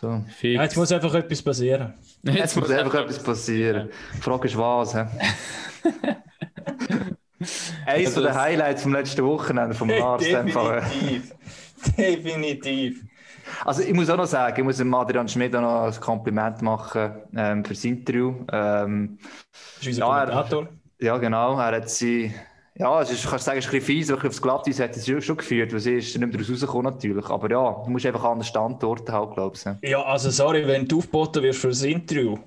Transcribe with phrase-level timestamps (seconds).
[0.00, 0.24] So.
[0.40, 1.92] Ja, jetzt muss einfach etwas passieren.
[2.22, 3.90] Jetzt, jetzt muss einfach etwas passieren.
[4.16, 4.94] Die Frage ist was.
[7.86, 10.22] Eins also der Highlights vom letzten Wochenende vom Lars.
[10.22, 11.34] Definitiv.
[11.98, 13.04] Definitiv.
[13.64, 16.62] Also ich muss auch noch sagen, ich muss dem Adrian Schmidt auch noch ein Kompliment
[16.62, 18.36] machen ähm, für das Interview.
[18.50, 19.18] Ähm,
[19.52, 20.24] das ist unser ja.
[20.24, 21.58] Er, ja, genau.
[21.58, 22.32] Er hat sie,
[22.80, 25.06] ja, es ist, kannst sagen, es ist ein bisschen fies, weil aufs Glatteis hat es
[25.06, 27.26] schon geführt, weil sie ist nicht mehr rausgekommen natürlich.
[27.26, 29.90] Aber ja, du musst einfach an den Standort halt, glaube ich.
[29.90, 32.38] Ja, also sorry, wenn du aufgeboten wirst für das Interview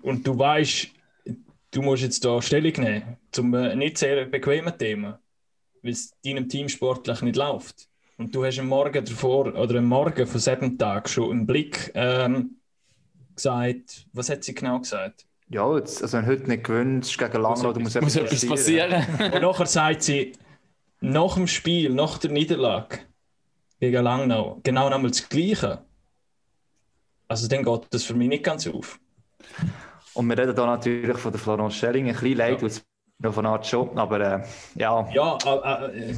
[0.00, 0.88] und du weißt,
[1.70, 5.20] du musst jetzt da Stellung nehmen, zum äh, nicht sehr bequemen Thema,
[5.82, 9.84] weil es deinem Team sportlich nicht läuft und du hast am Morgen davor oder am
[9.84, 12.56] Morgen von sieben Tagen schon im Blick ähm,
[13.36, 15.26] gesagt, was hat sie genau gesagt?
[15.48, 19.04] Ja, jetzt, also wenn heute nicht gewünscht gegen Langnau, muss, muss, muss etwas passieren.
[19.18, 20.32] und nachher sagt sie,
[21.00, 23.00] nach dem Spiel, nach der Niederlage
[23.78, 25.84] gegen Langnau, genau nochmal das Gleiche.
[27.28, 28.98] Also dann geht das für mich nicht ganz auf.
[30.14, 32.68] Und wir reden da natürlich von der Florence Schelling, ein bisschen leid, ja.
[33.18, 34.44] noch von Art schon, aber äh,
[34.76, 35.08] ja.
[35.12, 36.14] Ja, äh, äh,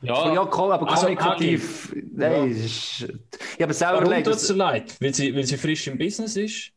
[0.00, 1.94] ja, ja komm, aber also, kommunikativ.
[2.12, 2.44] Nein, ja.
[2.44, 3.06] ist,
[3.56, 4.96] ich habe selber Warum tut es leid?
[5.00, 6.73] Weil sie, weil sie frisch im Business ist?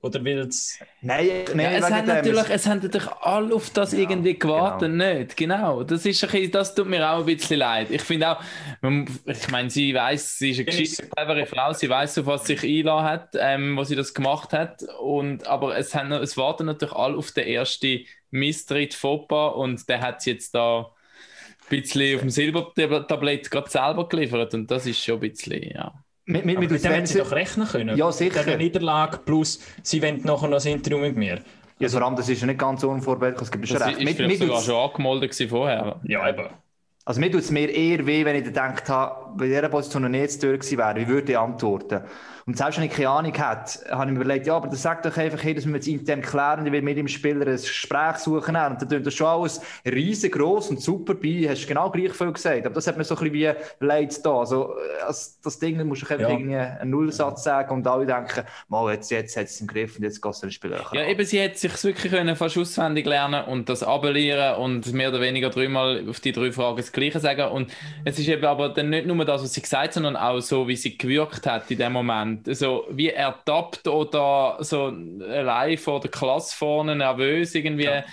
[0.00, 0.78] Oder will es.
[1.00, 4.92] Nein, nein ja, es, haben natürlich, es haben natürlich alle auf das ja, irgendwie gewartet,
[4.92, 5.04] genau.
[5.04, 5.36] nicht?
[5.36, 5.82] Genau.
[5.82, 7.90] Das, ist ein bisschen, das tut mir auch ein bisschen leid.
[7.90, 8.42] Ich finde auch,
[9.26, 12.62] ich meine, sie weiß, sie ist eine geschichte clevere Frau, sie weiß, auf was sich
[12.62, 14.84] einladen hat, ähm, wo sie das gemacht hat.
[15.00, 20.00] Und, aber es, haben, es warten natürlich alle auf den ersten Misstritt Foppa und der
[20.00, 20.92] hat sie jetzt da
[21.68, 25.92] bisschen auf dem Silbertablett gerade selber geliefert und das ist schon ein bisschen, ja.
[26.30, 27.96] Mit, mit, mit, mit dem sie doch rechnen können.
[27.96, 28.44] Ja, sicher.
[28.44, 31.40] Mit Niederlage plus, sie wollen nachher noch ein Interview mit mir.
[31.78, 33.40] Ja, vor allem, das ist ja nicht ganz unvorbereitet.
[33.40, 33.98] Es gibt schon recht.
[33.98, 35.98] Ist mit, sogar schon angemeldet vorher.
[36.02, 36.48] Ja, eben.
[37.06, 40.10] Also mir tut es mir eher weh, wenn ich gedacht habe, bei dieser Position noch
[40.10, 42.02] nicht durch gewesen wäre, wie würde ich antworten?
[42.48, 45.04] Und selbst wenn ich keine Ahnung hätte, habe ich mir überlegt, ja, aber das sagt
[45.04, 48.16] doch einfach, hey, dass wir jetzt intern klären, ich will mit dem Spieler ein Gespräch
[48.16, 48.56] suchen.
[48.56, 52.32] Und dann tut das schon alles riesengroß und super bei, hast du genau gleich viel
[52.32, 52.64] gesagt.
[52.64, 54.38] Aber das hat mir so ein bisschen wie leid da.
[54.38, 56.30] Also, das, das Ding musst du einfach ja.
[56.30, 60.04] irgendwie einen Nullsatz sagen und alle denken, mal, jetzt, jetzt hat es im Griff und
[60.04, 60.86] jetzt geht es den Spieler.
[60.94, 65.10] Ja, eben, sie hätte sich wirklich können fast auswendig lernen und das abellieren und mehr
[65.10, 67.50] oder weniger dreimal auf die drei Fragen das Gleiche sagen.
[67.50, 67.70] Und
[68.06, 70.66] es ist eben aber dann nicht nur das, was sie gesagt hat, sondern auch so,
[70.66, 74.92] wie sie gewirkt hat in dem Moment so wie ertappt oder so
[75.28, 77.84] allein vor der Klasse vorne nervös irgendwie.
[77.84, 78.04] Ja.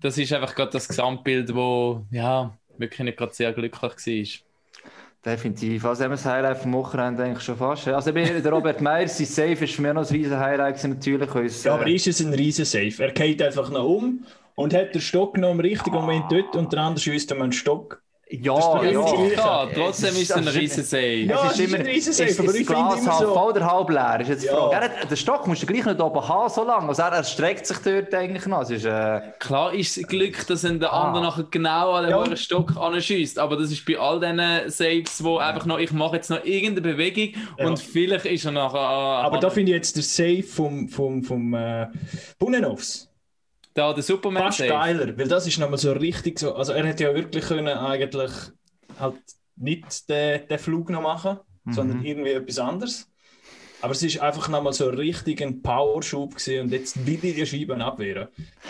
[0.00, 4.48] Das ist einfach gerade das Gesamtbild, wo ja wirklich nicht gerade sehr glücklich war.
[5.24, 5.84] Definitiv.
[5.84, 7.88] Also haben wir das Highlight vom Wochenende eigentlich schon fast.
[7.88, 11.34] Also der Robert Meyer, sein Safe ist für mich noch ein riesen Highlight natürlich.
[11.34, 13.02] Uns, ja, aber ist es ein riesen Safe?
[13.02, 14.24] Er geht einfach noch um
[14.54, 17.52] und hat den Stock noch im richtigen Moment dort und der andere schießt ihm einen
[17.52, 18.00] Stock.
[18.30, 19.66] Ja, ja, ja.
[19.74, 21.24] Trotzdem ist es ein Riesensee.
[21.24, 23.32] Ja, es ist immer ein Riesensee, aber ich finde immer so...
[23.32, 24.74] voll oder halb leer, ist jetzt die Frage.
[24.74, 25.06] Ja.
[25.06, 26.88] Den Stock musst du gleich nicht oben haben, so lange.
[26.88, 28.62] Also er erstreckt sich dort eigentlich noch.
[28.62, 29.20] Es ist, äh...
[29.38, 31.04] Klar ist es Glück, dass ein der ah.
[31.04, 32.36] andere nachher genau an den ja.
[32.36, 36.28] Stock anschießt, aber das ist bei all diesen Saves, wo einfach noch, ich mache jetzt
[36.28, 37.66] noch irgendeine Bewegung ja.
[37.66, 38.78] und vielleicht ist er nachher...
[38.78, 41.86] Äh, aber da finde ich jetzt der Save vom, vom, vom äh,
[42.38, 43.07] Bunnenovs
[43.74, 46.54] da der Superman Fast geiler, weil das ist nochmal so richtig so.
[46.54, 48.32] Also er hätte ja wirklich können eigentlich
[48.98, 49.16] halt
[49.56, 51.72] nicht den, den Flug noch machen, mhm.
[51.72, 53.08] sondern irgendwie etwas anderes.
[53.80, 57.80] Aber es ist einfach nochmal so richtig ein Powerschub gewesen und jetzt wieder die Scheiben
[57.80, 58.26] abwehren.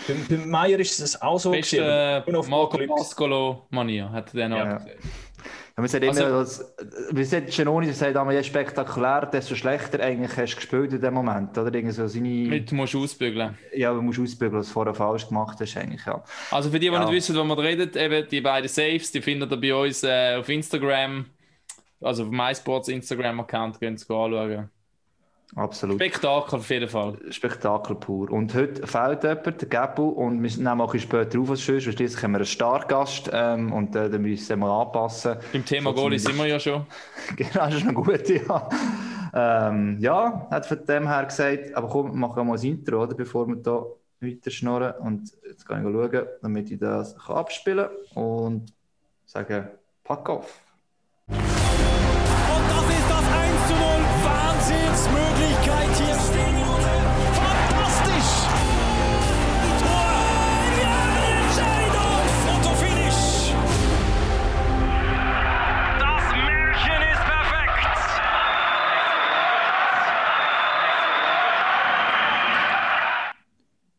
[0.07, 2.45] Beim, beim Meier ist es auch so Beste, gewesen.
[2.45, 4.63] Äh, Marco Pascolo Mania hat er den ja.
[4.63, 4.99] abgesehen.
[5.81, 6.75] Ja, sagt also, immer, dass,
[7.11, 11.13] wie sagt Genoni, sagt einmal, je spektakulär, desto schlechter eigentlich hast du gespielt in dem
[11.13, 11.91] Moment, oder?
[11.91, 12.27] So seine...
[12.27, 13.57] Mit, du musst ausbügeln.
[13.75, 16.23] Ja, du musst ausbügeln, was du vorher falsch gemacht hast, eigentlich, ja.
[16.51, 16.99] Also für die, die ja.
[16.99, 20.35] nicht wissen, wovon wir reden, eben die beiden Saves, die findet ihr bei uns äh,
[20.37, 21.25] auf Instagram,
[22.01, 24.69] also auf MySports Instagram-Account, könnt ihr anschauen.
[25.55, 25.95] Absolut.
[25.95, 27.17] Spektakel auf jeden Fall.
[27.31, 28.31] Spektakel pur.
[28.31, 31.87] Und heute fehlt jemand, der Gabu, und wir nehmen auch ein später auf, was sonst,
[31.87, 35.37] weil schließlich haben wir einen Stargast ähm, und äh, dann müssen wir mal anpassen.
[35.51, 36.85] Beim Thema so Goalie sind wir ja schon.
[37.35, 38.69] genau, das ist noch gut, ja.
[39.33, 43.15] Ähm, ja, hat von dem her gesagt, aber komm, machen wir mal das Intro, oder,
[43.15, 43.83] bevor wir da
[44.21, 44.93] weiter schnurren.
[44.99, 48.73] Und jetzt kann ich schauen, damit ich das abspielen kann und
[49.25, 49.67] sagen,
[50.03, 50.61] pack auf.
[54.23, 55.38] Wahnsinnsmöglichkeit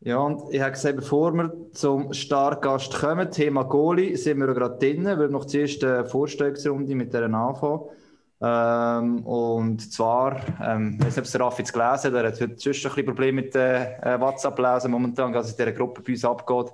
[0.03, 4.79] Ja, und ich habe gesagt, bevor wir zum Stargast kommen, Thema Goalie, sind wir gerade
[4.79, 7.81] drin, weil wir noch die erste Vorstellungsrunde mit dieser anfangen.
[8.41, 12.41] Ähm, und zwar, ähm, ich weiß nicht, ob es Raffi jetzt gelesen hat, er hat
[12.41, 16.25] heute ein bisschen Probleme mit äh, WhatsApp lesen momentan, was in dieser Gruppe bei uns
[16.25, 16.71] abgeht.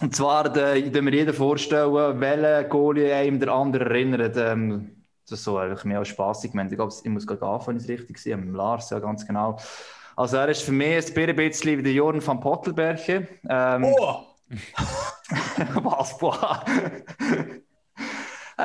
[0.00, 4.36] Und zwar, äh, ich mir jeden vorstellen, welcher Goalie einem der andere erinnert.
[4.36, 6.72] Ähm, das ist so eigentlich mehr als spaßig gemeint.
[6.72, 9.56] Ich glaube, ich muss gerade anfangen, wenn ich es richtig sehe, Lars, ja, ganz genau.
[10.16, 13.28] Also er ist für mich ein bisschen wie der Jorn van Pottelberche.
[13.48, 14.26] Ähm, Oh!
[15.82, 16.64] was, boah.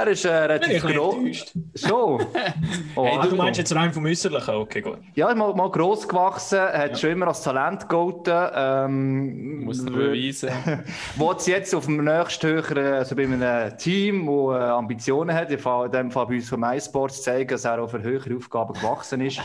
[0.01, 1.53] Er ist äh, relativ groß.
[1.75, 2.25] Schon.
[2.95, 4.55] Oh, Hey, du meinst jetzt rein vom Äußerlichen?
[4.55, 4.97] Okay, gut.
[5.13, 8.33] Ja, mal, mal gross gewachsen, hat schon immer als Talent gegolten.
[8.55, 10.49] Ähm, Muss noch wür- beweisen.
[11.15, 15.51] Wo es jetzt auf dem nächsten höheren, also bei einem Team, das äh, Ambitionen hat,
[15.51, 19.21] in dem Fall bei uns von MySports, zeigen, dass er auch für höhere Aufgaben gewachsen
[19.21, 19.39] ist.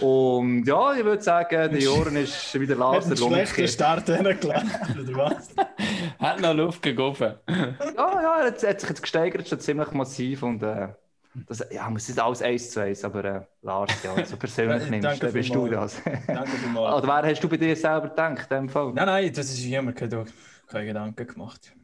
[0.00, 3.24] Und ja, ich würde sagen, der Joren ist wieder Hat Laser einen schlechten
[3.62, 3.70] umgekehrt.
[3.70, 5.48] Start hingelegt, oder was?
[6.20, 7.34] Hat noch Luft gegoffen.
[7.48, 7.64] Ja,
[7.96, 10.88] ja, er hat, hat sich jetzt gesteigert, schon ziemlich massiv und äh,
[11.46, 15.22] das, ja, es ist alles eins zu eins, aber äh, Lars, ja, so persönlich nimmst,
[15.22, 16.02] dann bist du das.
[16.26, 16.94] Danke vielmals.
[17.02, 18.92] Oder wer hast du bei dir selber gedacht, in dem Fall?
[18.92, 20.26] Nein, nein, das ist immer keine,
[20.66, 21.74] keine Gedanken gemacht.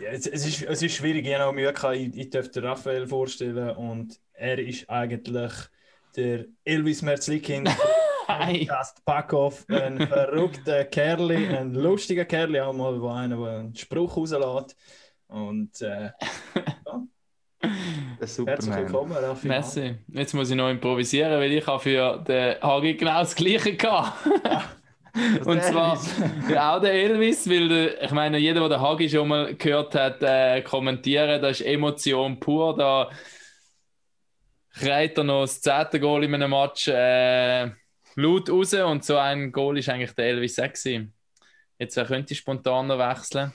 [0.00, 1.96] ja, es, es, ist, es ist schwierig, ich habe auch Mühe gehabt.
[1.96, 5.52] Ich, ich darf den Raphael vorstellen und er ist eigentlich
[6.16, 7.68] der Elvis Merzlikin.
[8.26, 14.16] Podcast Packoff, ein verrückter Kerli, ein lustiger Kerli, auch mal, wo einer der einen Spruch
[14.16, 14.76] rauslässt.
[15.34, 16.10] Und äh,
[17.60, 19.48] Der herzlich willkommen, Raffi.
[19.48, 19.96] Merci.
[20.08, 24.12] Jetzt muss ich noch improvisieren, weil ich habe für den Hagi genau das Gleiche gehabt.
[25.44, 25.98] Und zwar
[26.48, 29.96] ja, auch der Elvis, weil der, ich meine, jeder, der den Hagi schon mal gehört
[29.96, 32.76] hat, äh, kommentieren, das ist Emotion pur.
[32.76, 33.10] Da
[34.70, 37.70] schreit er noch das zehnte Goal in einem Match äh,
[38.14, 41.12] laut raus und so ein Goal ist eigentlich der Elvis auch gewesen.
[41.78, 43.52] Jetzt wer könnte spontan noch wechseln?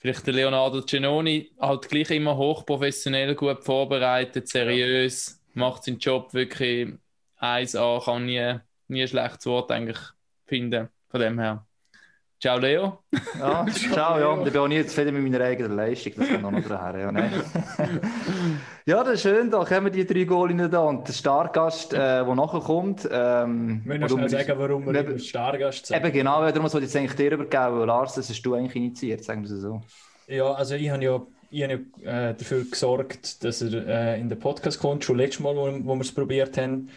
[0.00, 6.94] Vielleicht der Leonardo Genoni, halt gleich immer hochprofessionell, gut vorbereitet, seriös, macht seinen Job wirklich
[7.38, 8.58] 1A, kann nie,
[8.88, 9.98] nie ein schlechtes Wort eigentlich
[10.46, 10.88] finden.
[11.10, 11.66] Von dem her.
[12.40, 13.00] Ciao Leo.
[13.38, 14.46] Ja, ciao, ja.
[14.46, 16.14] Ich bin auch nie zufrieden mit meiner eigenen Leistung.
[16.16, 16.98] Das kommt auch noch daher.
[16.98, 17.30] Ja, nein.
[18.86, 19.50] ja, das ist schön.
[19.50, 20.80] Da kommen die drei Goalinnen da.
[20.80, 23.06] Und der Stargast, äh, der nachher kommt.
[23.12, 25.98] Ähm, Wir müssen schnell sagen, warum wir Eben- Stargast sind.
[25.98, 28.76] Eben genau, darum soll ich jetzt eigentlich dir übergeben, weil Lars, das hast du eigentlich
[28.76, 29.82] initiiert, sagen wir es so.
[30.26, 31.20] Ja, also ich habe ja,
[31.50, 35.04] ich habe ja äh, dafür gesorgt, dass er äh, in den Podcast kommt.
[35.04, 36.88] Schon letztes Mal, wo, wo wir es probiert haben.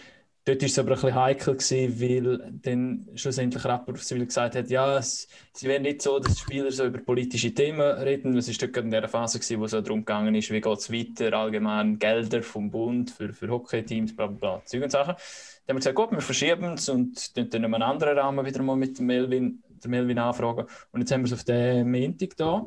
[0.46, 4.98] Dort war es aber ein bisschen heikel, gewesen, weil dann schlussendlich Rapperswil gesagt hat, ja,
[4.98, 8.38] es, sie wären nicht so, dass die Spieler so über politische Themen reden.
[8.38, 10.04] Es war dort gerade in der Phase, gewesen, wo es so darum
[10.36, 14.66] ist, wie geht es weiter, allgemein Gelder vom Bund für, für Hockey-Teams, bla bla bla,
[14.66, 15.16] Zeug und Sachen.
[15.16, 18.62] Dann haben wir gesagt, gut, wir verschieben es und dann in einem anderen Rahmen wieder
[18.64, 20.66] mal mit dem Melvin, der Melvin anfragen.
[20.92, 22.66] Und jetzt haben wir es auf den Montag da.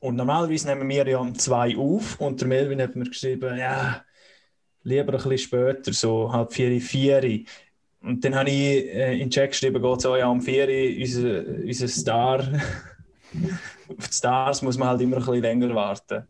[0.00, 4.02] Und normalerweise nehmen wir ja um zwei auf und der Melvin hat mir geschrieben, ja,
[4.86, 7.44] lieber ein bisschen später, so halb vier, vier.
[8.00, 10.68] Und dann habe ich äh, in Chat geschrieben, geht so, ja, um vier,
[11.00, 12.40] unser, unser Star,
[13.98, 16.24] auf die Stars muss man halt immer ein bisschen länger warten.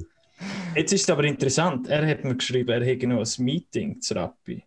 [0.74, 4.14] Jetzt ist es aber interessant, er hat mir geschrieben, er hätte noch ein Meeting zu
[4.14, 4.62] Rappi.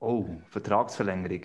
[0.00, 1.42] Oh, Vertragsverlängerung.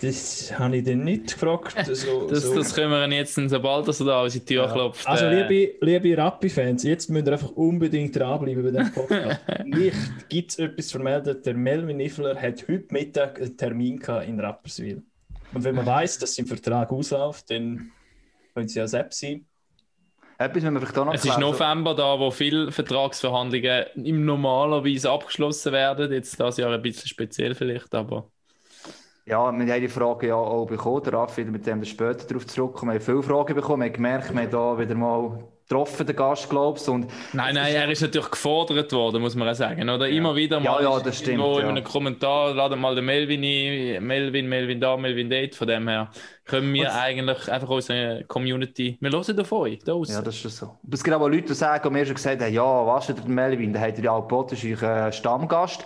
[0.00, 1.74] Das habe ich dann nicht gefragt.
[1.94, 2.54] So, Das, so.
[2.54, 5.06] das können wir jetzt, sobald er so da an unsere Tür klopft.
[5.06, 9.40] Also, äh, liebe, liebe Rappi-Fans, jetzt müsst ihr einfach unbedingt dranbleiben bei diesem Podcast.
[9.64, 11.42] Nicht gibt es etwas zu vermelden.
[11.42, 15.02] Der Melvin Niffler hat heute Mittag einen Termin gehabt in Rapperswil.
[15.52, 17.90] Und wenn man weiß, dass sein Vertrag ausläuft, dann
[18.54, 19.46] können sie ja selbst sein.
[20.40, 21.38] Etwas vielleicht auch noch Es ist.
[21.38, 26.12] November da, wo viele Vertragsverhandlungen im normalerweise abgeschlossen werden.
[26.12, 28.30] Jetzt das Jahr ein bisschen speziell vielleicht, aber
[29.28, 31.02] Ja, wir haben die Frage ja auch bekommen.
[31.04, 32.92] Der Raffi mit dem später darauf zurückkommen.
[32.92, 33.82] Wir haben viele Fragen bekommen.
[33.82, 36.88] Wir haben gemerkt, wir haben da wieder mal getroffen, den Gast, glaubst.
[36.88, 39.86] Und nein, nein, er ist natürlich gefordert worden, muss man auch sagen.
[39.86, 41.64] Oder immer wieder Ja, mal ja, ist das stimmt, irgendwo ja.
[41.64, 45.54] in einem Kommentar, laden mal den Melvin ein, Melvin, Melvin da, Melvin dort.
[45.54, 46.10] Von dem her
[46.46, 50.24] können wir eigentlich einfach unsere Community, wir hören von euch, da ja, draussen.
[50.24, 50.66] das ist so.
[50.66, 53.18] Aber es gibt aber Leute, die sagen, und mir schon gesagt haben, ja, was ist
[53.18, 53.74] der Melvin?
[53.74, 55.84] Der hat ja auch euer äh, Stammgast.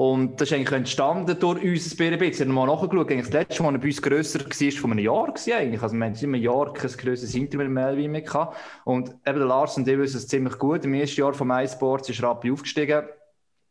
[0.00, 2.22] Und das ist eigentlich entstanden durch uns ein bisschen.
[2.22, 4.90] Ich habe mal nachgeschaut, eigentlich das letzte Mal, als er bei uns grösser war, vor
[4.90, 5.82] einem Jahr eigentlich.
[5.82, 8.56] Also wir haben in einem Jahr kein grösseres Interview mehr gehabt.
[8.86, 10.86] Und eben der Lars und ich wissen es ziemlich gut.
[10.86, 13.02] Im ersten Jahr von MySports ist Rappi aufgestiegen.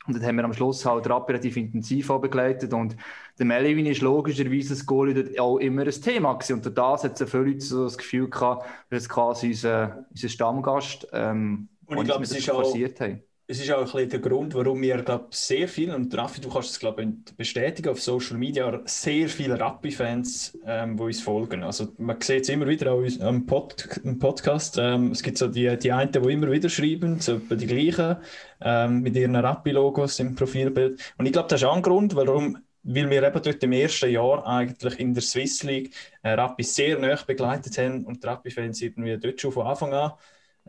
[0.05, 2.73] Und dann haben wir am Schluss halt Rappi relativ intensiv begleitet.
[2.73, 2.95] Und
[3.39, 6.53] der Melvin ist logischerweise das Goalie dort auch immer ein Thema gewesen.
[6.53, 10.29] Und durch das hat es viele Leute so das Gefühl gehabt, dass quasi unser, unser
[10.29, 13.23] Stammgast, ähm, Und ich glaube, es ist auch- haben.
[13.51, 16.49] Es ist auch ein bisschen der Grund, warum wir, glaube sehr viel, und Raffi, du
[16.49, 21.63] kannst es, glaube bestätigen, auf Social Media sehr viele Rappi-Fans, ähm, die uns folgen.
[21.63, 24.77] Also man sieht es immer wieder auch am Pod im Podcast.
[24.77, 28.17] Ähm, es gibt so die, die einen, die immer wieder schreiben, so die gleichen,
[28.61, 31.01] ähm, mit ihren Rappi-Logos im Profilbild.
[31.17, 34.09] Und ich glaube, das ist auch ein Grund, warum weil wir eben dort im ersten
[34.09, 38.81] Jahr eigentlich in der Swiss League äh, Rappi sehr nah begleitet haben und die Rappi-Fans
[38.81, 40.11] irgendwie dort schon von Anfang an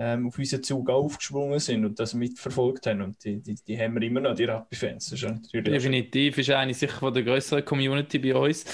[0.03, 3.03] ähm, auf unseren Zug aufgesprungen sind und das mitverfolgt haben.
[3.03, 5.15] Und die, die, die haben wir immer noch, die Rappi-Fans.
[5.53, 8.65] Definitiv, ist eine sicher von der größeren Community bei uns.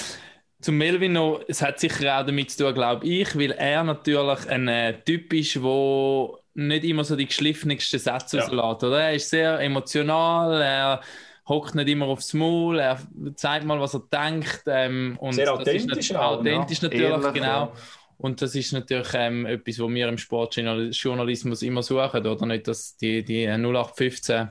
[0.61, 4.49] Zum Melvin noch, es hat sicher auch damit zu tun, glaube ich, weil er natürlich
[4.49, 8.45] ein äh, Typ ist, der nicht immer so die geschliffensten Sätze ja.
[8.45, 8.85] auslässt.
[8.85, 9.01] Oder?
[9.01, 11.01] Er ist sehr emotional, er
[11.49, 12.99] hockt nicht immer aufs Maul, er
[13.35, 14.63] zeigt mal, was er denkt.
[14.67, 16.89] Ähm, und sehr authentisch, das ist authentisch ja.
[16.89, 17.47] natürlich, Ehrlich, genau.
[17.47, 17.73] Ja.
[18.19, 22.97] Und das ist natürlich ähm, etwas, was wir im Sportjournalismus immer suchen, oder nicht, dass
[22.97, 24.49] die, die 0815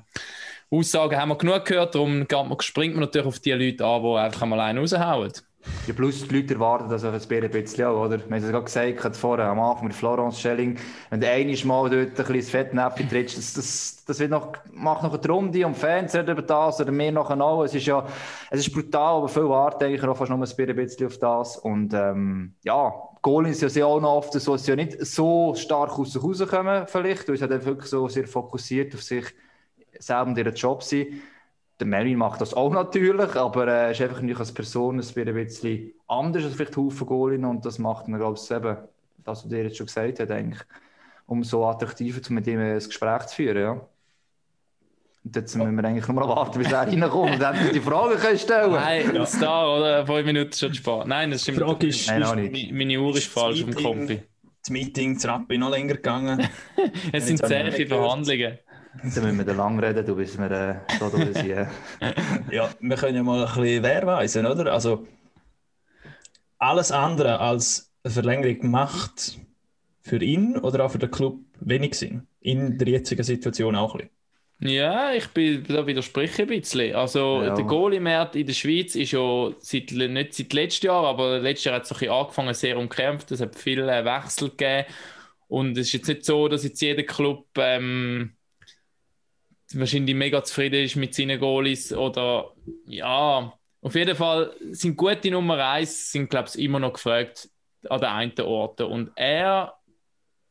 [0.71, 2.25] Aussagen haben wir genug gehört, darum
[2.59, 5.31] springt man natürlich auf die Leute an, die einfach mal einen raushauen.
[5.87, 8.17] Ja, plus die Leute erwarten das auch ein bisschen auch, oder?
[8.17, 10.77] Wir haben es gerade gesagt, vorher am Anfang mit Florence Schelling,
[11.09, 14.53] wenn du einmal mal dort ein bisschen das Fettnäpfchen trittst, das, das, das wird noch,
[14.71, 17.63] macht noch eine Runde und Fans reden über das oder wir noch auch.
[17.63, 18.05] Es ist ja,
[18.51, 21.93] es ist brutal, aber viel warten eigentlich auch fast noch ein bisschen auf das und
[21.93, 22.93] ähm, ja,
[23.25, 26.21] Goal ist ja auch noch oft so, dass sie ja nicht so stark aus sich
[26.21, 29.25] rauskommen vielleicht, weil sie dann wirklich so sehr fokussiert auf sich
[29.97, 31.23] selber und ihren Job sind.
[31.79, 35.33] Der Melvin macht das auch natürlich, aber er äh, ist einfach nicht als Person ein
[35.33, 38.77] bisschen anders als vielleicht Haufen Goalinnen und das macht ihn, glaube ich, eben,
[39.23, 40.61] das, was ihr jetzt schon gesagt eigentlich,
[41.25, 43.57] um so attraktiver zu mit ihm ein Gespräch zu führen.
[43.57, 43.89] Ja.
[45.25, 48.15] Und jetzt müssen wir eigentlich nur mal warten, bis er reinkommt und dann die Fragen
[48.19, 49.25] können stellen Nein, ja.
[49.25, 50.05] Star, oder?
[50.05, 51.07] Fünf Minuten schon spät.
[51.07, 51.57] Nein, das stimmt.
[51.57, 54.21] Die Frage ist, Nein, ist meine Uhr ist falsch im Kompi.
[54.61, 56.47] Das Meeting, das Rappi noch länger gegangen.
[57.11, 58.59] es sind zähe Verhandlungen.
[59.01, 61.47] Dann müssen wir da lang reden, du bis wir äh, da durch sind.
[62.51, 64.71] ja, wir können ja mal ein bisschen wehrweisen, oder?
[64.71, 65.07] Also,
[66.59, 69.39] alles andere als eine Verlängerung macht
[70.01, 72.27] für ihn oder auch für den Club wenig Sinn.
[72.39, 74.15] In der jetzigen Situation auch ein bisschen.
[74.59, 76.95] Ja, ich bin, da widerspreche ein bisschen.
[76.95, 77.53] Also, ja.
[77.53, 81.75] der Goalie-Markt in der Schweiz ist ja seit, nicht seit letztem Jahr, aber letztes Jahr
[81.75, 83.31] hat es ein bisschen angefangen, sehr umkämpft.
[83.31, 84.85] Es hat viele Wechsel gegeben.
[85.47, 88.35] Und es ist jetzt nicht so, dass jetzt jeder Club ähm,
[89.73, 91.93] wahrscheinlich mega zufrieden ist mit seinen Goalies.
[91.93, 92.53] Oder
[92.87, 97.49] ja, auf jeden Fall sind gute Nummer 1 sind, glaube ich, immer noch gefragt
[97.89, 98.83] an den einen Orten.
[98.83, 99.77] Und er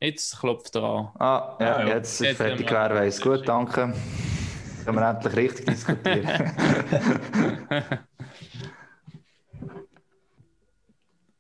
[0.05, 1.09] Jetzt klopft er an.
[1.19, 1.95] Ah, ja, ah, ja.
[1.95, 3.23] jetzt ist jetzt fertig, wer weiß.
[3.23, 3.95] Gut, danke.
[4.85, 6.27] Können wir endlich richtig diskutieren.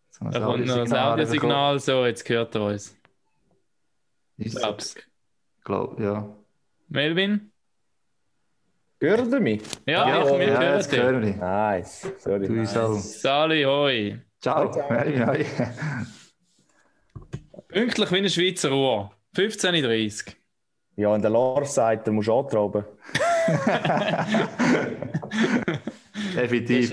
[0.09, 2.97] so da kommt noch ein Audiosignal, so, jetzt hört er uns.
[4.39, 4.97] Ich glaub's.
[5.63, 6.27] Glaub, ja.
[6.89, 7.53] Melvin?
[8.99, 9.61] Hört ihr mich?
[9.85, 12.47] Ja, ja, ich, ja, jetzt hören wir Nice, sorry.
[12.47, 13.21] Du nice.
[13.21, 14.19] Sali, hoi.
[14.41, 15.45] Ciao, Melvin, hoi.
[17.75, 19.11] Pünktlich wie eine Schweizer Uhr.
[19.37, 20.35] 15.30 Uhr.
[20.95, 22.85] Ja, und der Lars sagt, er muss antraben.
[26.37, 26.91] Definitiv.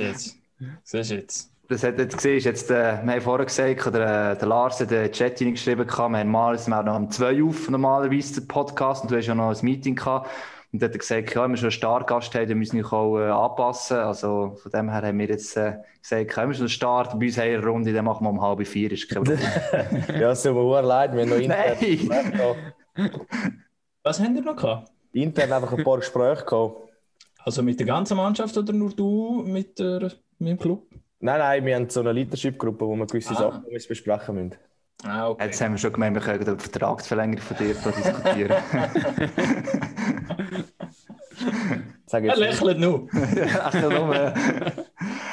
[0.84, 1.52] Siehst du jetzt.
[1.70, 5.12] Das hat jetzt gesehen, jetzt, äh, wir haben vorher gesagt, der, der Lars hat den
[5.12, 9.12] Chat geschrieben, wir haben mal, wir haben noch um zwei auf normalerweise den Podcast und
[9.12, 10.32] du hast ja noch ein Meeting gehabt.
[10.74, 12.84] Und dann hat er gesagt, ja, wenn wir schon einen Stargast haben, dann müssen wir
[12.86, 13.98] uns auch äh, anpassen.
[13.98, 17.26] Also von dem her haben wir jetzt äh, gesagt, wenn wir schon einen Start bei
[17.26, 18.92] uns haben eine Runde, dann machen wir um halb vier.
[18.92, 19.24] Ist kein
[20.20, 21.78] ja, es tut mir leid, wir haben noch intern...
[21.82, 23.10] Nein!
[24.04, 24.92] Was haben wir noch gehabt?
[25.12, 26.90] Intern einfach ein paar Gespräche gehabt.
[27.44, 30.88] Also mit der ganzen Mannschaft oder nur du mit, der, mit dem Club?
[31.20, 33.36] Nein, nein, wir haben so eine Leadership-Gruppe, wo wir gewisse ah.
[33.36, 34.56] Sachen besprechen müssen.
[35.04, 35.46] Ah, okay.
[35.46, 38.62] Jetzt haben wir schon gemeint, wir können über die Vertragsverlängerung von dir diskutieren.
[42.06, 43.08] Sag jetzt er lächelt nur.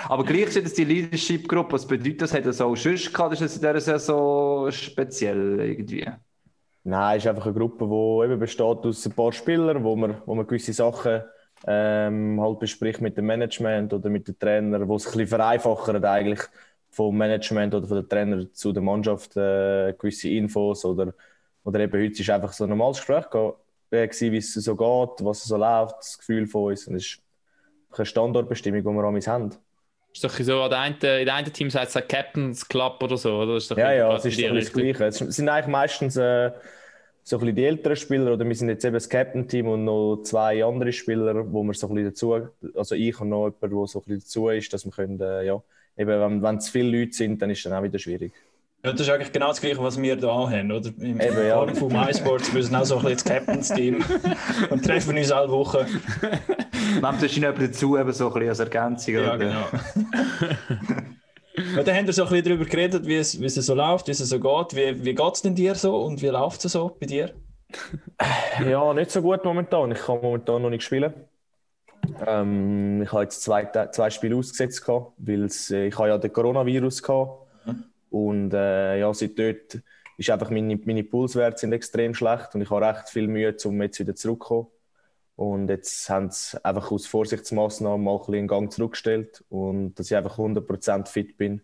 [0.09, 2.33] Aber gleichzeitig die Leadership-Gruppe, was bedeutet das?
[2.33, 3.35] Hat das auch schon gehabt?
[3.35, 6.09] Ist das in dieser Saison speziell irgendwie?
[6.85, 10.23] Nein, es ist einfach eine Gruppe, die eben besteht aus ein paar Spielern, wo man,
[10.25, 11.23] wo man gewisse Sachen
[11.67, 16.05] ähm, halt bespricht mit dem Management oder mit den Trainern, wo es ein bisschen vereinfacht
[16.05, 16.41] eigentlich
[16.91, 21.15] vom Management oder von den Trainer zu der Mannschaft äh, gewisse Infos oder,
[21.65, 23.27] oder eben heute ist einfach so ein normales Gespräch
[23.91, 26.87] gewesen, wie es so geht, was so läuft, das Gefühl von uns.
[26.87, 27.23] Und es ist
[27.97, 29.51] eine Standortbestimmung, die wir an uns haben.
[30.13, 33.37] Ist doch so, an einen, in den einen Team heißt es Captain's Club oder so,
[33.37, 33.57] oder?
[33.57, 35.05] Ist ja, ja, es ist das Gleiche.
[35.05, 36.51] Es sind eigentlich meistens äh,
[37.23, 40.23] so ein bisschen die älteren Spieler, oder wir sind jetzt eben das Captain-Team und noch
[40.23, 43.87] zwei andere Spieler, wo wir so ein bisschen dazu, also ich und noch jemand, der
[43.87, 45.63] so ein bisschen dazu ist, dass wir können, äh, ja,
[45.99, 48.33] eben, wenn, wenn zu viele Leute sind, dann ist es dann auch wieder schwierig.
[48.85, 50.91] Ja, das ist eigentlich genau das Gleiche, was wir hier auch haben, oder?
[51.01, 51.67] Im Eben, ja.
[51.75, 54.05] Von MySports, wir sind auch so ein bisschen das Captain's-Team
[54.71, 55.85] und treffen uns alle Woche.
[56.95, 59.15] Nehmt wahrscheinlich jemand dazu, eben so ein bisschen als Ergänzung.
[59.15, 59.39] Ja, oder?
[59.39, 59.67] genau.
[61.77, 64.07] ja, dann haben wir so ein bisschen darüber geredet, wie es, wie es so läuft,
[64.07, 64.77] wie es so geht.
[64.77, 67.35] Wie, wie geht es denn dir so und wie läuft es so bei dir?
[68.65, 69.91] Ja, nicht so gut momentan.
[69.91, 71.13] Ich kann momentan noch nicht spielen.
[72.27, 76.33] Ähm, ich habe jetzt zwei, zwei Spiele ausgesetzt, gehabt, weil äh, ich habe ja den
[76.33, 77.29] Coronavirus hatte.
[78.11, 79.81] Und äh, ja, seit dort
[80.17, 83.83] ist einfach meine, meine Pulswerte sind extrem schlecht und ich habe recht viel Mühe, um
[83.83, 84.69] jetzt wieder zurückzukommen.
[85.37, 90.11] Und jetzt haben sie einfach aus Vorsichtsmaßnahmen mal ein bisschen den Gang zurückgestellt und dass
[90.11, 91.63] ich einfach 100% fit bin.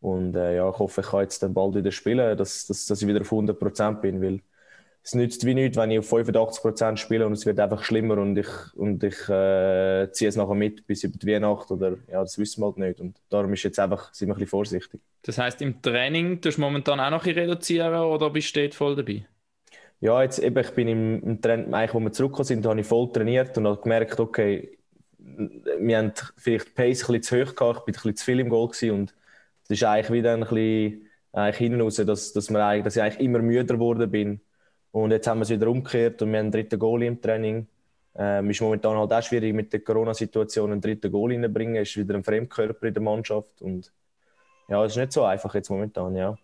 [0.00, 3.02] Und äh, ja, ich hoffe, ich kann jetzt dann bald wieder spielen, dass, dass, dass
[3.02, 4.40] ich wieder auf 100% bin, weil
[5.04, 8.36] es nützt wie nichts, wenn ich auf 85% spiele und es wird einfach schlimmer und
[8.38, 12.38] ich, und ich äh, ziehe es nachher mit bis über die Weihnacht oder ja, das
[12.38, 13.00] wissen wir halt nicht.
[13.00, 15.00] Und darum ist jetzt einfach, sind wir ein bisschen vorsichtig.
[15.22, 18.94] Das heisst, im Training tust du momentan auch noch ein reduzieren oder bist du voll
[18.94, 19.26] dabei?
[20.00, 22.86] Ja, jetzt eben, ich bin im, im Training, eigentlich, wo wir zurückgekommen sind, habe ich
[22.86, 24.78] voll trainiert und habe gemerkt, okay,
[25.18, 28.24] wir haben vielleicht die Pace ein bisschen zu hoch gehabt, ich bin ein bisschen zu
[28.24, 29.14] viel im Goal gewesen und
[29.64, 33.02] es ist eigentlich wieder ein bisschen eigentlich hinten raus, dass, dass, wir eigentlich, dass ich
[33.02, 34.40] eigentlich immer müder geworden bin.
[34.92, 37.66] Und jetzt haben wir es wieder umgekehrt und wir haben einen dritten Goal im Training.
[38.14, 41.76] Ähm, ist momentan halt auch schwierig mit der Corona-Situation einen dritten Goal reinzubringen.
[41.76, 43.90] Ist wieder ein Fremdkörper in der Mannschaft und
[44.68, 46.36] ja, es ist nicht so einfach jetzt momentan, ja.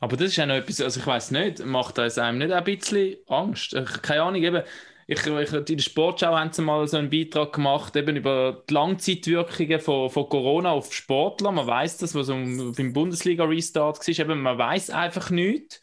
[0.00, 2.64] Aber das ist ja noch etwas, also ich weiß nicht, macht das einem nicht ein
[2.64, 3.74] bisschen Angst?
[3.74, 4.62] Ich, keine Ahnung, eben,
[5.06, 8.74] ich, ich, in der Sportschau haben sie mal so einen Beitrag gemacht, eben über die
[8.74, 11.50] Langzeitwirkungen von, von Corona auf Sportler.
[11.50, 15.80] Man weiß das, was beim Bundesliga-Restart war, eben, man weiß einfach nichts.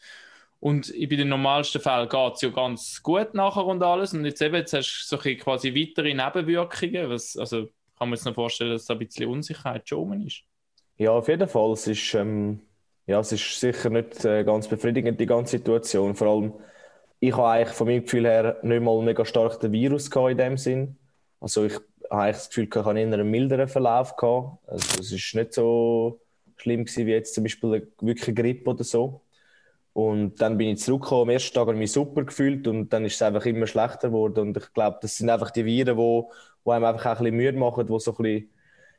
[0.66, 4.12] Und in den normalsten Fällen geht es ja ganz gut nachher und alles.
[4.14, 7.08] Und jetzt eben, jetzt hast du so ein bisschen quasi weitere Nebenwirkungen.
[7.08, 10.42] Was, also kann man jetzt noch vorstellen, dass da ein bisschen Unsicherheit schon ist.
[10.98, 11.70] Ja, auf jeden Fall.
[11.70, 12.62] Es ist, ähm,
[13.06, 16.16] ja, es ist sicher nicht äh, ganz befriedigend, die ganze Situation.
[16.16, 16.52] Vor allem,
[17.20, 20.38] ich habe eigentlich von meinem Gefühl her nicht mal mega stark den Virus gehabt in
[20.38, 20.96] dem Sinn.
[21.38, 21.74] Also ich
[22.10, 24.58] habe eigentlich das Gefühl, ich eher einen milderen Verlauf gehabt.
[24.66, 26.20] Also es ist nicht so
[26.56, 29.20] schlimm gewesen, wie jetzt zum Beispiel eine wirkliche Grippe oder so.
[29.96, 33.06] Und dann bin ich zurückgekommen, am ersten Tag habe ich mich super gefühlt und dann
[33.06, 34.48] ist es einfach immer schlechter geworden.
[34.48, 36.22] Und ich glaube, das sind einfach die Viren, die,
[36.66, 38.50] die einem einfach auch ein bisschen müde machen, die so ein bisschen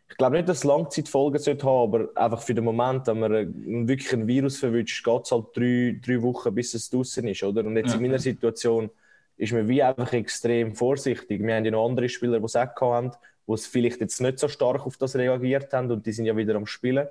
[0.09, 3.31] ich glaube nicht, dass es Langzeitfolgen sollte haben, aber einfach für den Moment, wenn man
[3.31, 7.43] einen, wirklich ein Virus verwünscht, geht es halt drei, drei Wochen, bis es draußen ist,
[7.43, 7.63] oder?
[7.63, 8.89] Und jetzt in meiner Situation
[9.35, 11.43] ist man wie einfach extrem vorsichtig.
[11.43, 13.11] Wir haben ja noch andere Spieler, die es auch haben,
[13.47, 16.35] die es vielleicht jetzt nicht so stark auf das reagiert haben und die sind ja
[16.35, 17.07] wieder am Spielen.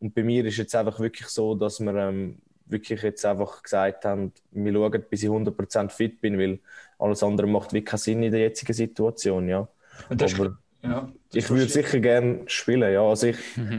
[0.00, 4.04] Und bei mir ist jetzt einfach wirklich so, dass wir ähm, wirklich jetzt einfach gesagt
[4.04, 6.58] haben, wir schauen, bis ich 100% fit bin, weil
[6.98, 9.68] alles andere macht wirklich keinen Sinn in der jetzigen Situation, ja.
[10.08, 13.02] Aber ja, ich würde sicher gerne spielen, ja.
[13.02, 13.38] Also ich,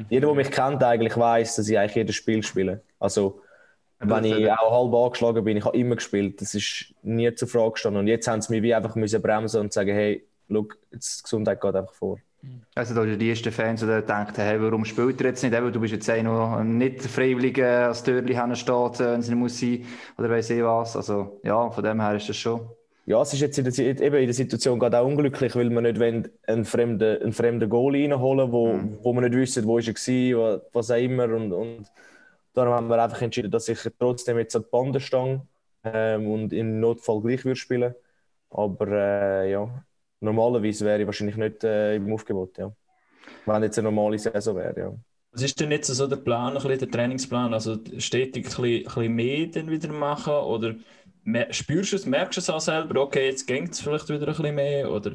[0.10, 2.82] jeder, der mich kennt, eigentlich weiß, dass ich eigentlich jedes Spiel spiele.
[3.00, 3.42] Also
[4.00, 6.42] wenn ich auch halb angeschlagen bin, ich habe immer gespielt.
[6.42, 8.02] Das ist nie zur Frage gestanden.
[8.02, 11.24] Und jetzt haben sie mich wie einfach müssen bremsen und sagen, hey, look, jetzt die
[11.24, 12.20] Gesundheit geht einfach vor.
[12.74, 15.54] Also da die ersten Fans, die denken, hey, warum spielt er jetzt nicht?
[15.54, 19.60] Eben, du bist jetzt noch nicht der Freiwillige, als Türli steht, wenn es nicht muss
[19.60, 19.86] sein,
[20.18, 20.96] oder weiss ich was.
[20.96, 22.62] Also ja, von dem her ist das schon.
[23.06, 25.82] Ja, es ist jetzt in der, eben in der Situation gerade auch unglücklich, weil wir
[25.82, 29.88] nicht wollen, einen fremden, einen fremden Goal reinholen wo, wo wir nicht wissen, wo ist
[29.88, 31.26] er war, was auch immer.
[31.26, 31.92] Und, und
[32.54, 35.42] darum haben wir einfach entschieden, dass ich trotzdem jetzt an die Bande stehe
[35.84, 37.96] ähm, und im Notfall gleich würde spielen.
[38.52, 39.84] Aber äh, ja,
[40.20, 42.72] normalerweise wäre ich wahrscheinlich nicht äh, im Aufgebot, ja.
[43.46, 44.94] Wenn jetzt eine normale Saison wäre, ja.
[45.32, 47.54] Was ist denn jetzt so der Plan, ein bisschen der Trainingsplan?
[47.54, 50.34] Also stetig ein bisschen, ein bisschen mehr dann wieder machen?
[50.34, 50.76] Oder
[51.52, 53.02] spürst du es, merkst du es auch selber?
[53.02, 54.92] Okay, jetzt geht es vielleicht wieder ein bisschen mehr?
[54.92, 55.12] Oder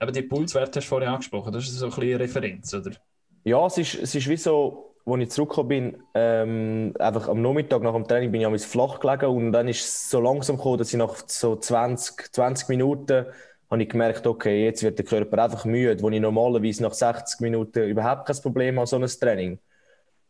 [0.00, 2.92] eben die Pulswerte hast du vorhin angesprochen, das ist so ein bisschen eine Referenz, oder?
[3.44, 7.82] Ja, es ist, es ist wie so, als ich zurückgekommen bin, ähm, einfach am Nachmittag
[7.82, 10.78] nach dem Training bin ich am flach gelegen und dann ist es so langsam gekommen,
[10.78, 13.26] dass ich nach so 20, 20 Minuten
[13.70, 17.40] habe ich gemerkt, okay, jetzt wird der Körper einfach müde, wo ich normalerweise nach 60
[17.40, 19.58] Minuten überhaupt kein Problem habe, so ein Training.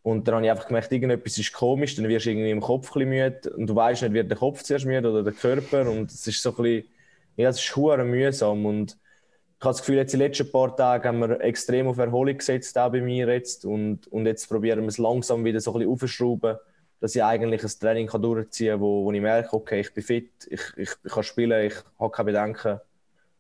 [0.02, 2.94] Und dann habe ich einfach gemerkt, irgendetwas ist komisch, dann wirst du irgendwie im Kopf
[2.94, 6.10] ein müde und du weißt nicht, wird der Kopf zuerst müde oder der Körper und
[6.10, 6.88] es ist so ein bisschen,
[7.36, 8.96] ja, es ist hure mühsam und
[9.58, 12.76] ich habe das Gefühl, jetzt die letzten paar Tage haben wir extrem auf Erholung gesetzt,
[12.76, 13.64] auch bei mir jetzt.
[13.64, 16.56] Und, und jetzt probieren wir es langsam wieder so ein bisschen aufzuschrauben,
[17.00, 20.04] dass ich eigentlich ein Training kann durchziehen kann, wo, wo ich merke, okay, ich bin
[20.04, 22.80] fit, ich, ich, ich kann spielen, ich habe keine Bedenken.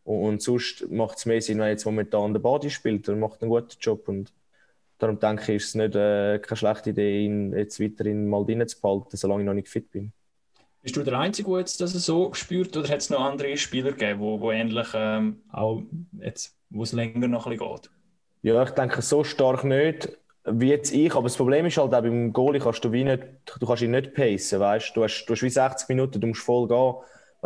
[0.06, 3.50] Und, sonst macht es mehr Sinn, wenn jetzt momentan der Body spielt, er macht einen
[3.50, 4.08] guten Job.
[4.08, 4.32] Und
[4.98, 8.66] darum denke ich, ist es nicht äh, keine schlechte Idee, ihn jetzt weiterhin mal drin
[8.68, 10.12] zu behalten, solange ich noch nicht fit bin.
[10.80, 13.90] Bist du der Einzige, der jetzt das so spürt, oder hat es noch andere Spieler
[13.90, 15.82] gegeben, wo, wo ähnlich ähm, auch
[16.20, 17.90] jetzt, wo es länger noch ein bisschen geht?
[18.42, 20.16] Ja, ich denke so stark nicht.
[20.44, 23.24] wie jetzt ich, aber das Problem ist halt auch beim Goalie kannst du wie nicht,
[23.58, 25.02] du kannst ihn nicht pacen, weißt du?
[25.02, 26.94] Hast, du hast wie 60 Minuten, du musst voll gehen.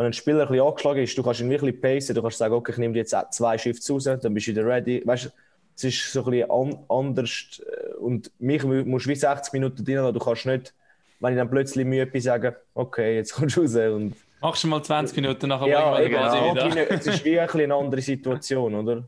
[0.01, 2.55] Wenn ein Spieler ein bisschen angeschlagen ist, du kannst ihn wirklich pacen, du kannst sagen,
[2.55, 5.03] okay, ich nehme dir jetzt zwei Shifts raus, dann bist du wieder ready.
[5.05, 5.29] Weißt du,
[5.75, 9.53] es ist so ein bisschen an, anders äh, und mich mu- musst du wie 60
[9.53, 10.13] Minuten drin lassen.
[10.15, 10.73] Du kannst nicht,
[11.19, 14.69] wenn ich dann plötzlich müde bin, sagen, okay, jetzt kommst du raus und Machst du
[14.69, 16.91] mal 20 Minuten, nachher ja, Body es, wieder.
[16.91, 19.03] es ist wie ein bisschen eine andere Situation, oder?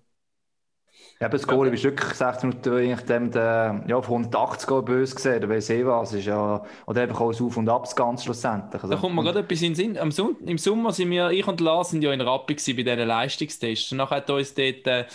[1.20, 5.16] Ja, das Goal bist wirklich 60 Minuten je nachdem, der, ja, auf 180 Goal böse
[5.16, 6.14] gesehen, oder weiss ich was.
[6.14, 8.82] Ist ja, oder einfach auch das Auf und Ab ganz schlussendlich.
[8.84, 9.98] Also, Da kommt mir gerade etwas in den Sinn.
[9.98, 13.08] Am Son Im Sommer sind wir, ich und Lars sind ja in Rappi bei diesen
[13.08, 13.92] Leistungstests.
[13.92, 15.06] Und nachher hat uns dort äh,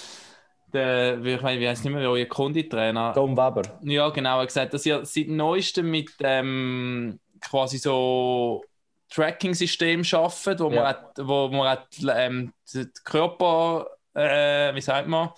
[0.72, 3.12] der, wie- ich meine, wie heißt nicht mehr, euer Konditrainer.
[3.14, 3.62] Tom Weber.
[3.82, 8.62] Ja, genau, er hat gesagt, dass ihr seit neuestem mit ähm, quasi so
[9.10, 10.88] Tracking-System arbeitet, wo man, Ja.
[10.88, 15.30] hat, wo man hat, ähm, die Körper, äh, wie sagt man,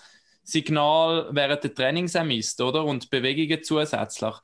[0.51, 2.85] Signal während der Trainings misst, oder?
[2.85, 4.35] Und Bewegungen zusätzlich.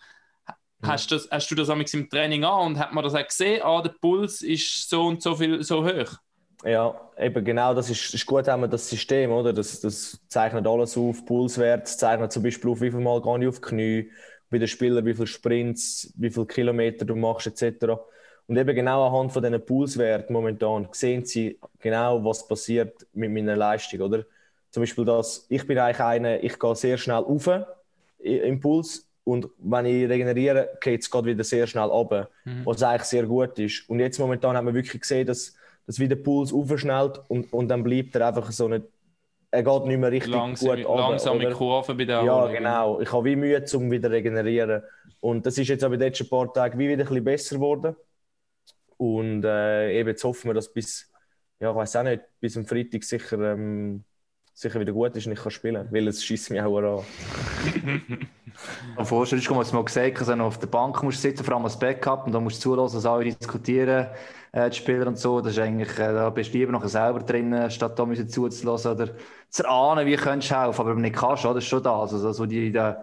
[0.83, 3.62] Hast, du das, hast du das im Training an und hat man das auch gesehen?
[3.62, 6.19] Ah, der Puls ist so und so viel so hoch.
[6.64, 9.53] Ja, eben genau, das ist, ist gut, haben wir das System, oder?
[9.53, 13.49] Das, das zeichnet alles auf, Pulswert, zeichnet zum Beispiel auf, wie viel Mal gehe ich
[13.49, 14.11] auf die Knie,
[14.51, 17.87] bei den Spielern, wie viele Sprints, wie viele Kilometer du machst, etc.
[18.47, 23.57] Und eben genau anhand von diesen Pulswerten momentan sehen sie genau, was passiert mit meiner
[23.57, 24.25] Leistung, oder?
[24.77, 27.47] Zum Beispiel das, ich bin eigentlich einer, ich gehe sehr schnell rauf
[28.23, 32.29] i- im Puls und wenn ich regeneriere, geht es gerade wieder sehr schnell runter,
[32.67, 33.89] was eigentlich sehr gut ist.
[33.89, 37.69] Und jetzt momentan haben wir wirklich gesehen, dass, dass wieder der Puls aufschnellt und, und
[37.69, 38.85] dann bleibt er einfach so nicht,
[39.51, 41.55] er geht nicht mehr richtig Langsam, gut runter, langsame oder?
[41.55, 43.01] Kurve bei der Ja, genau.
[43.01, 44.83] Ich habe wie Mühe, um wieder regenerieren.
[45.21, 47.55] Und das ist jetzt aber in den letzten paar Tagen wie wieder ein bisschen besser
[47.57, 47.97] geworden.
[48.99, 51.11] Und äh, eben jetzt hoffen wir, dass bis,
[51.61, 54.05] ja, ich weiß auch nicht, bis am Freitag sicher, ähm,
[54.57, 55.87] sicher wieder gut ist und ich kann spielen.
[55.90, 57.05] Weil es schießt mich auch an.
[58.97, 61.64] Am Vorstellen ist, was mal gesagt dass du auf der Bank musst sitzen, vor allem
[61.64, 64.07] als Backup, und da musst du zulassen, dass alle diskutieren,
[64.53, 65.42] äh, die Spieler und so.
[65.42, 68.92] Das ist eigentlich, äh, da bist du lieber noch selber drin, statt da müssen zuzulassen
[68.92, 69.11] oder
[69.51, 70.57] zu erahnen, wie du helfen.
[70.57, 72.14] Aber wenn du nicht kannst, oder, das ist schon das.
[72.14, 72.95] Also, so die, die,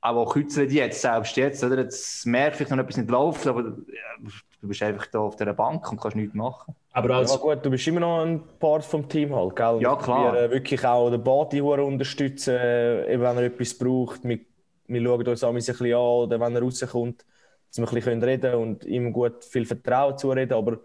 [0.00, 1.78] aber auch die jetzt, selbst jetzt, oder?
[1.78, 4.30] Jetzt merke ich noch etwas nicht läuft, aber ja,
[4.60, 6.74] du bist einfach da auf dieser Bank und kannst nichts machen.
[6.92, 9.78] Aber als, Ja gut, du bist immer noch ein Part vom Team halt, gell?
[9.80, 10.34] Ja, klar.
[10.34, 14.22] Wir äh, wirklich auch den Body hure unterstützen, äh, eben wenn er etwas braucht.
[14.24, 14.40] Wir,
[14.86, 17.24] wir schauen uns auch ein bisschen an, oder wenn er rauskommt,
[17.68, 20.54] dass wir ein bisschen reden können und ihm gut viel Vertrauen zureden.
[20.54, 20.78] Aber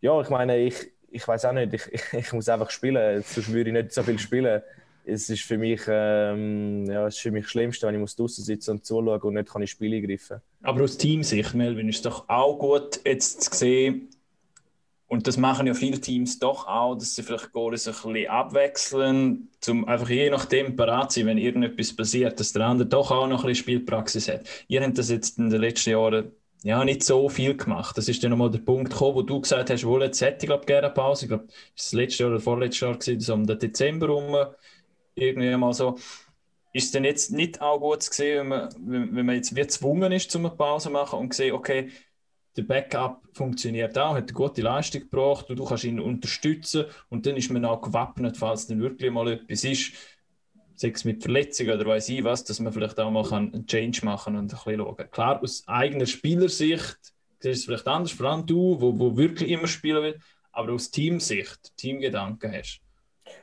[0.00, 3.52] ja, ich meine, ich, ich weiß auch nicht, ich, ich, ich muss einfach spielen, sonst
[3.52, 4.62] würde ich nicht so viel spielen.
[5.04, 8.16] Es ist für mich, ähm, ja, es ist für mich das Schlimmste, wenn ich muss
[8.16, 10.40] draußen sitzen und zuschauen und nicht kann ich Spiele greifen.
[10.62, 14.08] aber aus Teamsicht, Melvin, ist es doch auch gut, jetzt zu sehen,
[15.10, 19.48] und das machen ja viele Teams doch auch, dass sie vielleicht Goalies ein bisschen abwechseln,
[19.68, 23.26] um einfach je nachdem parat zu sein, wenn irgendetwas passiert, dass der andere doch auch
[23.26, 24.42] noch ein bisschen Spielpraxis hat.
[24.68, 26.30] Ihr habt das jetzt in den letzten Jahren
[26.62, 27.98] ja, nicht so viel gemacht.
[27.98, 30.46] Das ist dann nochmal der Punkt gekommen, wo du gesagt hast, wohl, jetzt hätte ich
[30.46, 31.24] glaube gerne eine Pause.
[31.24, 34.06] Ich glaube, das war das letzte Jahr oder vorletztes Jahr, gewesen, so um den Dezember
[34.06, 34.36] rum,
[35.20, 35.98] irgendwie mal so.
[36.72, 40.12] Ist es denn jetzt nicht auch gut zu sehen, wenn man, wenn, man jetzt gezwungen
[40.12, 41.90] ist, um eine Pause zu machen und sehen, okay,
[42.56, 47.26] der Backup funktioniert auch, hat eine gute Leistung gebracht und du kannst ihn unterstützen und
[47.26, 49.92] dann ist man auch gewappnet, falls dann wirklich mal etwas ist,
[50.74, 54.04] sei es mit Verletzungen oder weiß ich was, dass man vielleicht auch mal einen Change
[54.04, 55.10] machen und ein bisschen schauen.
[55.10, 56.98] Klar, aus eigener Spielersicht
[57.40, 60.20] du es vielleicht anders, vor allem du, wo, wo wirklich immer spielen will,
[60.52, 62.80] aber aus Teamsicht, Teamgedanken hast.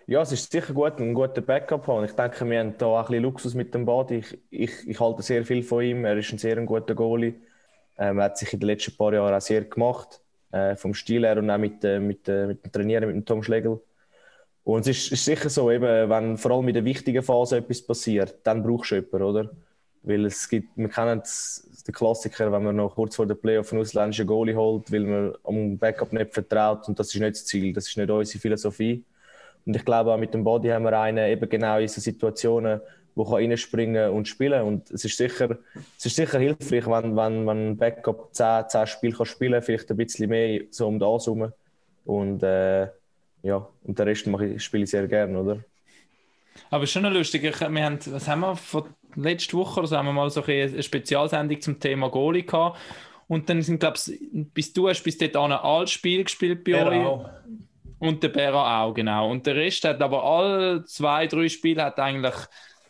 [0.10, 2.06] Ja, es ist sicher gut, einen guten Backup haben.
[2.06, 4.12] Ich denke, wir haben da auch ein bisschen Luxus mit dem Bad.
[4.12, 6.06] Ich, ich, ich halte sehr viel von ihm.
[6.06, 7.34] Er ist ein sehr guter Goalie.
[7.98, 10.22] Ähm, er hat sich in den letzten paar Jahren auch sehr gemacht.
[10.52, 13.26] Äh, vom Stil her und auch mit, äh, mit, äh, mit dem Trainieren, mit dem
[13.26, 13.82] Tom Schlegel.
[14.63, 17.82] Und es ist, ist sicher so, eben, wenn vor allem in der wichtigen Phase etwas
[17.82, 19.52] passiert, dann brauchst du jemanden, oder?
[20.04, 21.22] Weil es gibt, wir kennen
[21.88, 25.36] den Klassiker, wenn man noch kurz vor der Playoff einen ausländischen Goalie holt, weil man
[25.43, 29.04] am Backup nicht vertraut und das ist nicht das Ziel, das ist nicht unsere Philosophie.
[29.67, 32.80] Und ich glaube, auch mit dem Body haben wir einen eben genau in so Situationen,
[33.15, 34.62] wo kann reinspringen und spielen.
[34.62, 35.58] Und es ist sicher,
[35.97, 39.63] es ist sicher hilfreich, wenn, wenn man ein Backup 10, 10 Spiele kann spielen kann,
[39.63, 41.51] vielleicht ein bisschen mehr so um das herum.
[42.06, 42.88] Und, äh,
[43.43, 45.58] ja, und den Rest mache ich, spiele ich sehr gerne, oder?
[46.69, 47.43] Aber es ist schon lustig.
[47.43, 48.58] Ich, wir haben, was haben wir
[49.15, 52.80] letzte Woche oder so haben wir mal so eine Spezialsendung zum Thema Goalie gehabt.
[53.27, 54.17] Und dann sind, glaube ich,
[54.53, 57.25] bis du hast bis dort an ein Spiel gespielt bei euch.
[58.00, 59.32] Und der Bera auch, genau.
[59.32, 62.36] Und der Rest hat aber alle zwei, drei Spiele hat eigentlich,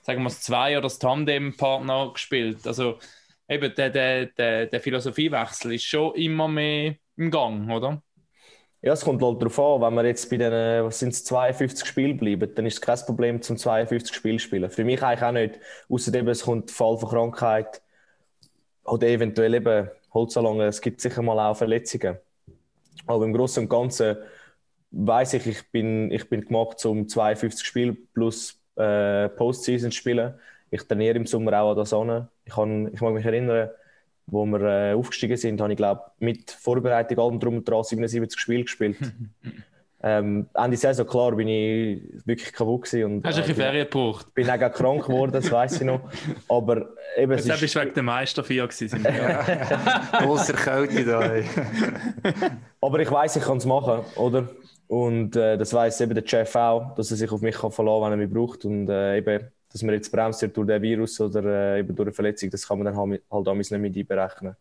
[0.01, 2.67] sagen wir das zwei oder das Tandem-Partner gespielt.
[2.67, 2.99] Also
[3.47, 8.01] eben der, der, der, der Philosophiewechsel ist schon immer mehr im Gang, oder?
[8.81, 12.17] Ja, es kommt halt darauf an, wenn wir jetzt bei den was sind's, 52 Spielen
[12.17, 14.69] bleiben, dann ist es kein Problem zum 52 Spiel spielen.
[14.69, 15.59] Für mich eigentlich auch nicht.
[15.89, 17.81] Außer eben, es kommt Fall von Krankheit
[18.83, 20.65] oder eventuell eben Holzalonge.
[20.65, 22.17] Es gibt sicher mal auch Verletzungen.
[23.07, 24.17] Aber im Großen und Ganzen
[24.91, 30.33] weiß ich, ich bin, ich bin gemacht zum 52 Spiel plus äh, Postseason spielen.
[30.69, 32.29] Ich trainiere im Sommer auch an der Sonne.
[32.45, 33.69] Ich, kann, ich mag mich erinnern,
[34.27, 38.39] wo wir äh, aufgestiegen sind, habe ich glaube mit Vorbereitung allem drum und dran 77
[38.39, 38.97] Spiele gespielt.
[40.03, 43.63] ähm, Ende Saison, klar, bin ich wirklich kaputt gewesen und Hast du ein äh, bisschen
[43.63, 44.33] Ferien gebraucht?
[44.33, 46.01] bin auch krank geworden, das weiß ich noch.
[46.49, 49.01] Aber eben, Jetzt bist ist, du wegen der Meister vier gewesen.
[50.11, 51.31] Großer Kälte da.
[52.81, 54.49] aber ich weiß, ich kann es machen, oder?
[54.87, 58.01] Und äh, das weiß eben der Chef auch, dass er sich auf mich kann verlassen
[58.03, 58.65] kann, wenn er mich braucht.
[58.65, 61.43] Und äh, eben, dass man jetzt bremst wird durch den Virus oder
[61.75, 64.55] äh, eben durch eine Verletzung, das kann man dann halt, halt damals nicht mit einberechnen.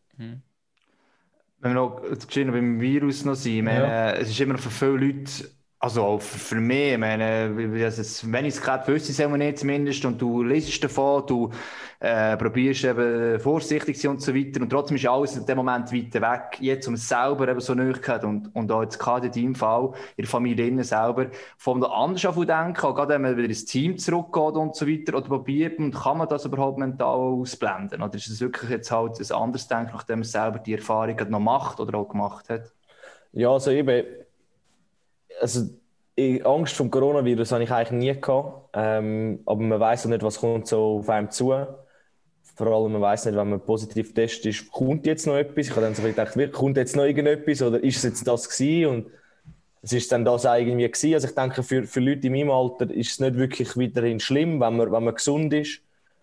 [1.61, 4.71] Wenn wir noch geschehen beim Virus noch sind, ich meine, es ist immer noch für
[4.71, 9.59] viele Leute, also für, mich, ich meine, wenn ich es gerade wüsste, sagen wir nicht
[9.59, 11.51] zumindest, und du liest davon, du
[12.01, 15.93] äh, probierst eben vorsichtig sein und so weiter, und trotzdem ist alles in dem Moment
[15.93, 19.33] weiter weg, jetzt um es selber eben so gehabt und, und auch jetzt gerade in
[19.33, 21.27] deinem Fall, in der Familie innen selber,
[21.59, 25.15] von der auf denken, auch gerade wenn man wieder ins Team zurückgeht und so weiter,
[25.15, 29.21] oder probiert man, kann man das überhaupt mental ausblenden, oder ist es wirklich jetzt halt
[29.21, 32.73] ein anderes Denken, nachdem man selber die Erfahrung noch macht oder auch gemacht hat?
[33.33, 34.07] Ja, also eben,
[35.41, 35.69] also
[36.45, 40.41] Angst vom Coronavirus habe ich eigentlich nie gehabt, ähm, aber man weiß ja nicht, was
[40.41, 41.53] kommt so auf einem zu.
[42.55, 45.67] Vor allem, man weiß nicht, wenn man positiv testet ist, kommt jetzt noch etwas?
[45.67, 48.87] Ich habe dann so gedacht, kommt jetzt noch irgendetwas oder ist es jetzt das gewesen?
[48.87, 49.07] Und
[49.83, 51.15] es ist dann das auch irgendwie gewesen.
[51.15, 54.59] Also ich denke, für, für Leute in meinem Alter ist es nicht wirklich weiterhin schlimm,
[54.61, 55.83] wenn man, wenn man gesund ist.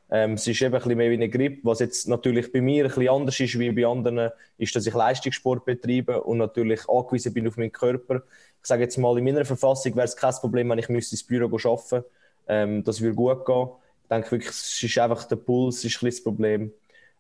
[0.10, 1.60] Ähm, es ist eben ein bisschen mehr wie eine Grippe.
[1.64, 4.94] Was jetzt natürlich bei mir ein bisschen anders ist wie bei anderen, ist, dass ich
[4.94, 8.24] Leistungssport betreibe und natürlich angewiesen bin auf meinen Körper.
[8.64, 11.24] Ich sage jetzt mal, in meiner Verfassung wäre es kein Problem, wenn ich müsste ins
[11.24, 12.06] Büro arbeiten
[12.48, 13.68] ähm, Das würde gut gehen.
[14.04, 16.72] Ich denke wirklich, es ist einfach der Puls ist ein bisschen das Problem.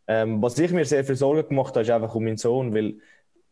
[0.08, 2.95] Ähm, was ich mir sehr viel Sorgen gemacht habe, ist einfach um meinen Sohn, weil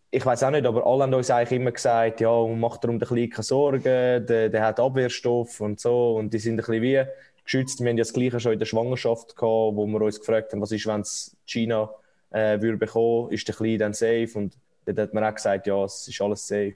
[0.10, 3.08] ich weiß auch nicht, aber alle haben uns eigentlich immer gesagt, ja, mach darum den
[3.08, 7.04] Kleinen keine Sorgen, der, der hat Abwehrstoff und so und die sind ein bisschen wie
[7.44, 7.80] geschützt.
[7.80, 10.62] Wir haben ja das Gleiche schon in der Schwangerschaft gehabt, wo wir uns gefragt haben,
[10.62, 11.90] was ist, wenn es China
[12.32, 14.32] äh, würde bekommen, ist der Kleine dann safe?
[14.36, 16.76] Und dann hat man auch gesagt, ja, es ist alles safe.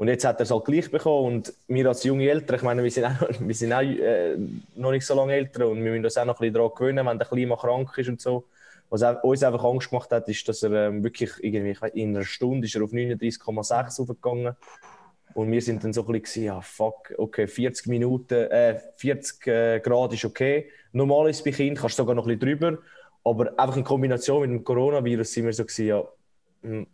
[0.00, 2.82] Und jetzt hat er es halt gleich bekommen und wir als junge Eltern, ich meine,
[2.82, 4.34] wir sind auch, wir sind auch äh,
[4.74, 7.06] noch nicht so lange älter und wir müssen uns auch noch ein bisschen daran gewöhnen,
[7.06, 8.46] wenn der Kleine mal krank ist und so.
[8.88, 12.24] Was uns einfach Angst gemacht hat, ist, dass er ähm, wirklich irgendwie, weiss, in einer
[12.24, 14.56] Stunde ist er auf 39,6 aufgegangen.
[15.34, 19.80] Und wir sind dann so ein bisschen, ja, fuck, okay, 40 Minuten, äh, 40 äh,
[19.80, 20.70] Grad ist okay.
[20.92, 22.78] Normal ist bei Kindern, kannst sogar noch ein bisschen drüber.
[23.22, 26.02] Aber einfach in Kombination mit dem Coronavirus sind wir so gewesen, ja,
[26.62, 26.86] hm,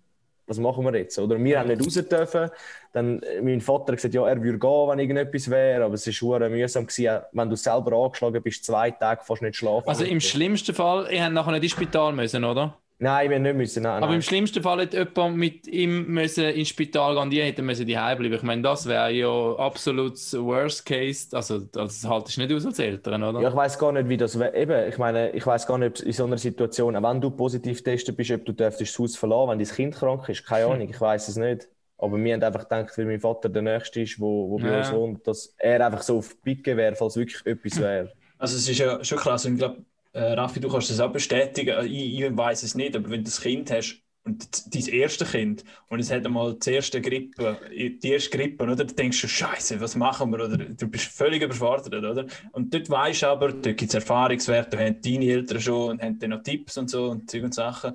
[0.46, 1.18] was machen wir jetzt?
[1.18, 2.50] Oder wir haben nicht raus dürfen.
[2.92, 5.84] Dann, äh, mein Vater hat gesagt, ja, er würde gehen, wenn irgendetwas wäre.
[5.84, 9.88] Aber es war mühsam, gewesen, wenn du selber angeschlagen bist, zwei Tage fast nicht schlafen.
[9.88, 12.78] Also im schlimmsten Fall, ihr habt nachher nicht ins Spital müssen, oder?
[12.98, 13.82] Nein, wir nicht müssen.
[13.82, 14.14] Nein, Aber nein.
[14.16, 17.86] im schlimmsten Fall hätte jemand mit ihm müssen ins Spital gehen und die hätten müssen
[17.86, 18.32] die bleiben.
[18.32, 21.36] Ich meine, das wäre ja absolut das Worst Case.
[21.36, 23.42] Also das haltest du nicht aus als Eltern, oder?
[23.42, 24.54] Ja, ich weiß gar nicht, wie das wär.
[24.54, 27.30] Eben, ich meine, ich weiß gar nicht, ob in so einer Situation, auch wenn du
[27.30, 30.46] positiv getestet bist, ob du dürftest das Haus verlassen, wenn dein Kind krank ist.
[30.46, 31.68] Keine Ahnung, ich weiß es nicht.
[31.98, 34.78] Aber wir haben einfach gedacht, weil mein Vater der Nächste ist, wo, wo bei Ja.
[34.78, 38.12] uns wohnt, dass er einfach so auf die Picke wäre, falls wirklich etwas wäre.
[38.38, 39.84] Also es ist ja schon krass und ich glaube,
[40.16, 41.70] äh, Raffi, du kannst das auch bestätigen.
[41.70, 45.30] Äh, Ich, ich weiß es nicht, aber wenn du das Kind hast und dein erstes
[45.30, 48.74] Kind und es hat einmal die erste Grippe, die erste Grippe, oder?
[48.76, 50.44] Dann denkst du, Scheiße, was machen wir?
[50.44, 52.26] Oder du bist völlig überfordert, oder?
[52.52, 56.02] Und dort weißt du aber, dort gibt es Erfahrungswerte, da haben deine Eltern schon und
[56.02, 57.94] haben dann noch Tipps und so und Zeug und Sachen.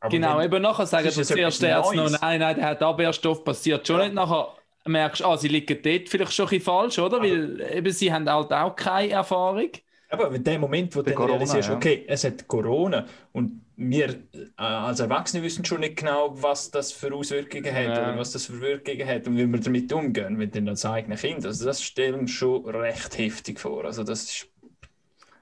[0.00, 3.86] Aber Genau, eben nachher sagen Das etwas Ärzte noch, nein, nein, der hat Abwehrstoff, passiert
[3.86, 4.14] schon nicht.
[4.14, 4.54] Nachher
[4.86, 7.20] merkst du, ah, sie liegen dort vielleicht schon ein bisschen falsch, oder?
[7.20, 9.70] Weil eben, sie haben halt auch keine Erfahrung.
[10.10, 11.76] Aber in dem Moment, wo du dann Corona, realisierst, ja.
[11.76, 16.92] okay, es hat Corona und wir äh, als Erwachsene wissen schon nicht genau, was das
[16.92, 18.02] für Auswirkungen hat Ja.
[18.02, 21.18] oder was das für Wirkungen hat und wie wir damit umgehen mit den als eigenen
[21.18, 21.44] Kind.
[21.44, 23.84] Also das stellen wir schon recht heftig vor.
[23.84, 24.48] Also das ist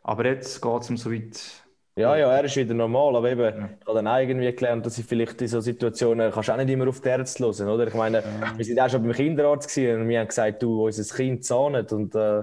[0.02, 1.66] Aber jetzt geht es um so weit.
[1.98, 4.98] Ja, ja, er ist wieder normal, aber eben, ich habe dann auch irgendwie gelernt, dass
[4.98, 7.86] ich vielleicht in so Situationen, kannst du auch nicht immer auf die Ärzte hören, oder?
[7.88, 8.22] Ich meine,
[8.54, 11.92] wir sind auch schon beim Kinderarzt gewesen und wir haben gesagt, du, unser Kind zahnet
[11.94, 12.42] und, äh,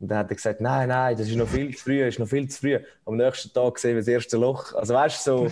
[0.00, 2.18] und dann hat er gesagt, nein, nein, das ist noch viel zu früh, das ist
[2.18, 2.78] noch viel zu früh.
[3.04, 4.74] Am nächsten Tag sehen wir das erste Loch.
[4.74, 5.46] Also weißt du, so,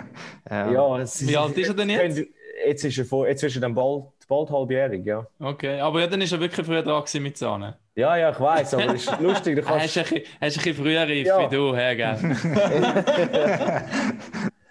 [0.50, 0.70] Ja.
[0.70, 2.22] ja, es Wie alt ist er denn jetzt?
[2.66, 5.26] Jetzt ist er, vor, jetzt ist er dann bald, bald halbjährig, ja.
[5.40, 7.74] Okay, aber ja, dann ist er wirklich früher dran mit Zahnen.
[7.96, 9.98] Ja, ja, ich weiß, aber es ist lustig, du Er hast kannst...
[9.98, 11.50] ein bisschen, hast ein bisschen früher reif Ja.
[11.50, 12.18] wie du, Herr, gell?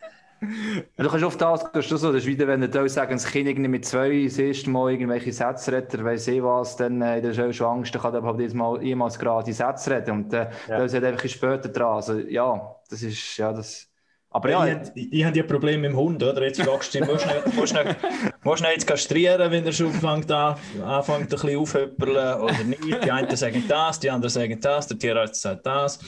[0.97, 3.47] Du kannst oft das, gehst du so, das ist wieder, wenn die sagen, das Kind
[3.47, 7.23] irgendwie mit zwei das erste Mal irgendwelche Sätze oder weiss ich was, dann äh, in
[7.23, 10.49] der Show schon Angst, dann kann er Mal jemals gerade die Sätze reden und äh,
[10.67, 10.77] Ja.
[10.77, 11.95] da ist halt einfach später dran.
[11.95, 13.88] Also ja, das ist, ja, das...
[14.29, 16.41] Aber Ja, ja, ich, ich, ich habe ja Probleme mit dem Hund, oder?
[16.43, 17.97] Jetzt fragst du ihn, musst du nicht, musst du nicht,
[18.43, 22.63] musst du nicht jetzt kastrieren, wenn er schon anfängt, an, anfängt ein bisschen aufhöppeln oder
[22.63, 23.03] nicht.
[23.03, 25.99] Die einen sagen das, die anderen sagen das, der Tierarzt sagt das.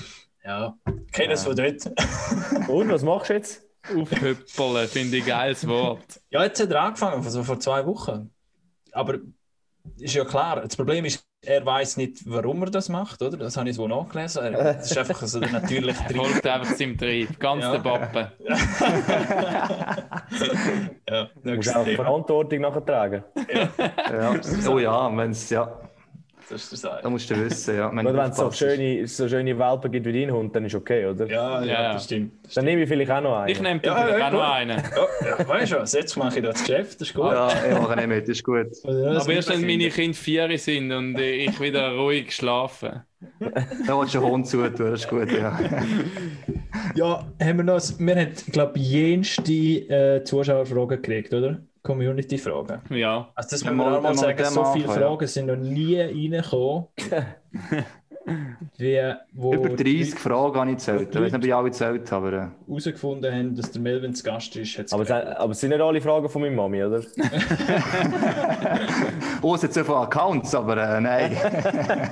[0.44, 0.76] Ja,
[1.12, 1.86] kenne es von dort.
[2.68, 3.65] Und, was machst du jetzt?
[3.94, 6.20] Aufhüppeln, finde ich ein geiles Wort.
[6.30, 8.32] Ja, jetzt hat er angefangen, also vor zwei Wochen.
[8.92, 9.16] Aber
[9.98, 13.38] ist ja klar, das Problem ist, er weiß nicht, warum er das macht, oder?
[13.38, 14.44] Das habe ich so nachgelesen.
[14.44, 16.18] Er- Das ist einfach so der natürliche Trieb.
[16.18, 17.40] Folgt einfach seinem Trieb.
[17.40, 17.72] Ganz Ja.
[17.78, 18.32] der Pappe.
[21.08, 22.04] Ja, Du musst auch Thema.
[22.04, 23.24] Verantwortung nachher tragen.
[24.12, 24.36] ja.
[24.70, 25.72] oh ja, wenn's, ja,
[26.48, 27.92] Das ist der da musst du wissen, ja.
[27.96, 31.26] Wenn es so schöne, so schöne Welpen gibt wie dein Hund, dann ist okay, oder?
[31.28, 31.94] Ja, ja, Ja.
[31.94, 32.34] das stimmt.
[32.54, 33.50] Dann nehme ich vielleicht auch noch einen.
[33.50, 34.78] Ich nehme Ja, dafür ja, auch noch einen.
[34.78, 35.08] Ja,
[35.40, 37.32] ja, weißt du was, jetzt mache ich das Geschäft, das ist gut.
[37.32, 38.68] Ja, ich mache nicht mit, das ist gut.
[38.84, 43.02] Aber erst wenn meine Kinder vier sind und ich wieder ruhig schlafen.
[43.88, 45.60] Da willst du einen Hund zutun, das ist gut, ja.
[46.96, 51.60] Ja, haben wir noch, wir haben, glaube ich, jenste äh, Zuschauerfragen gekriegt, oder?
[51.86, 52.82] Community-Fragen.
[52.90, 53.30] Ja.
[53.36, 54.92] Also das Ja, müssen wir mal- auch mal sagen, so viele ja.
[54.92, 56.88] Fragen sind noch nie reingekommen.
[58.78, 61.10] wie, wo Über die 30 Fragen habe ich gezählt.
[61.12, 62.38] Ich weiß nicht, ob ich alle gezählt habe, aber...
[62.38, 64.78] äh, herausgefunden haben, dass der Melvin zu Gast ist.
[64.80, 67.02] hat's Aber, es, aber es sind nicht alle Fragen von meiner Mami, oder?
[69.42, 71.38] Oh, es hat so viele Accounts, aber äh, nein.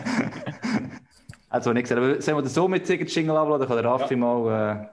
[1.49, 4.15] also nicht gesagt, aber sollen wir das so mit Jingle abladen, dann kann der Raffi
[4.15, 4.89] mal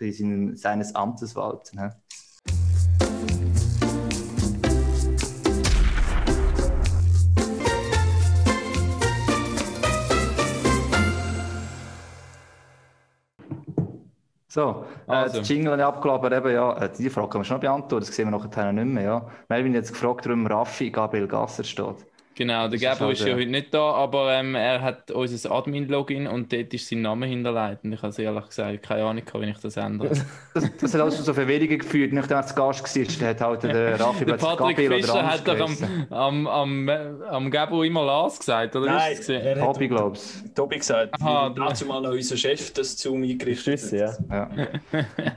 [0.00, 0.12] äh,
[0.56, 1.78] seines Amtes walten.
[1.78, 1.90] hä?
[14.56, 15.40] So, äh, Also.
[15.40, 17.60] das Jingle habe ich abgeladen, aber eben, ja, äh, die Frage können wir schon noch
[17.60, 19.02] beantworten, das sehen wir nachher nicht mehr.
[19.04, 19.26] Ja.
[19.50, 22.06] Melvin hat jetzt gefragt, warum Raffi Gabriel Gasser steht.
[22.36, 26.52] Genau, der Gabo ist ja heute nicht da, aber ähm, er hat unser Admin-Login und
[26.52, 27.82] dort ist sein Name hinterlegt.
[27.82, 30.10] Und ich habe ehrlich gesagt keine Ahnung, gehabt, wie ich das ändere.
[30.52, 33.04] Das, das hat also so Verwirrung geführt, nachdem er zu Gast war.
[33.04, 37.50] Der hat halt der Raffi Der Patrick Gabriel Fischer hat doch am, am, am, am
[37.50, 38.84] Gabo immer Lars gesagt, oder?
[38.84, 39.42] Nein, Hast du das gesehen?
[39.46, 40.44] er hat Hobby, glaub's.
[40.54, 43.92] Tobi gesagt, Aha, Aha, dazu mal noch unser Chef das Zoom eingerichtet.
[43.92, 44.12] Ja.
[44.30, 44.50] Ja.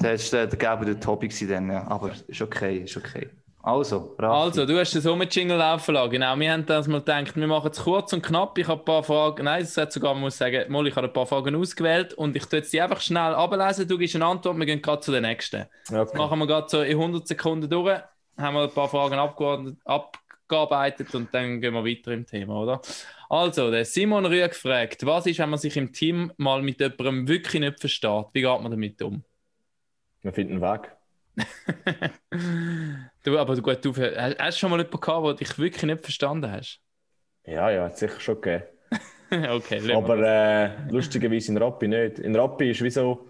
[0.02, 1.88] das war der Gabo der Topic gewesen dann, ja.
[1.88, 3.30] Aber ist okay, ist okay.
[3.62, 4.26] Also, Raffi.
[4.26, 6.12] Also, du hast den Sommer-Jingle laufen lassen.
[6.12, 8.58] Genau, wir haben das mal gedacht, wir machen es kurz und knapp.
[8.58, 11.08] Ich habe ein paar Fragen, nein, es hat sogar, man muss sagen, Molly, ich habe
[11.08, 13.86] ein paar Fragen ausgewählt und ich tue jetzt die einfach schnell ablesen.
[13.88, 15.66] Du gibst eine Antwort, wir gehen gerade zu der nächsten.
[15.90, 16.18] Das Okay.
[16.18, 18.00] machen wir gerade so in 100 Sekunden durch.
[18.38, 22.82] Haben wir ein paar Fragen abgeordnet, abgearbeitet und dann gehen wir weiter im Thema, oder?
[23.28, 27.28] Also, der Simon Rüeg fragt, was ist, wenn man sich im Team mal mit jemandem
[27.28, 28.26] wirklich nicht versteht?
[28.32, 29.22] Wie geht man damit um?
[30.22, 30.92] Wir finden einen Weg.
[33.24, 36.02] Du, aber du, gut, du hast du schon mal jemanden gehabt, der dich wirklich nicht
[36.02, 36.80] verstanden hast?
[37.46, 38.64] Ja, ja, hat sicher schon gegeben.
[39.50, 42.20] okay, Aber äh, lustigerweise in Rappi nicht.
[42.20, 43.30] In Rappi ist wie so,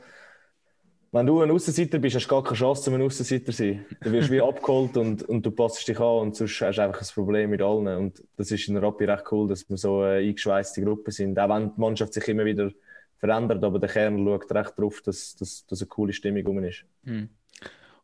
[1.11, 3.85] wenn du ein Außenseiter bist, hast du gar keine Chance, um ein Außenseiter zu sein.
[4.01, 7.01] Du wirst wie abgeholt und, und du passt dich an und sonst hast du einfach
[7.01, 7.87] ein Problem mit allen.
[7.87, 11.37] Und das ist in Rappi recht cool, dass wir so eine eingeschweißte Gruppe sind.
[11.39, 12.71] Auch wenn die Mannschaft sich immer wieder
[13.17, 16.85] verändert, aber der Kern schaut recht darauf, dass, dass, dass eine coole Stimmung rum ist.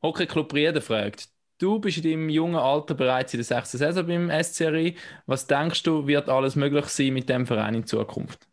[0.05, 4.05] Hockey Club Rieden fragt, du bist in deinem jungen Alter bereits in der sechsten Saison
[4.05, 4.95] beim SCRI.
[5.25, 8.47] Was denkst du, wird alles möglich sein mit dem Verein in Zukunft?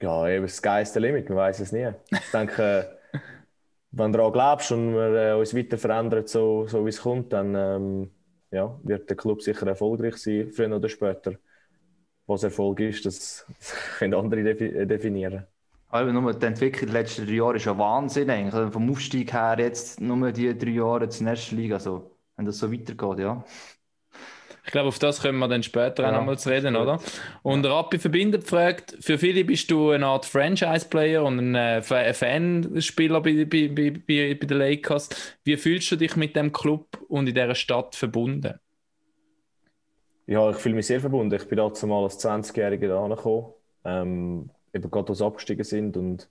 [0.00, 1.90] Ja, eben das Sky is the limit, man weiß es nie.
[2.10, 2.98] Ich denke,
[3.92, 7.32] wenn du daran glaubst und wir äh, uns weiter verändern, so, so wie es kommt,
[7.32, 8.10] dann ähm,
[8.50, 11.34] ja, wird der Club sicher erfolgreich sein, früher oder später.
[12.26, 13.46] Was Erfolg ist, das
[13.98, 15.46] können andere defi äh, definieren.
[15.92, 18.54] Aber nur die Entwicklung der letzten drei Jahre ist ja Wahnsinn eigentlich.
[18.54, 21.74] Also vom Aufstieg her jetzt nur die drei Jahre zur nächsten Liga.
[21.76, 23.44] Also, wenn das so weitergeht, ja.
[24.64, 27.00] Ich glaube, auf das können wir dann später auch Ja, nochmal zu reden, oder?
[27.42, 31.82] Und Rappi verbindet fragt, für viele bist du eine Art Franchise-Player und ein äh,
[32.14, 35.10] Fanspieler bei, bei, bei, bei, den Lakers.
[35.44, 38.54] Wie fühlst du dich mit dem Club und in dieser Stadt verbunden?
[40.26, 41.34] Ja, ich fühle mich sehr verbunden.
[41.34, 43.52] Ich bin dazu mal als 20-Jähriger da gekommen,
[43.84, 46.28] ähm, eben gerade abgestiegen sind und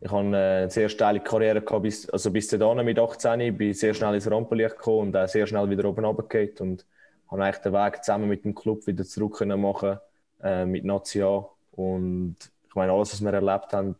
[0.00, 3.56] ich habe äh, eine sehr steile Karriere gehabt, bis, also bis dahin mit 18, Ich
[3.56, 6.86] bin sehr schnell ins Rampenlicht gekommen und auch sehr schnell wieder oben runtergefallen und
[7.30, 9.98] habe eigentlich den Weg zusammen mit dem Club wieder zurück können machen,
[10.42, 12.36] äh, mit Nazia und
[12.68, 13.96] ich meine, alles, was wir erlebt haben,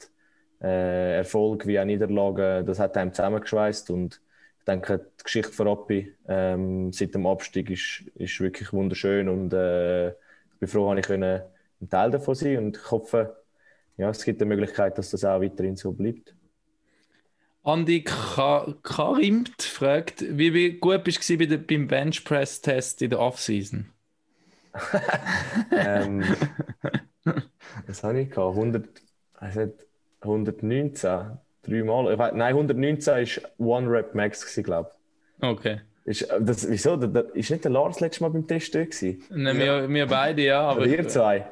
[0.63, 4.21] äh, Erfolg wie auch Niederlagen, das hat einem zusammengeschweißt und
[4.59, 9.53] ich denke, die Geschichte von Rappi ähm, seit dem Abstieg ist, ist wirklich wunderschön und
[9.53, 11.43] äh, ich bin froh, dass ich können
[11.87, 13.37] ein Teil davon sein und ich hoffe,
[13.97, 16.35] ja, es gibt eine Möglichkeit, dass das auch weiterhin so bleibt.
[17.63, 23.93] Andi Ka Karimt fragt, wie, gut bist du bei der, beim Benchpress-Test in der Offseason?
[25.73, 26.23] Ähm,
[27.87, 28.57] was habe ich gehabt?
[28.57, 28.89] 100,
[29.41, 29.73] was hat
[30.21, 31.39] 119?
[31.63, 32.13] Dreimal?
[32.13, 34.91] Ich nein, 119 war One Rep Max, glaube
[35.41, 35.81] Okay.
[36.07, 36.23] Ich.
[36.23, 36.97] Ist, das, wieso?
[36.97, 39.23] Da, da, ist nicht der Lars letztes Mal beim Test da gewesen?
[39.31, 41.47] Ne, wir, wir beide, ja, aber Oder ihr zwei?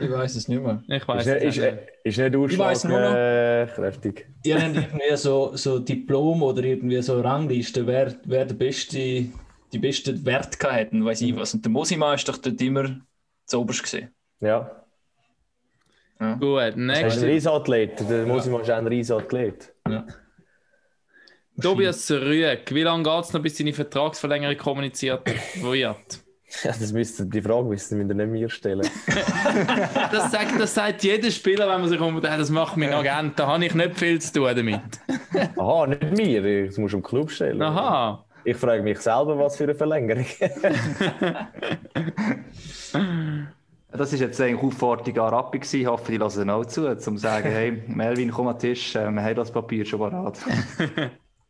[0.00, 0.82] Ich weiß es nicht mehr.
[0.88, 1.78] ich weiß Ist, nicht- es ist, nicht.
[2.04, 4.26] ist nicht weiss nur noch- ausschlagkräftig.
[4.44, 8.98] Die haben irgendwie so, so Diplom oder irgendwie so Ranglisten, wer, wer der beste,
[9.72, 11.52] die besten Werte und weiss ich was.
[11.54, 13.00] Und der Mosima ist doch dort immer
[13.46, 14.10] zu oberst gesehen.
[14.40, 14.76] Ja.
[16.38, 17.24] Gut, Er ist ein.
[17.24, 18.08] Riesenathlet.
[18.08, 19.72] Der Mosima ist auch ein Riesenathlet.
[19.88, 20.06] Ja.
[21.60, 25.22] Tobias Rüegg, wie lange geht es noch, bis seine Vertragsverlängerung kommuniziert
[25.60, 26.20] wird?
[26.64, 28.84] Ja, das müsste, die Frage müssten wir nicht mir stellen.
[30.10, 33.46] Das sagt, das sagt jeder Spieler, wenn man sich um das macht mein Agent, da
[33.46, 34.80] habe ich nicht viel zu tun damit.
[35.56, 36.66] Aha, nicht mir.
[36.66, 37.62] Das musst du im Club stellen.
[37.62, 38.24] Aha.
[38.44, 40.26] Ich frage mich selber, was für eine Verlängerung.
[43.92, 45.58] Das war jetzt eigentlich Aufforderung an Rappi.
[45.58, 45.80] gewesen.
[45.80, 48.94] Ich hoffe, die lassen auch zu, um zu sagen, hey, Melvin, komm an den Tisch,
[48.96, 50.38] äh, wir haben das Papier schon parat.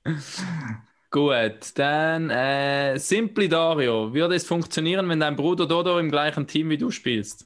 [1.10, 4.14] Gut, dann äh, Simply Dario.
[4.14, 7.44] Würde es funktionieren, wenn dein Bruder Dodo im gleichen Team wie du spielst?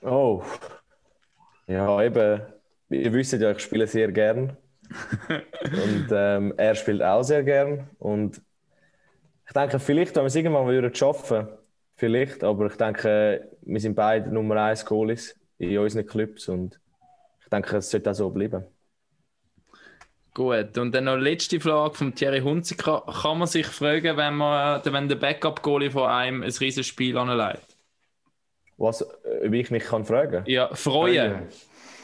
[0.00, 0.42] Oh.
[1.66, 2.40] Ja, eben.
[2.88, 4.56] Ihr wisst ja, ich spiele sehr gern.
[5.64, 7.88] Und ähm, er spielt auch sehr gern.
[7.98, 8.40] Und
[9.46, 11.46] ich denke, vielleicht, wenn wir es irgendwann mal würden schaffen,
[11.96, 16.80] vielleicht, aber ich denke, wir sind beide Nummer 1 Goalies in unseren Clubs und
[17.42, 18.64] ich denke, es sollte auch so bleiben.
[20.38, 23.02] Gut, und dann noch letzte Frage von Thierry Hunziker.
[23.22, 27.76] Kann man sich fragen, wenn, man, wenn der Backup-Goalie von einem ein riesiges Spiel anlegt?
[28.76, 30.44] Was, ob ich mich kann fragen?
[30.46, 31.48] Ja, freuen.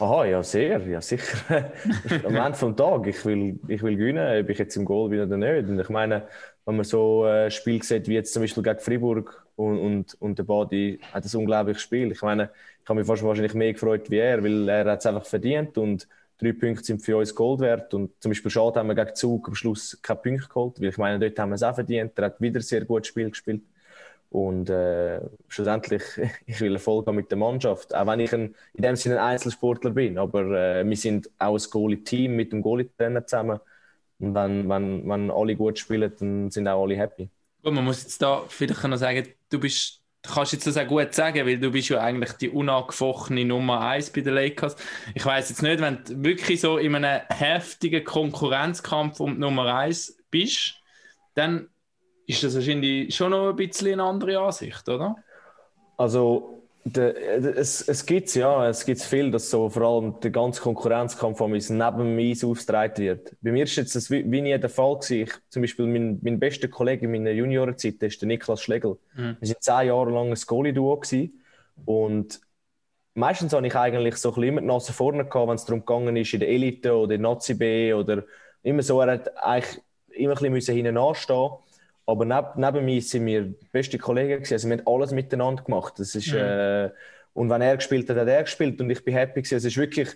[0.00, 1.70] Aha, ja, sehr, ja, sicher.
[2.24, 5.20] Am Ende vom Tag, ich will, ich will gewinnen, ob ich jetzt im Goal bin
[5.20, 5.68] oder nicht.
[5.68, 6.26] Und ich meine,
[6.64, 10.38] wenn man so ein Spiel sieht, wie jetzt zum Beispiel gegen Fribourg und, und, und
[10.40, 12.10] der Badi hat ein unglaubliches Spiel.
[12.10, 12.50] Ich meine,
[12.82, 15.78] ich habe mich fast wahrscheinlich mehr gefreut wie er, weil er hat es einfach verdient
[15.78, 16.08] und
[16.38, 17.94] drei Punkte sind für uns Gold wert.
[17.94, 20.98] Und zum Beispiel schade haben wir gegen Zug am Schluss keine Punkte geholt, weil ich
[20.98, 22.12] meine, dort haben wir es auch verdient.
[22.16, 23.62] Er hat wieder ein sehr gutes Spiel gespielt.
[24.30, 26.02] Und äh, schlussendlich,
[26.46, 27.94] ich will Erfolg haben mit der Mannschaft.
[27.94, 30.18] Auch wenn ich ein, in dem Sinne ein Einzelsportler bin.
[30.18, 33.60] Aber äh, wir sind auch ein Goalie-Team mit dem Goalie-Trainer zusammen.
[34.18, 37.28] Und wenn, wenn, wenn alle gut spielen, dann sind auch alle happy.
[37.62, 40.02] Gut, man muss jetzt da vielleicht noch sagen, du bist,
[40.32, 44.10] kannst jetzt das auch gut sagen, weil du bist ja eigentlich die unangefochtene Nummer 1
[44.10, 44.76] bei den Lakers.
[45.14, 49.74] Ich weiß jetzt nicht, wenn du wirklich so in einem heftigen Konkurrenzkampf um die Nummer
[49.74, 50.76] 1 bist,
[51.34, 51.68] dann
[52.26, 55.16] ist das wahrscheinlich schon noch ein bisschen eine andere Ansicht, oder?
[55.96, 60.60] Also, der, es, es gibt ja, es gibt viel, dass so vor allem der ganze
[60.60, 63.34] Konkurrenzkampf von uns neben dem Eis aufgetragen wird.
[63.40, 65.22] Bei mir ist jetzt das wie, wie nie der Fall gewesen.
[65.22, 68.98] Ich, zum Beispiel mein, mein bester Kollege in meiner Juniorenzeit, der ist der Niklas Schlegel.
[69.14, 69.36] Mhm.
[69.40, 71.00] Wir sind zehn Jahre lang ein Goalie-Duo
[71.86, 72.40] und
[73.14, 75.80] meistens habe ich eigentlich so ein bisschen immer die Nase vorne gehabt, wenn es darum
[75.80, 78.24] gegangen ist, in der Elite oder in der Nazi B oder
[78.62, 79.80] immer so, er hat eigentlich
[80.10, 81.50] immer ein bisschen hinten anstehen
[82.06, 84.54] aber neb, neben mir sind wir beste Kollegen gewesen.
[84.54, 85.94] Also wir haben alles miteinander gemacht.
[85.98, 86.90] Das ist, äh,
[87.32, 89.56] und wenn er gespielt hat, hat er gespielt und ich bin happy gewesen.
[89.56, 90.08] Es ist wirklich,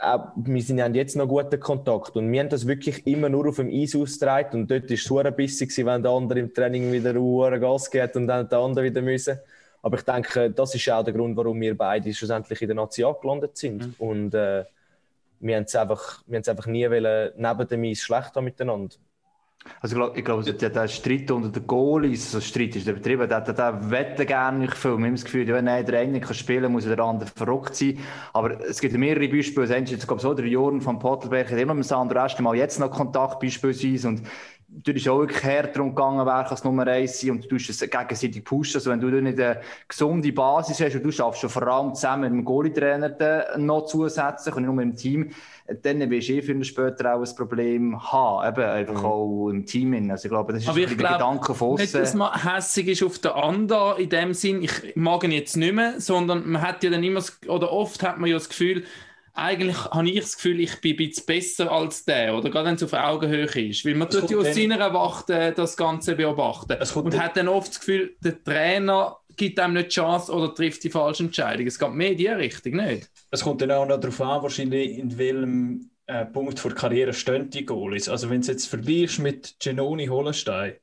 [0.00, 3.48] äh, wir sind, haben jetzt noch guten Kontakt und wir haben das wirklich immer nur
[3.48, 6.92] auf dem Eis ausgetragen und dort war es super bissig wenn der andere im Training
[6.92, 9.38] wieder einen Gas gibt und dann der andere wieder müssen.
[9.82, 13.04] Aber ich denke, das ist auch der Grund, warum wir beide schlussendlich in der Nazi
[13.20, 13.94] gelandet sind.
[13.98, 14.64] Und äh,
[15.40, 18.96] wir haben es einfach, wir einfach nie wollen, neben dem Eis schlecht haben miteinander.
[19.80, 23.28] Also ich glaube, ich glaub, der, der Streit unter den Goalies, also Streit ist übertrieben,
[23.28, 24.96] der, der, der wette gerne nicht viel.
[24.98, 27.98] Wir haben das Gefühl, wenn nein, der eine kann spielen, muss der andere verrückt sein.
[28.32, 29.66] Aber es gibt mehrere Beispiele.
[29.66, 32.56] Es ist jetzt, glaube so, der Jorn von Pottelberg hat immer mit Sandro Esten mal
[32.56, 34.22] jetzt noch Kontakt beispielsweise und
[34.70, 37.70] du ist auch wirklich härter darum gegangen, wer kann Nummer eins sein und du tust
[37.70, 38.76] es gegenseitig pushen.
[38.76, 42.22] Also wenn du nicht eine gesunde Basis hast und du schaffst schon vor allem zusammen
[42.22, 45.30] mit dem Goalie-Trainer noch zusätzlich und nicht nur mit dem Team,
[45.82, 49.92] dann wirst du eh ihn später auch ein Problem haben, eben einfach auch im Team.
[49.94, 50.10] hin.
[50.10, 52.32] Also ich glaube, das ist Aber ein ich der glaube Gedanke von nicht, dass man
[52.42, 56.48] hässig ist auf den anderen in dem Sinn, ich mag ihn jetzt nicht mehr, sondern
[56.48, 58.84] man hat ja dann immer, oder oft hat man ja das Gefühl,
[59.38, 62.74] eigentlich habe ich das Gefühl, ich bin ein bisschen besser als der, oder gerade wenn
[62.74, 63.84] es auf Augenhöhe ist.
[63.84, 66.76] Weil man tut ja aus seiner Warte das Ganze beobachten.
[66.94, 70.84] Und hat dann oft das Gefühl, der Trainer gibt einem nicht die Chance oder trifft
[70.84, 71.66] die falsche Entscheidung.
[71.66, 73.08] Es geht mehr in die Richtung, nicht?
[73.30, 77.48] Es kommt dann auch noch darauf an, wahrscheinlich in welchem äh, Punkt der Karriere stehen
[77.48, 78.08] die Goalies.
[78.08, 80.74] Also wenn du jetzt vergleichst mit Genoni Hollenstein,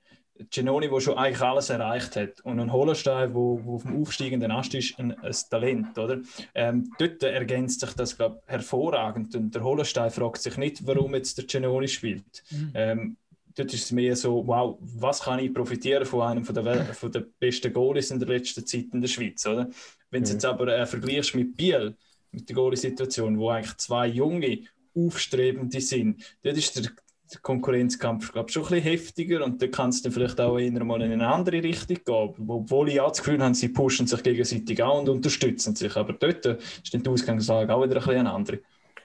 [0.49, 4.73] Genoni, der schon eigentlich alles erreicht hat, und ein Hollenstein, der auf dem aufsteigenden Ast
[4.75, 6.19] ist, ein, ein Talent, oder?
[6.53, 9.33] Ähm, dort ergänzt sich das, glaube ich, hervorragend.
[9.35, 12.43] Und der Hollenstein fragt sich nicht, warum jetzt der Genoni spielt.
[12.51, 12.71] Mhm.
[12.73, 13.17] Ähm,
[13.55, 17.11] dort ist es mehr so, wow, was kann ich profitieren von einem von der, von
[17.11, 19.69] der besten Goalies in der letzten Zeit in der Schweiz, oder?
[20.11, 20.33] Wenn du mhm.
[20.33, 21.95] jetzt aber äh, vergleichst mit Biel,
[22.31, 24.59] mit der Goalie-Situation, wo eigentlich zwei junge,
[24.97, 26.91] aufstrebende sind, dort ist der,
[27.35, 30.83] der Konkurrenzkampf glaube schon ein bisschen heftiger und da kann es dann vielleicht auch eher
[30.83, 32.49] mal in eine andere Richtung gehen.
[32.49, 35.95] Obwohl ich auch das Gefühl habe, sie pushen sich gegenseitig an und unterstützen sich.
[35.95, 38.59] Aber dort ist die Ausgangslage auch wieder ein bisschen eine andere.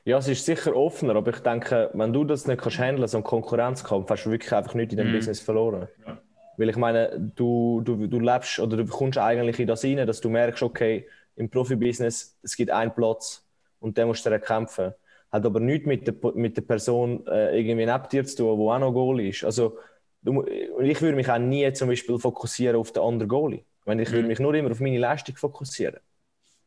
[0.04, 3.18] Ja, es ist sicher offener, aber ich denke, wenn du das nicht kannst handeln, so
[3.18, 5.16] einen Konkurrenzkampf, hast du wirklich einfach nichts in deinem mm.
[5.16, 5.88] Business verloren.
[6.06, 6.18] Ja.
[6.56, 10.20] Weil ich meine, du, du, du lebst oder du kommst eigentlich in das rein, dass
[10.20, 11.06] du merkst, okay,
[11.36, 13.44] im Profibusiness, es gibt einen Platz
[13.78, 14.92] und den musst du erkämpfen.
[15.30, 18.64] Hat aber nichts mit der, mit der Person äh, irgendwie neben dir zu tun, die
[18.64, 19.44] auch noch Goal ist.
[19.44, 19.78] Also,
[20.22, 23.64] du, ich würde mich auch nie zum Beispiel fokussieren auf den anderen Goalie.
[23.86, 24.28] Ich würde mhm.
[24.28, 26.00] mich nur immer auf meine Leistung fokussieren.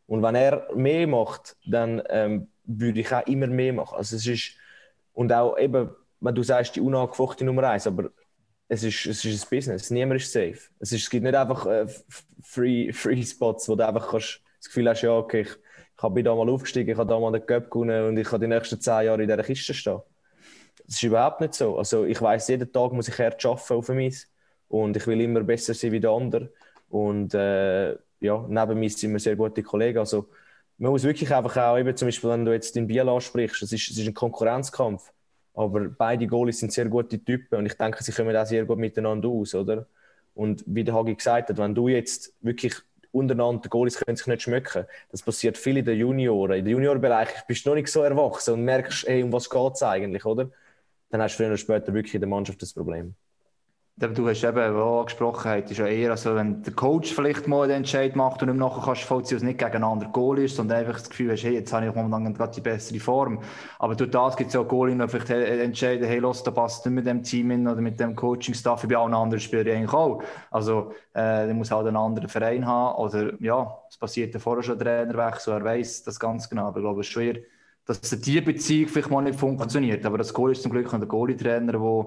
[0.08, 3.96] Und wenn er mehr macht, dann ähm, würde ich auch immer mehr machen.
[3.96, 4.58] Also es ist,
[5.14, 5.90] und auch eben,
[6.20, 8.10] wenn du sagst, die unangefochte Nummer eins, aber
[8.68, 10.60] es ist, es ist ein Business, niemand ist safe.
[10.80, 11.88] Es, ist, es gibt nicht einfach äh,
[12.42, 15.50] free, free Spots, wo du einfach kannst, das Gefühl hast, ja, okay, ich,
[16.04, 18.42] ich bin da mal aufgestiegen, ich habe da mal den Cup gewonnen und ich kann
[18.42, 20.02] die nächsten zehn Jahre in dieser Kiste stehen.
[20.86, 21.78] Das ist überhaupt nicht so.
[21.78, 24.26] Also ich weiß jeden Tag muss ich hart arbeiten auf mich
[24.68, 26.52] und ich will immer besser sein wie der andere.
[26.90, 30.00] Und äh, ja, neben mir sind wir sehr gute Kollegen.
[30.00, 30.30] Also
[30.78, 33.72] man muss wirklich einfach auch, eben zum Beispiel, wenn du jetzt den Biel ansprichst, es
[33.72, 35.12] ist, ist ein Konkurrenzkampf.
[35.54, 38.80] Aber beide Goalies sind sehr gute Typen und ich denke, sie kommen auch sehr gut
[38.80, 39.88] miteinander aus, oder?
[40.34, 42.74] Und wie der Hagi gesagt hat, wenn du jetzt wirklich
[43.14, 44.86] untereinander, die Goalies können sich nicht schmecken.
[45.12, 46.58] Das passiert viel in den Junioren.
[46.60, 49.74] In den Juniorbereich bist du noch nicht so erwachsen und merkst, hey, um was geht
[49.76, 50.50] es eigentlich, oder?
[51.10, 53.16] Dann hast du früher oder später wirklich in der Mannschaft das Problem.
[53.96, 57.78] Du hast eben auch angesprochen, ist ja eher, also wenn der Coach vielleicht mal den
[57.78, 61.12] Entscheid macht und ihm nachher kannst vollziehen, es nicht gegeneinander Goal ist, sondern einfach das
[61.12, 63.40] Gefühl hast, hey, jetzt habe ich momentan gerade die bessere Form.
[63.78, 66.84] Aber durch das gibt es ja auch Goal, die vielleicht entscheiden, hey, los, da passt
[66.88, 70.24] nicht mit dem Team in oder mit dem Coaching-Staff, bei allen anderen Spielern eigentlich auch.
[70.50, 74.80] Also, äh, der muss halt einen anderen Verein haben oder, ja, es passiert vorher schon
[74.80, 77.36] Trainerwechsel, er weiß das ganz genau, aber ich glaube, es ist schwer,
[77.86, 80.04] dass diese Beziehung vielleicht mal nicht funktioniert.
[80.06, 82.06] Aber das Goal ist zum Glück ein Goalie-Trainer, der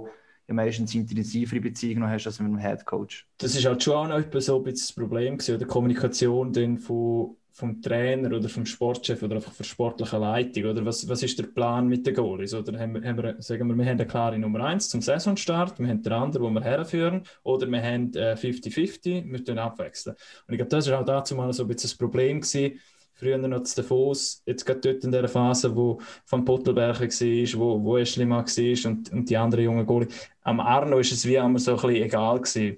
[0.54, 3.26] meistens intensivere Beziehung noch hast als mit einem Headcoach.
[3.38, 6.78] Das ist halt schon auch noch so ein bisschen das Problem gewesen, oder Kommunikation dann
[6.78, 11.38] von, vom Trainer oder vom Sportchef oder einfach von sportlicher Leitung, oder was, was ist
[11.38, 12.54] der Plan mit den Goalies?
[12.54, 15.78] Oder haben wir, haben wir, sagen wir, wir haben eine klare Nummer 1 zum Saisonstart,
[15.80, 20.16] wir haben den anderen, wo wir herführen, oder wir haben 50-50, äh, wir können abwechseln.
[20.46, 22.78] Und ich glaube, das war auch dazu mal so ein bisschen das Problem gewesen,
[23.16, 25.98] früher noch zu Davos, jetzt gerade dort in der Phase, wo
[26.28, 30.08] Van Pottelberger war, wo, wo Eschlimann war und, und die anderen jungen Goalie.
[30.42, 32.76] Am Arno ist es wie immer so ein bisschen egal gewesen,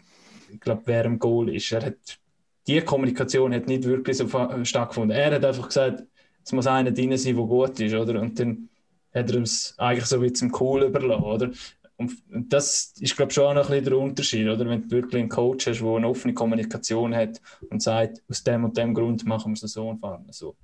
[0.50, 1.70] ich glaube, wer im Goal ist.
[1.72, 2.18] Er hat,
[2.66, 4.26] die Kommunikation hat nicht wirklich so
[4.62, 5.16] stattgefunden.
[5.16, 6.04] Er hat einfach gesagt,
[6.44, 8.20] es muss einer drin sein, der gut ist, oder?
[8.20, 8.68] Und dann
[9.14, 11.50] hat er es eigentlich so wie zum Cool überlassen, oder?
[11.98, 14.64] Und das ist, glaube ich, schon noch ein bisschen der Unterschied, oder?
[14.68, 17.40] Wenn du wirklich einen Coach hast, der eine offene Kommunikation hat
[17.70, 20.54] und sagt, aus dem und dem Grund machen wir es so und fahren so.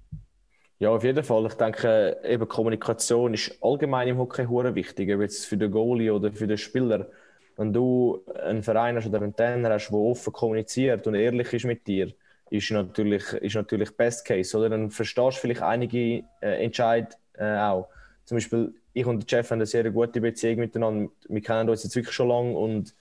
[0.78, 1.46] Ja, auf jeden Fall.
[1.46, 6.12] Ich denke, eben Kommunikation ist allgemein im Hockey hure wichtig, ob jetzt für den Goalie
[6.12, 7.08] oder für den Spieler.
[7.56, 11.64] Wenn du einen Verein hast oder einen Trainer hast, der offen kommuniziert und ehrlich ist
[11.64, 12.12] mit dir,
[12.50, 14.68] ist natürlich, ist natürlich Best Case, oder?
[14.68, 17.88] Dann verstehst du vielleicht einige äh, Entscheid äh, auch.
[18.24, 21.10] Zum Beispiel, ich und Jeff haben eine sehr gute Beziehung miteinander.
[21.28, 22.94] Wir kennen uns jetzt wirklich schon lange und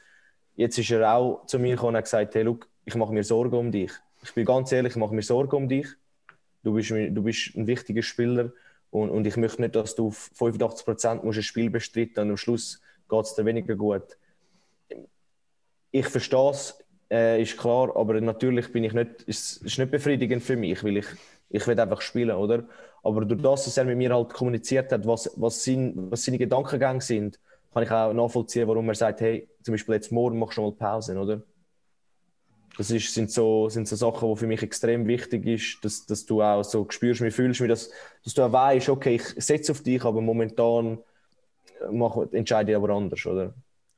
[0.56, 3.24] jetzt ist er auch zu mir gekommen und hat gesagt, hey, look, ich mache mir
[3.24, 3.92] Sorgen um dich.
[4.24, 5.88] Ich bin ganz ehrlich, ich mache mir Sorgen um dich.
[6.64, 8.52] Du bist, du bist ein wichtiger Spieler
[8.90, 12.38] und, und ich möchte nicht, dass du auf 85 Prozent ein Spiel bestreiten und am
[12.38, 14.18] Schluss geht es dir weniger gut.
[15.92, 20.42] Ich verstehe es, äh, ist klar, aber natürlich bin ich nicht, ist, ist nicht befriedigend
[20.42, 21.06] für mich, weil ich,
[21.50, 22.64] ich will einfach spielen, oder?
[23.04, 26.38] Aber durch das, dass er mit mir halt kommuniziert hat, was, was, sein, was seine
[26.38, 27.40] Gedankengänge sind,
[27.74, 30.72] kann ich auch nachvollziehen, warum er sagt, hey, zum Beispiel jetzt morgen machst du mal
[30.72, 31.42] Pause, oder?
[32.78, 36.26] Das ist, sind, so, sind so Sachen, die für mich extrem wichtig ist, dass, dass
[36.26, 37.92] du auch so spürst, wie fühlst, wie das,
[38.24, 40.98] dass du auch weißt, okay, ich setze auf dich, aber momentan
[41.92, 43.54] mach, entscheide ich aber anders, oder?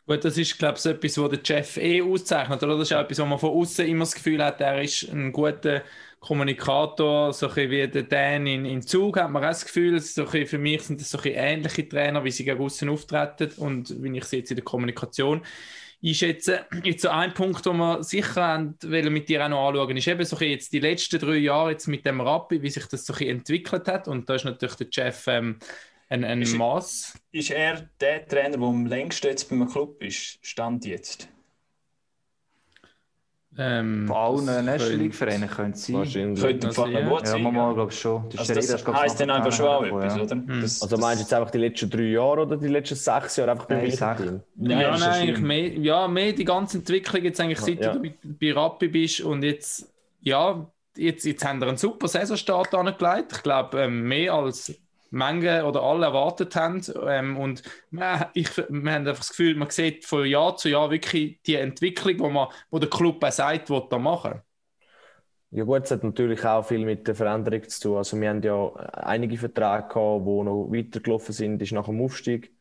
[0.07, 2.77] Gut, das ist, glaube ich, so etwas, was der Jeff eh auszeichnet, oder?
[2.77, 5.31] Das ist auch etwas, wo man von außen immer das Gefühl hat, er ist ein
[5.31, 5.81] guter
[6.25, 10.27] Kommunikator, so ein wie der Dan in, in Zug, hat man auch das Gefühl, so
[10.27, 14.01] ein für mich sind das so ein ähnliche Trainer, wie sie gegen außen auftreten und
[14.01, 15.43] wie ich sie jetzt in der Kommunikation
[16.03, 16.65] einschätze.
[16.83, 20.35] Jetzt so ein Punkt, den wir sicher mit dir auch noch anschauen, ist eben so
[20.37, 23.27] ein jetzt die letzten drei Jahre jetzt mit dem Rappi, wie sich das so ein
[23.27, 25.59] entwickelt hat und da ist natürlich der Jeff ähm,
[26.09, 27.19] ein, ein ist, Maß.
[27.33, 31.29] Ist er der Trainer, der am längsten jetzt beim Club ist, Stand jetzt?
[33.57, 35.95] Ähm, Von allen das National könnte- League-Vereinen könnte es sein.
[35.95, 36.41] Wahrscheinlich.
[36.41, 36.83] Könnte Das ja.
[36.83, 37.43] gut Ja, sein.
[37.43, 37.73] mal, ja.
[37.73, 38.29] glaube ich schon.
[38.29, 39.87] Die Also das ich, heisst dann einfach schon auch ja.
[39.87, 40.35] etwas, oder?
[40.35, 43.37] Das, Also das- meinst du jetzt einfach die letzten drei Jahre oder die letzten sechs
[43.37, 43.99] Jahre einfach Nein, sechs.
[44.01, 44.41] Nein,
[44.81, 47.93] ja, das nein, mehr, ja, mehr die ganze Entwicklung jetzt eigentlich seit Ja.
[47.93, 49.89] du bei, bei Rappi bist und jetzt,
[50.19, 50.65] ja,
[50.97, 53.31] jetzt, jetzt haben wir einen super Saisonstart angelegt.
[53.37, 54.73] Ich glaube, ähm, mehr als
[55.15, 56.81] Menge oder alle erwartet haben.
[57.07, 60.91] Ähm, und man, ich, wir haben einfach das Gefühl, man sieht von Jahr zu Jahr
[60.91, 64.41] wirklich die Entwicklung, wo, man, wo der Club auch sagt, was da machen.
[65.51, 67.97] Ja gut, es hat natürlich auch viel mit der Veränderung zu tun.
[67.97, 72.53] Also wir haben ja einige Verträge gehabt, die noch weitergelaufen sind, ist nach dem Aufstieg,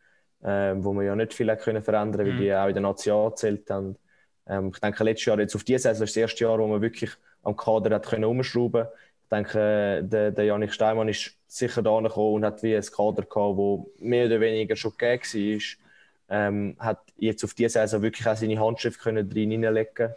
[0.45, 2.37] ähm, wo wir ja nicht viel können verändern, weil Mhm.
[2.37, 3.97] die auch in der Nation gezählt haben.
[4.47, 6.83] Ähm, ich denke, letztes Jahr, jetzt auf diese Saison, ist das erste Jahr, wo man
[6.83, 7.11] wirklich
[7.43, 8.87] am Kader hat können umschrauben.
[9.25, 13.23] Ich denke, der, der Janik Steinmann ist sicher da gekommen und hat wie ein Kader
[13.23, 15.23] gehabt, wo mehr oder weniger schon gegeben
[16.29, 16.37] war.
[16.37, 20.15] Ähm, hat jetzt auf diese Saison wirklich auch seine Handschrift können drin hineinlegen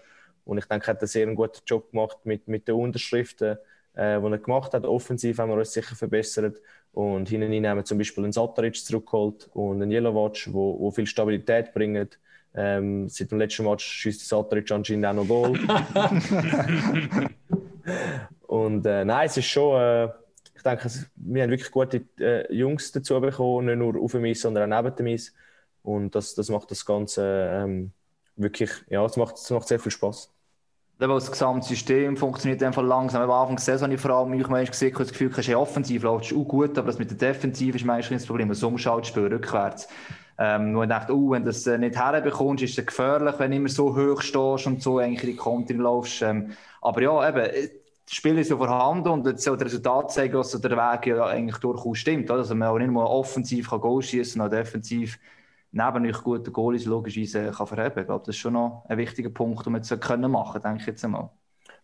[0.48, 3.58] und ich denke, er hat einen sehr guten Job gemacht mit, mit den Unterschriften,
[3.96, 4.86] äh, die er gemacht hat.
[4.86, 6.58] Offensiv haben wir uns sicher verbessert.
[6.94, 10.90] Und hinten rein haben wir zum Beispiel einen Satteric zurückgeholt und einen Yellowwatch, wo, wo
[10.90, 12.10] viel Stabilität bringen.
[12.56, 15.60] Ähm, seit dem letzten Match schießt Satteric anscheinend auch noch Goal.
[18.48, 20.06] und äh, nein, es ist schon, äh,
[20.56, 24.42] ich denke, wir haben wirklich gute äh, Jungs dazu bekommen, nicht nur auf dem Eis,
[24.42, 25.34] sondern auch neben dem Eis.
[25.84, 27.24] Und das, das macht das Ganze
[27.54, 27.94] ähm,
[28.36, 30.34] wirklich, ja, es macht, es macht sehr viel Spaß.
[31.00, 33.22] Eben, Das gesamte System funktioniert einfach langsam.
[33.22, 36.04] Am Anfang der Saison ich vor allem mich manchmal gesehen, ich das Gefühl, du offensiv
[36.04, 38.50] läuft auch gut, aber das mit der Defensive ist meistens das Problem.
[38.50, 39.88] Halt spielen, rückwärts.
[40.40, 43.52] Ähm, wo ich dachte, oh, wenn du das äh, nicht herbekommst, ist es gefährlich, wenn
[43.52, 46.22] du immer so hoch stehst und so eigentlich in die Konter laufst.
[46.22, 47.70] Ähm, aber ja, eben, äh,
[48.08, 51.58] das Spiel ist vorhanden und jetzt soll das Resultat zeigen, dass der Weg ja eigentlich
[51.58, 52.32] durchaus stimmt.
[52.32, 55.20] Also man auch nicht nur offensiv kann Goal schießen, sondern defensiv
[55.74, 58.00] neben euch gute Goalies logischerweise kann verheben.
[58.00, 60.88] Ich glaube, das ist schon noch ein wichtiger Punkt, um jetzt können machen, denke ich
[60.88, 61.30] jetzt einmal.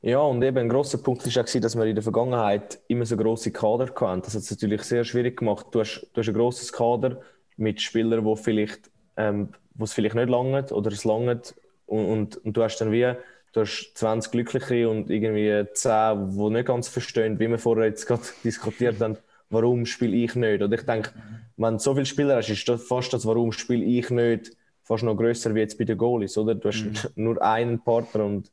[0.02, 3.18] Ja, und eben ein grosser Punkt war auch, dass wir in der Vergangenheit immer so
[3.18, 4.22] grosse Kader hatten.
[4.22, 5.68] Das hat es natürlich sehr schwierig gemacht.
[5.72, 7.20] Du hast, du hast ein grosses Kader
[7.58, 11.56] mit Spielern, wo vielleicht, ähm, wo es vielleicht nicht langt oder es langt.
[11.86, 13.14] Und, und, und du hast dann wie,
[13.54, 18.06] du hast 20 Glückliche und irgendwie 10, die nicht ganz verstehen, wie wir vorher jetzt
[18.06, 19.18] gerade diskutiert haben,
[19.50, 20.62] warum spiele ich nicht.
[20.62, 21.12] Und ich denke,
[21.58, 24.52] wenn du so viele Spieler hast, ist das fast das, warum spiele ich nicht,
[24.84, 26.56] fast noch grösser wie jetzt bei den Goalies, oder?
[26.56, 26.86] Du hast
[27.16, 28.52] nur einen Partner und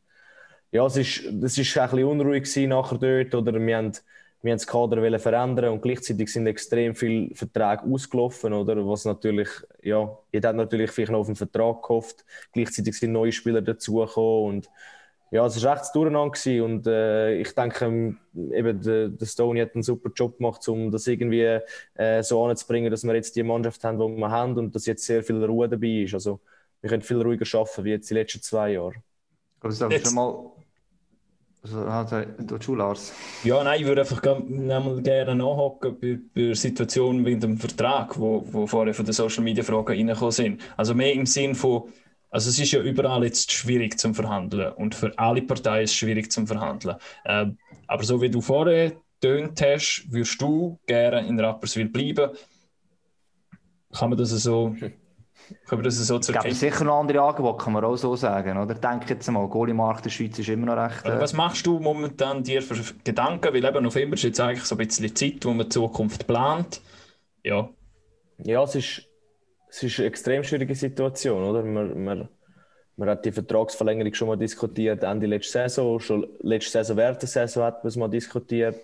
[0.73, 3.93] ja, es ist, das ist ein bisschen unruhig gewesen nachher dort, oder wir haben,
[4.43, 8.87] wir haben das Kader wollen verändern und gleichzeitig sind extrem viele Verträge ausgelaufen, oder?
[8.89, 9.49] Was natürlich,
[9.83, 14.49] ja, jeder hat natürlich vielleicht noch auf einen Vertrag gehofft, gleichzeitig sind neue Spieler dazugekommen
[14.57, 14.71] und
[15.33, 16.61] ja, es war echt ein Durcheinander gewesen.
[16.63, 18.19] und äh, ich denke, ähm,
[18.53, 21.61] eben der, der Stoney hat einen super Job gemacht, um das irgendwie
[21.95, 25.05] äh, so anzubringen, dass wir jetzt die Mannschaft haben, die wir haben und dass jetzt
[25.05, 26.15] sehr viel Ruhe dabei ist.
[26.15, 26.41] Also
[26.81, 28.95] wir können viel ruhiger arbeiten wie jetzt die letzten zwei Jahre.
[29.61, 30.51] Aber sag Jetzt- schon mal,
[31.63, 33.13] du, du Lars.
[33.45, 38.67] Ja, nein, ich würde einfach gerne nachhocken bei, bei Situationen wie dem Vertrag, wo, wo
[38.67, 40.63] vorher von den Social Media Fragen reingekommen sind.
[40.77, 41.85] Also mehr im Sinn von,
[42.31, 45.97] also es ist ja überall jetzt schwierig zum Verhandeln und für alle Parteien ist es
[45.97, 46.97] schwierig zum Verhandeln.
[47.27, 52.31] Ähm, aber so wie du vorher tönt hast, würdest du gerne in Rapperswil bleiben.
[53.93, 54.93] Kann man das so, kann
[55.71, 58.59] man das so Es zur gibt sicher noch andere Angebote, kann man auch so sagen.
[58.59, 58.75] Oder?
[58.75, 61.05] Denke jetzt mal, Goalie-Markt in der Schweiz ist immer noch recht.
[61.05, 63.53] Also Äh, was machst du momentan dir für Gedanken?
[63.55, 66.81] Weil eben November ist jetzt eigentlich so ein bisschen Zeit, wo man die Zukunft plant.
[67.45, 67.69] Ja,
[68.39, 69.07] Ja, es ist,
[69.69, 71.63] es ist eine extrem schwierige Situation, oder?
[71.63, 72.29] Man, man,
[72.97, 77.29] man hat die Vertragsverlängerung schon mal diskutiert, Ende letzte Saison, schon letzte Saison, während der
[77.29, 78.81] Saison hat man es mal diskutiert.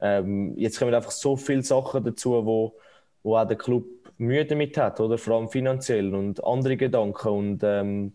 [0.00, 2.74] Ähm, jetzt kommen einfach so viele Sachen dazu, wo,
[3.22, 3.84] wo auch der Club
[4.18, 5.18] Mühe damit hat, oder?
[5.18, 7.28] Vor allem finanziell und andere Gedanken.
[7.28, 8.12] Und ähm,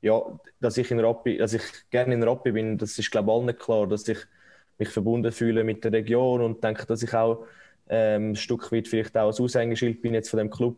[0.00, 0.22] ja,
[0.60, 3.58] dass ich, in Rappi, dass ich gerne in Rappi bin, das ist, glaube ich, allen
[3.58, 4.18] klar, dass ich
[4.78, 7.46] mich verbunden fühle mit der Region und denke, dass ich auch
[7.88, 10.76] ähm, ein Stück weit vielleicht auch ein Aushängeschild bin jetzt von dem Club.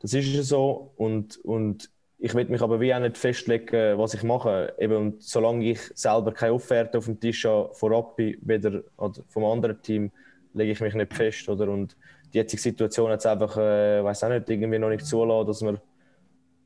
[0.00, 4.14] Das ist ja so und, und ich will mich aber wie auch nicht festlegen, was
[4.14, 4.74] ich mache.
[4.78, 8.82] Eben, und solange ich selber keine Offerte auf dem Tisch habe von Rappi, weder
[9.28, 10.10] vom anderen Team,
[10.52, 11.48] lege ich mich nicht fest.
[11.48, 11.68] Oder?
[11.68, 11.96] Und
[12.32, 15.62] die jetzige Situation hat es einfach, äh, weiß auch nicht, irgendwie noch nicht zulassen, dass
[15.62, 15.78] man,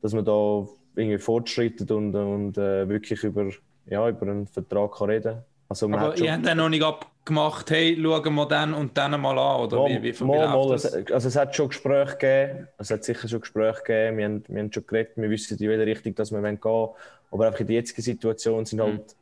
[0.01, 3.49] dass man da irgendwie fortschreitet und, und äh, wirklich über,
[3.87, 5.37] ja, über einen Vertrag kann reden.
[5.67, 9.19] Also man Aber ihr habt dann noch nicht abgemacht, hey, schauen wir dann und dann
[9.19, 9.77] mal an, oder?
[9.77, 10.93] Mal, wie, wie, wie mal, mal, das?
[10.93, 14.61] also es hat schon Gespräche gegeben, es hat sicher schon Gespräche gegeben, wir haben, wir
[14.61, 16.89] haben schon geredet, wir wissen in welche Richtung dass wir gehen wollen,
[17.31, 19.15] aber einfach in der jetzigen Situation sind halt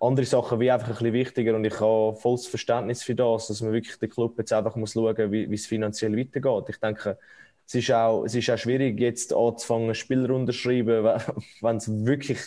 [0.00, 3.62] andere Sachen wie einfach ein bisschen wichtiger und ich habe volles Verständnis für das, dass
[3.62, 6.64] man wirklich den Club jetzt einfach muss schauen, wie, wie es finanziell weitergeht.
[6.68, 7.18] Ich denke,
[7.66, 11.04] es ist auch, es ist auch schwierig, jetzt anzufangen, Spieler unterschreiben,
[11.60, 12.40] wenn es wirklich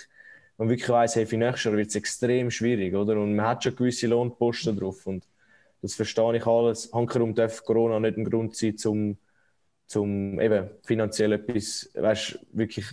[0.59, 3.13] man wirklich weiss, hey, für nächstes Jahr wird es extrem schwierig, oder?
[3.19, 5.25] Und man hat schon gewisse Lohnposten drauf und
[5.81, 6.91] das verstehe ich alles.
[6.93, 9.17] Hankerum darf Corona nicht ein Grund sein, zum,
[9.87, 12.87] zum eben finanziell etwas, weißt, wirklich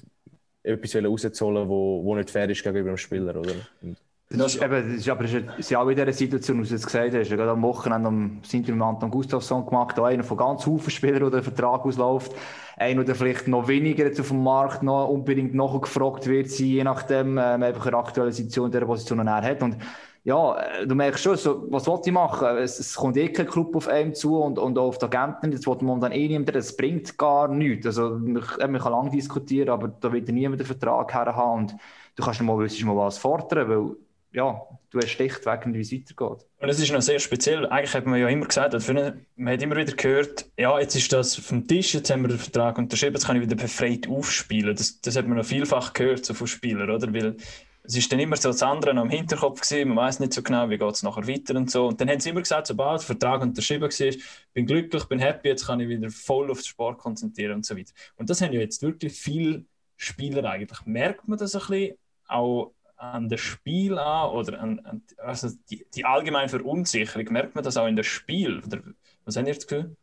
[0.62, 3.54] etwas rauszuholen, wo, wo nicht fair ist gegenüber dem Spieler, oder?
[3.82, 3.96] Und
[4.28, 6.84] Das ist, eben, das ist aber ist ja auch in dieser Situation, wie du es
[6.84, 10.80] gesagt hast, gerade am Wochenende am mit Anton Gustafsson gemacht, auch einer von ganz vielen
[10.90, 12.32] Spielern, der der Vertrag ausläuft.
[12.76, 17.38] Einer, der vielleicht noch weniger auf dem Markt noch unbedingt nachgefragt wird, sein, je nachdem,
[17.38, 19.62] ähm, einfach eine aktuelle Situation dieser Position er hat.
[19.62, 19.76] Und
[20.24, 22.48] ja, äh, du merkst schon, so, was wollte ich machen?
[22.58, 25.52] Es, es kommt eh kein Club auf einem zu und, und auch auf die Agenten,
[25.52, 27.86] jetzt wollte man dann eh niemand, das bringt gar nichts.
[27.86, 31.76] Also, man, äh, man kann lange diskutieren, aber da wird niemand den Vertrag herhaben und
[32.16, 33.96] du kannst noch mal, willst mal was fordern, weil
[34.36, 34.60] ja,
[34.90, 36.46] du hast wegen, wie es weitergeht.
[36.58, 37.66] Und es ist noch sehr speziell.
[37.66, 41.36] Eigentlich hat man ja immer gesagt, man hat immer wieder gehört, ja, jetzt ist das
[41.36, 44.76] vom Tisch, jetzt haben wir den Vertrag unterschrieben, jetzt kann ich wieder befreit aufspielen.
[44.76, 47.14] Das, das hat man noch vielfach gehört so von Spielern, oder?
[47.14, 47.38] Weil
[47.82, 50.42] es ist dann immer so das andere noch im Hinterkopf gewesen, man weiß nicht so
[50.42, 51.86] genau, wie geht es nachher weiter und so.
[51.86, 54.12] Und dann haben sie immer gesagt, sobald der Vertrag unterschrieben war,
[54.52, 57.74] bin glücklich, bin happy, jetzt kann ich wieder voll auf den Sport konzentrieren und so
[57.74, 57.92] weiter.
[58.16, 59.64] Und das haben ja jetzt wirklich viele
[59.96, 60.84] Spieler eigentlich.
[60.84, 61.96] Merkt man das ein bisschen
[62.28, 67.32] auch an das Spiel an oder an, an also die, die allgemeine Verunsicherung?
[67.32, 68.62] Merkt man das auch in das Spiel?
[68.64, 68.80] Oder
[69.24, 69.96] was habt ihr das Gefühl?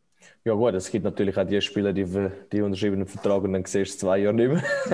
[0.44, 2.04] Ja gut, es gibt natürlich auch die Spieler, die,
[2.52, 4.62] die unterschreiben einen Vertrag und dann siehst du es zwei Jahre nicht mehr.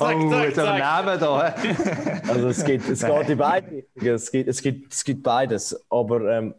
[0.00, 0.10] oh,
[0.42, 1.54] jetzt haben wir neben da.
[2.28, 4.14] Also es, gibt, es geht in beide Richtungen.
[4.14, 5.80] Es gibt, es, gibt, es gibt beides.
[5.88, 6.54] Aber ähm,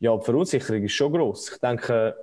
[0.00, 1.52] ja, die Verunsicherung ist schon groß.
[1.52, 2.16] Ich denke,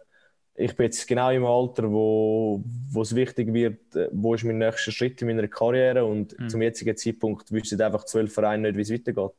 [0.60, 4.58] ich bin jetzt genau im Alter, wo, wo es wichtig wird, äh, wo ist mein
[4.58, 8.82] nächster Schritt in meiner Karriere und zum jetzigen Zeitpunkt wissen einfach zwölf Vereine nicht, wie
[8.82, 9.32] es weitergeht.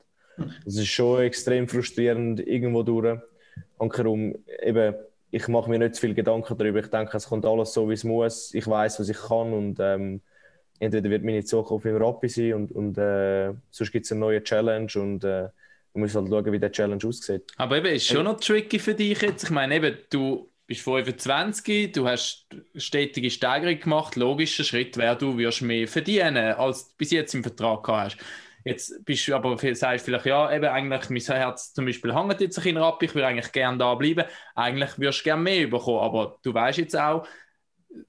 [0.64, 3.18] Das ist schon extrem frustrierend irgendwo durch.
[3.78, 4.94] Ankerum, eben,
[5.30, 6.80] ich mache mir nicht zu viel Gedanken darüber.
[6.80, 8.54] Ich denke, es kommt alles so, wie es muss.
[8.54, 10.22] Ich weiß, was ich kann und ähm,
[10.78, 14.42] entweder wird meine Zukunft im Rappi sein und, und äh, sonst gibt es eine neue
[14.42, 15.48] Challenge und äh,
[15.92, 17.42] man muss halt schauen, wie der Challenge aussieht.
[17.56, 19.44] Aber eben, ist schon noch tricky für dich jetzt.
[19.44, 22.46] Ich meine, eben, du bist 25, du hast
[22.76, 24.14] stetige Steigerung gemacht.
[24.14, 28.18] Logischer Schritt wäre, du wirst mehr verdienen, als du bis jetzt im Vertrag hast.
[28.64, 32.56] Jetzt bist du aber, sagst vielleicht, ja, eben eigentlich, mein Herz zum Beispiel hängt jetzt
[32.56, 34.26] ein bisschen ab, ich würde eigentlich gerne da bleiben.
[34.54, 37.26] Eigentlich würdest du gerne mehr bekommen, aber du weißt jetzt auch,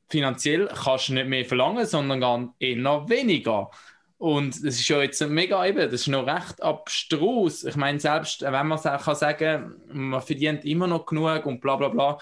[0.09, 3.71] finanziell kannst du nicht mehr verlangen, sondern eher weniger.
[4.19, 7.63] Und das ist ja jetzt mega eben, das ist noch recht abstrus.
[7.63, 11.87] Ich meine, selbst wenn man kann sagen, man verdient immer noch genug und bla bla
[11.87, 12.19] bla,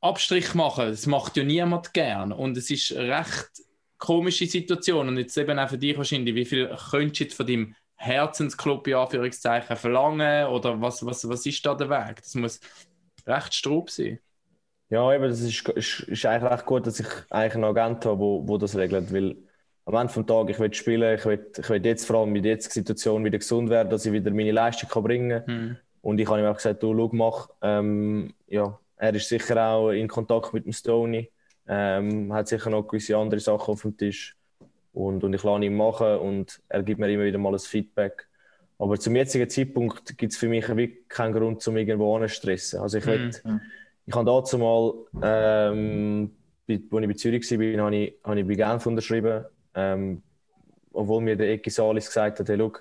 [0.00, 2.32] Abstrich machen, das macht ja niemand gern.
[2.32, 3.50] Und es ist eine recht
[3.98, 5.08] komische Situation.
[5.08, 8.86] Und jetzt eben auch für dich wahrscheinlich, wie viel könntest du jetzt von deinem Herzensclub
[8.86, 10.46] in Anführungszeichen verlangen?
[10.46, 12.16] Oder was, was, was ist da der Weg?
[12.22, 12.60] Das muss
[13.26, 14.20] recht strub sein.
[14.90, 18.18] Ja, eben, das ist, ist, ist eigentlich recht gut, dass ich eigentlich einen Agent habe,
[18.18, 19.36] wo, wo das regelt, weil
[19.84, 22.44] am Ende des Tages, ich will spielen, ich will, ich will jetzt vor allem mit
[22.44, 25.46] der jetzigen Situation wieder gesund werden, dass ich wieder meine Leistung kann bringen kann.
[25.46, 25.76] Hm.
[26.00, 27.48] Und ich habe ihm auch gesagt, du, schau, mach.
[27.60, 31.30] Ähm, ja, er ist sicher auch in Kontakt mit dem Stoney,
[31.66, 34.36] ähm, hat sicher noch gewisse andere Sachen auf dem Tisch.
[34.92, 38.26] Und, und ich lasse ihn machen und er gibt mir immer wieder mal ein Feedback.
[38.78, 42.80] Aber zum jetzigen Zeitpunkt gibt es für mich wirklich keinen Grund, um irgendwo anzustressen.
[42.80, 43.30] Also ich will,
[44.06, 46.30] ich habe dazu mal, ähm,
[46.68, 49.44] als ich bei Zürich war, habe ich, habe ich bei Genf unterschrieben.
[49.74, 50.22] Ähm,
[50.92, 52.72] obwohl mir der Eki Salis gesagt hat, hey, schau,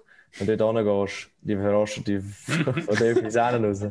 [0.45, 3.85] du dort hingehst, die verarschen dich von dem bis hinten raus.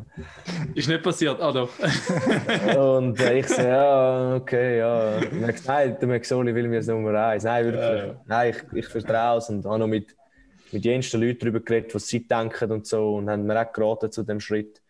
[0.75, 1.71] Ist nicht passiert, ah doch.
[2.77, 5.17] Und äh, ich so, ja, okay, ja.
[5.17, 7.45] Und er gesagt, nein, der McSorley will mir das Nummer eins.
[7.45, 8.17] Nein, wirklich.
[8.27, 9.49] Nein, ich, ich vertraue es.
[9.49, 10.15] Und habe noch mit,
[10.71, 13.17] mit jensten Leuten darüber geredet, was sie denken und so.
[13.17, 14.83] Und haben mir auch geraten zu dem Schritt.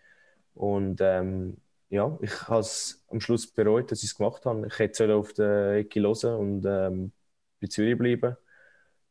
[0.55, 1.57] Und ähm,
[1.89, 4.67] ja, ich habe es am Schluss bereut, dass ich es gemacht habe.
[4.67, 7.13] Ich hätte auf der Ecke hören und ähm,
[7.61, 8.37] bei Zürich bleiben.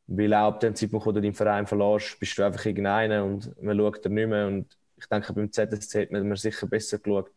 [0.07, 3.61] Weil auch ab dem Zeitpunkt, wo du deinen Verein verlässt, bist du einfach irgendeiner und
[3.61, 4.47] man schaut dir nicht mehr.
[4.47, 7.31] Und ich denke, beim ZSC hat man mir sicher besser geschaut.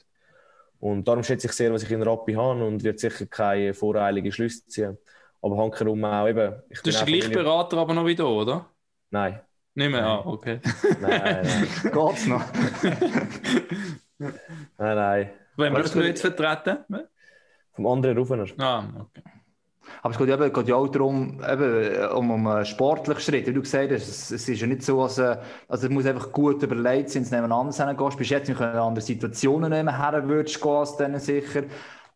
[0.80, 4.30] Und darum schätze ich sehr, was ich in Rappi habe und wird sicher keine voreilige
[4.30, 4.98] Schlüsse ziehen.
[5.42, 6.54] Aber hankerum auch eben.
[6.68, 8.70] Ich Du bist der gleiche Berater aber noch wie du, oder?
[9.10, 9.40] Nein,
[9.74, 10.60] Nicht mehr, ah, okay.
[11.00, 11.46] nein, nein,
[11.82, 12.44] Geht's noch?
[14.18, 14.34] nein,
[14.78, 15.30] nein.
[15.56, 16.84] Wirst das du jetzt vertreten?
[17.72, 18.46] Vom anderen Rufener.
[18.58, 19.22] Ah, okay.
[20.02, 23.46] Aber es geht, eben, geht ja auch darum, eben, um, um einen sportlichen Schritt.
[23.46, 25.36] Wie du gesagt hast, es, es ist ja nicht so, dass, äh,
[25.68, 28.18] also es muss einfach gut überlegt sein, dass du nebeneinander hingehst.
[28.18, 31.64] Bis jetzt in anderen Situationen nicht mehr her würdest gehen als denen sicher.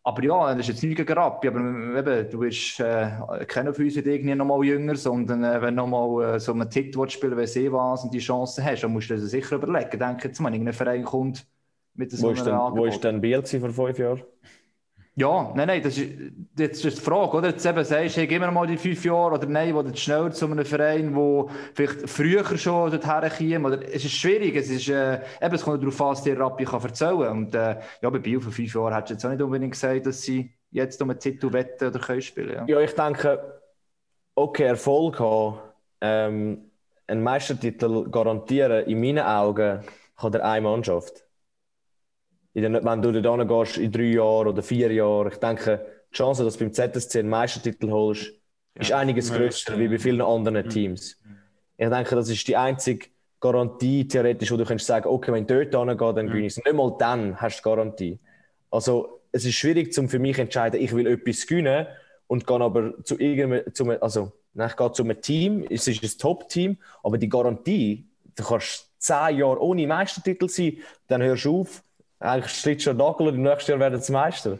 [0.05, 3.09] Aber ja, das ist jetzt nicht gegen Rappi, aber eben, du bist, äh,
[3.47, 6.39] keiner von uns wird irgendwie noch mal jünger, sondern äh, wenn du noch mal äh,
[6.41, 9.15] so einen Tick willst spielen weiss eh was und die Chance hast, dann musst du
[9.15, 9.97] dir sicher überlegen.
[9.97, 11.47] Denke jetzt mal, irgendein Verein kommt
[11.95, 14.23] mit so einem wo ist denn Biel vor fünf Jahren?
[15.15, 16.09] Ja, nein, nein, das ist,
[16.55, 17.49] das ist die Frage, oder?
[17.49, 20.31] Jetzt eben sagst, hey, gib mir mal die fünf Jahre oder nein, wo du schneller
[20.31, 24.89] zu einem Verein, wo vielleicht früher schon dorthin kommen, oder es ist schwierig, es ist,
[24.89, 27.37] äh, eben, es kommt darauf an, was dir Rappi erzählen kann.
[27.37, 30.07] Und äh, ja, bei Biel vor fünf Jahren hättest du jetzt auch nicht unbedingt gesagt,
[30.07, 32.67] dass sie jetzt um einen Titel wetten oder können spielen.
[32.67, 32.79] Ja.
[32.79, 33.61] Ich denke,
[34.33, 35.59] okay, Erfolg haben,
[36.01, 36.71] ähm,
[37.05, 39.83] einen Meistertitel garantieren, in meinen Augen,
[40.17, 41.22] kann der eine Mannschaft.
[42.55, 46.43] Der, wenn du da gehst in drei Jahren oder vier Jahren, ich denke, die Chance,
[46.43, 48.31] dass du beim ZSC einen Meistertitel holst,
[48.75, 51.19] ist einiges größer wie bei vielen anderen Teams.
[51.77, 53.07] Ich denke, das ist die einzige
[53.39, 56.63] Garantie, theoretisch, wo du kannst sagen, okay, wenn ich dort hingehe, dann gewinne ich es.
[56.63, 58.19] Nicht mal dann hast du die Garantie.
[58.71, 61.87] Also, es ist schwierig, zum für mich zu entscheiden, ich will etwas gewinnen
[62.27, 65.87] und gehe aber zu irgendeinem, zu einem, also, nein, ich gehe zu einem Team, es
[65.87, 70.77] ist ein Top-Team, aber die Garantie, du kannst zehn Jahre ohne Meistertitel sein,
[71.07, 71.83] dann hörst du auf,
[72.23, 74.57] eigentlich schlittst du den Nagel und im nächsten Jahr werden sie Meister.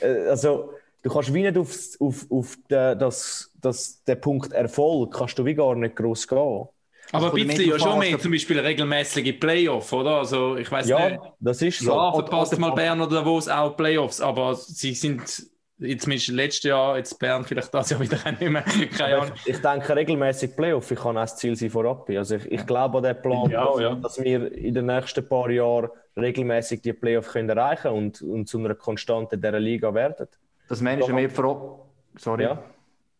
[0.00, 5.12] Äh, Also, du kannst wie nicht auf, auf, auf den, das, das, den Punkt Erfolg,
[5.14, 6.68] kannst du wie gar nicht groß gehen.
[7.10, 10.18] Aber ein kommt bisschen ja schon mehr, zum Beispiel regelmäßige Playoff, oder?
[10.18, 10.98] Also, ich weiß nicht.
[10.98, 11.90] Ja, das ist so.
[11.92, 15.46] Ja, verpasst oder- mal Bern oder Davos auch Playoffs, aber sie sind
[15.78, 18.62] jetzt zumindest letztes Jahr, jetzt Bern vielleicht das Jahr wieder nicht mehr.
[18.96, 19.32] Keine Ahnung.
[19.44, 22.08] Ich, ich denke regelmäßig Playoff, ich kann auch das Ziel sein vorab.
[22.10, 23.94] Also ich, ich glaube an den Plan, Ja, dass, ja.
[23.94, 28.58] dass wir in den nächsten paar Jahren regelmäßig die Playoff können erreichen und, und zu
[28.58, 30.26] einer Konstante dieser Liga werden.
[30.68, 31.78] Das du mehr Frage,
[32.16, 32.42] sorry.
[32.42, 32.62] Ja.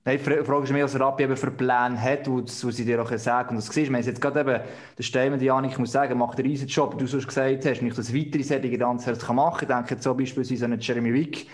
[0.04, 2.84] Nein, die Fra- Frage ist mehr, was Rappi eben für Pläne hat, wo, wo sie
[2.84, 3.50] dir auch sagen.
[3.50, 4.61] Und das siehst du, wir jetzt gerade eben,
[4.96, 7.82] der Stein, Janik, ich muss sagen, macht einen riesen Job, wie du sonst gesagt hast.
[7.82, 11.46] Ich das weitere Sättige ganz kann machen kann, denke jetzt so beispielsweise an Jeremy Wick,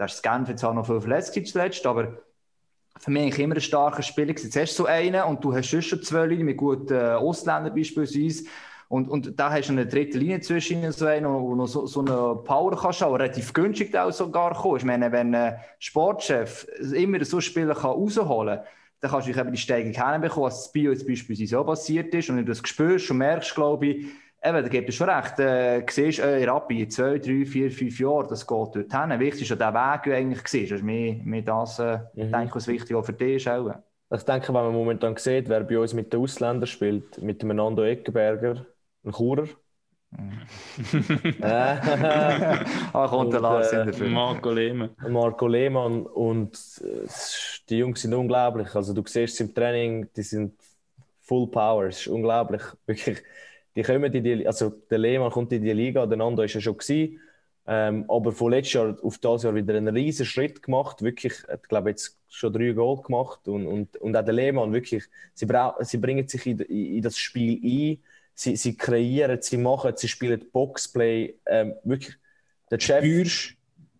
[0.00, 2.22] da ist Genf jetzt auch noch viel verletzt zuletzt, aber
[2.98, 4.28] für mich immer ein starker Spieler.
[4.28, 7.74] Jetzt hast du so einen und du hast schon zwei Leute mit guten äh, Ausländern
[7.74, 8.44] beispielsweise.
[8.88, 11.86] Und, und da hast du eine dritte Linie zwischen ihnen, so einen, wo noch so,
[11.86, 14.78] so eine Power kannst auch relativ günstig auch sogar kommen.
[14.78, 18.66] Ich meine, wenn ein Sportchef immer so Spieler kann rausholen kann,
[19.00, 22.14] dann kannst du dich eben die Steigung hinbekommen, was das Bio jetzt beispielsweise so passiert
[22.14, 22.30] ist.
[22.30, 24.06] Und wenn du das spürst und merkst, glaube ich,
[24.42, 25.38] eben, da gibt es schon recht.
[25.38, 29.20] Äh, siehst, äh, Rappi in zwei, drei, vier, fünf Jahren, das geht dort hin.
[29.20, 30.72] Wichtig ist ja der Weg, den du eigentlich siehst.
[30.72, 33.48] Das ist mehr, mehr das, äh, denke ich, was wichtig auch für dich ist.
[33.48, 33.74] Auch.
[34.12, 37.54] Ich denke, wenn man momentan sieht, wer bei uns mit den Ausländern spielt, mit dem
[37.54, 38.66] Nando Eckenberger,
[39.04, 39.48] ein Churer.
[41.40, 41.76] äh,
[42.92, 44.08] Ah, kommt der Lars äh, in dafür.
[44.08, 44.96] Marco Lehmann.
[45.06, 47.06] Marco Lehmann und äh,
[47.68, 48.74] die Jungs sind unglaublich.
[48.74, 50.60] Also du siehst sie im Training, die sind
[51.20, 51.86] full power.
[51.86, 52.62] Es ist unglaublich.
[52.86, 53.22] Wirklich,
[53.76, 56.60] die kommen in die, also der Lehmann kommt in die Liga, der Nando ist ja
[56.60, 57.20] schon gewesen,
[57.66, 61.02] ähm, aber von letztes Jahr auf das Jahr wieder einen riesen Schritt gemacht.
[61.02, 65.04] Wirklich, ich glaube jetzt schon drei Goal gemacht und, und, und auch der Lehmann wirklich,
[65.34, 65.46] sie,
[65.80, 68.02] sie bringen sich in, in, das Spiel ein,
[68.34, 72.16] sie, sie kreieren, sie machen, sie spielen Boxplay, ähm, wirklich.
[72.70, 73.54] Der Chef, Spürst,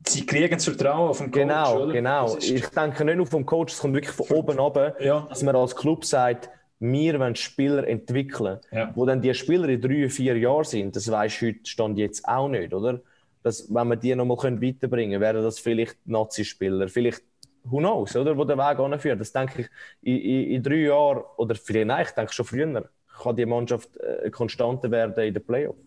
[0.07, 1.93] sie kriegen das Vertrauen auf den Coach, Genau, oder?
[1.93, 2.37] genau.
[2.39, 5.27] Ich denke nicht nur vom Coach, es kommt wirklich von oben ab, Ja.
[5.29, 6.49] dass man als Club sagt,
[6.81, 8.59] wir wollen Spieler entwickeln.
[8.73, 8.91] Ja.
[8.95, 12.27] Wo dann die Spieler in drei, vier Jahren sind, das weisst du heute Stand jetzt
[12.27, 13.01] auch nicht, oder?
[13.43, 17.23] Dass, wenn wir die nochmal weiterbringen können, wären das vielleicht Nazi-Spieler, vielleicht,
[17.65, 18.37] who knows, oder?
[18.37, 19.21] Wo der Weg anführt.
[19.21, 19.69] Das denke ich,
[20.03, 22.89] in, in, in drei Jahren, oder vielleicht, nein, ich denke schon früher,
[23.23, 25.79] kann die Mannschaft äh, konstanter werden in den Playoffs.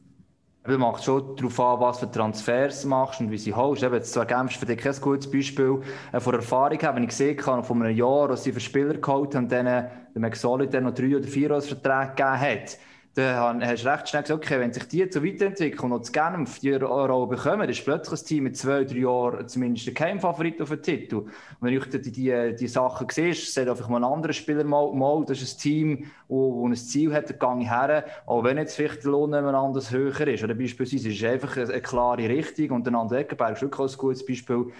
[0.65, 3.83] Es macht schon darauf an, was für Transfers machst und wie sie holst.
[3.83, 5.81] Eben, jetzt zwar Genf für dich kein gutes Beispiel
[6.13, 8.93] äh, von Erfahrung her, wenn ich gesehen habe, von einem Jahr, was sie für Spieler
[8.93, 12.77] geholt haben denen der McSolid noch drei oder vier Verträge gegeben hat,
[13.15, 16.11] dann hast du recht schnell gesagt, okay, wenn sich die so weiterentwickeln und noch zu
[16.11, 20.59] Genf die Rolle bekommen, ist plötzlich ein Team mit zwei, drei Jahren zumindest der Keimfavorit
[20.59, 21.17] auf den Titel.
[21.17, 24.91] Und wenn du die, die, die Sachen siehst, sagt einfach mal ein anderer Spieler mal,
[24.93, 28.75] mal das ist ein Team, wo ein Ziel hat, gehe ich her, auch wenn jetzt
[28.75, 30.43] vielleicht der Lohn anders höher ist.
[30.43, 33.91] Oder beispielsweise ist es einfach eine, eine klare Richtung und der Ander Eckenberg ist wirklich
[33.91, 34.71] ein gutes Beispiel.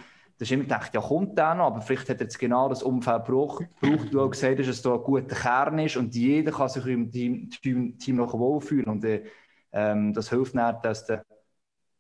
[0.43, 2.83] Da ist immer gedacht, ja, kommt der noch, aber vielleicht hat er jetzt genau das
[2.83, 3.65] Umfeld gebraucht,
[4.11, 7.09] du auch gesagt hast, dass da ein guter Kern ist und jeder kann sich im
[7.09, 8.87] Team, Team, Team noch wohlfühlen.
[8.87, 9.23] Und äh,
[9.71, 11.23] ähm, das hilft dann, dass der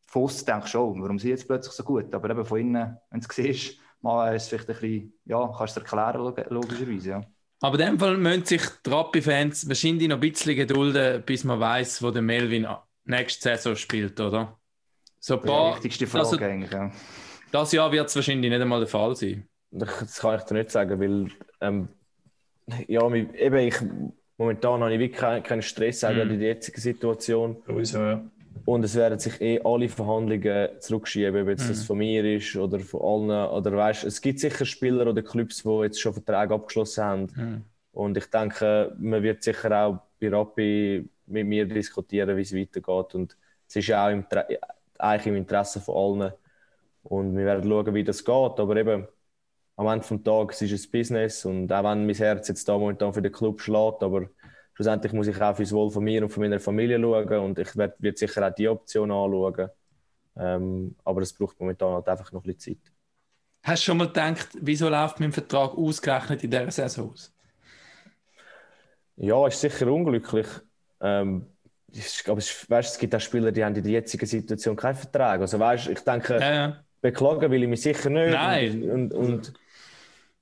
[0.07, 2.13] Voss denkt schon, warum sind jetzt plötzlich so gut?
[2.13, 5.47] Aber eben von innen, wenn du es siehst, mal ist es vielleicht ein bisschen, ja,
[5.57, 7.09] kannst du es erklären, log- logischerweise.
[7.11, 7.21] Ja.
[7.61, 11.61] Aber in dem Fall müssen sich die Rappi-Fans wahrscheinlich noch ein bisschen gedulden, bis man
[11.61, 12.67] weiß, wo der Melvin
[13.05, 14.59] nächste Saison spielt, oder?
[15.21, 16.71] So ein Das ist die paar, wichtigste Frage also, eigentlich.
[16.71, 16.91] Ja.
[17.53, 19.47] Das Jahr wird es wahrscheinlich nicht einmal der Fall sein.
[19.71, 21.31] Das kann ich dir nicht sagen, weil
[21.61, 21.87] ähm,
[22.87, 23.75] ja, eben ich,
[24.37, 26.21] momentan habe ich wirklich keinen, Stress auch Mhm.
[26.21, 27.57] in der jetzigen Situation.
[27.67, 28.23] Sowieso, ja.
[28.65, 32.79] Und es werden sich eh alle Verhandlungen zurückschieben, ob jetzt das von mir ist oder
[32.79, 33.49] von allen.
[33.49, 37.27] Oder weißt, es gibt sicher Spieler oder Clubs, die jetzt schon Verträge abgeschlossen haben.
[37.35, 37.61] Mhm.
[37.91, 43.15] Und ich denke, man wird sicher auch bei Rappi mit mir diskutieren, wie es weitergeht.
[43.15, 43.37] Und
[43.67, 44.25] es ist ja auch im,
[44.97, 46.33] eigentlich im Interesse von allen,
[47.03, 48.33] Und wir werden schauen, wie das geht.
[48.33, 49.07] Aber eben,
[49.75, 53.13] am Ende des Tages ist es Business und auch wenn mein Herz jetzt da momentan
[53.13, 54.29] für den Club schlägt, aber
[54.73, 57.75] schlussendlich muss ich auch fürs Wohl von mir und von meiner Familie schauen und ich
[57.75, 59.69] werde werd sicher auch die Option anschauen.
[60.35, 62.93] Ähm, aber es braucht momentan halt einfach noch ein bisschen Zeit.
[63.63, 67.33] Hast du schon mal gedacht, wieso läuft mein Vertrag ausgerechnet in dieser Saison aus?
[69.15, 70.47] Ja, ist sicher unglücklich.
[71.01, 71.47] Ähm,
[71.91, 74.95] ich, aber es, weißt, es gibt auch Spieler, die haben in der jetzigen Situation keinen
[74.95, 75.41] Vertrag.
[75.41, 76.82] Also weißt, ich denke, Ja, ja.
[77.03, 78.31] Beklagen will ich mich sicher nicht.
[78.31, 78.89] Nein.
[78.89, 79.53] Und, und, und,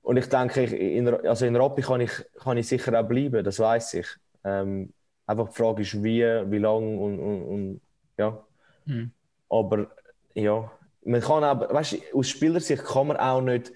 [0.02, 3.44] und ich denke, ich, in, also in Rappi kann ich, kann ich sicher auch bleiben,
[3.44, 4.06] das weiß ich.
[4.44, 4.92] Ähm,
[5.26, 7.80] einfach die Frage ist, wie, wie lange und, und, und
[8.16, 8.42] ja.
[8.86, 9.10] Mhm.
[9.48, 9.88] Aber
[10.34, 10.70] ja,
[11.04, 13.72] man kann auch, weißt, du, aus Spielersicht kann man auch nicht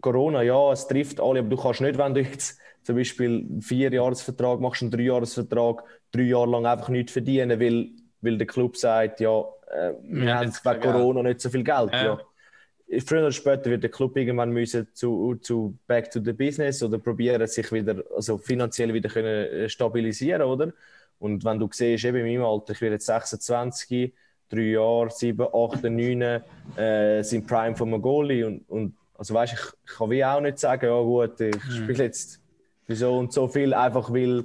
[0.00, 3.62] Corona, ja, es trifft alle, aber du kannst nicht, wenn du jetzt zum Beispiel einen
[3.62, 7.90] Vierjahresvertrag machst, einen Dreijahresvertrag, drei Jahre lang einfach nichts verdienen, weil,
[8.22, 9.40] weil der Club sagt, ja,
[9.70, 11.92] äh, wir Ja, haben wegen Corona nicht so viel Geld.
[11.92, 12.04] Ja.
[12.04, 13.00] Ja.
[13.06, 16.98] Früher oder später wird der Club irgendwann müssen zu, zu back to the business oder
[16.98, 20.72] probieren, sich wieder, also finanziell wieder können äh, stabilisieren, oder?
[21.20, 24.12] Und wenn du siehst, eben in meinem Alter, ich werde jetzt 26,
[24.48, 26.42] drei Jahre, sieben, acht, neun,
[26.76, 30.58] äh, sind Prime von Goalie und, und also weißt, ich, ich kann wie auch nicht
[30.58, 32.40] sagen, ja gut, ich spiele jetzt
[32.86, 34.44] für so und so viel, einfach weil,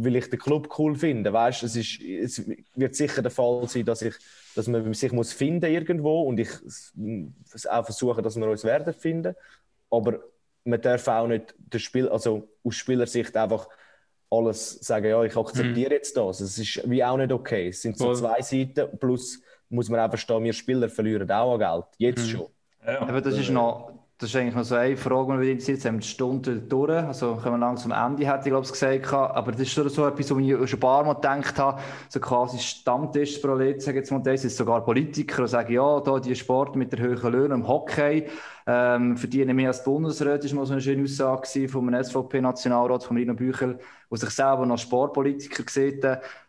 [0.00, 1.32] weil ich den Club cool finde.
[1.32, 2.44] Weißt, es, ist, es
[2.74, 4.14] wird sicher der Fall sein, dass, ich,
[4.54, 6.48] dass man sich muss finden irgendwo und ich
[7.68, 9.34] auch versuche, dass wir uns werden finden.
[9.90, 10.20] Aber
[10.64, 13.68] man darf auch nicht das Spiel, also aus Spielersicht einfach
[14.30, 16.40] alles sagen, ja, ich akzeptiere jetzt das.
[16.40, 17.68] Es ist wie auch nicht okay.
[17.68, 21.58] Es sind so zwei Seiten, plus muss man auch verstehen, wir Spieler verlieren auch an
[21.58, 21.84] Geld.
[21.96, 22.46] Jetzt schon.
[22.86, 23.00] Ja.
[23.00, 25.76] Aber das ist noch, das ist eigentlich noch so eine Frage, die mich interessiert.
[25.76, 28.72] Jetzt haben die Stunde durch, also kommen wir langsam am Ende, hätte ich glaube ich
[28.72, 29.12] gesagt.
[29.12, 32.18] Aber das ist schon so etwas, wo ich schon ein paar Mal gedacht habe, so
[32.18, 36.74] quasi Stammtischprolet, sage jetzt mal, das ist sogar Politiker, die sagen, ja, da die Sport
[36.74, 38.26] mit der hohen Löhne im Hockey
[38.70, 42.04] ähm, verdienen mehr als die Bundesräte, das war mal so eine schöne Aussage von einem
[42.04, 43.78] SVP-Nationalrat, von Marino Büchel,
[44.10, 46.04] der sich selber noch Sportpolitiker sieht,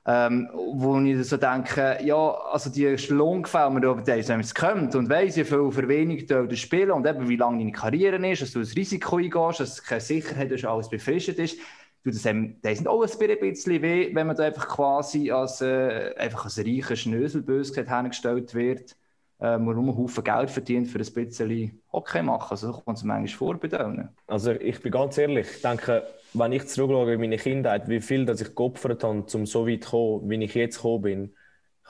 [0.05, 5.09] ähm, wo ich so denke, ja, also die Lohngefälle, wenn man wenn es kommt und
[5.09, 8.51] weiss, wie viel für wenig du spielen und eben wie lange deine Karriere ist, dass
[8.51, 11.57] du das Risiko eingehst, dass keine Sicherheit ist, alles befristet ist,
[12.03, 16.43] tut das einem, auch ein bisschen weh, wenn man da einfach quasi als, äh, einfach
[16.43, 18.97] als reicher Schnösel, bös gesagt, hergestellt wird,
[19.41, 22.51] ähm, und einen Haufen Geld verdient für ein bisschen Hockey machen.
[22.51, 24.09] Also so kommt es manchmal vor bei denen.
[24.27, 28.25] Also ich bin ganz ehrlich, ich denke, wenn ich zurückschaue in meine Kindheit, wie viel
[28.25, 31.33] dass ich geopfert habe, um so weit zu kommen, wie ich jetzt gekommen bin.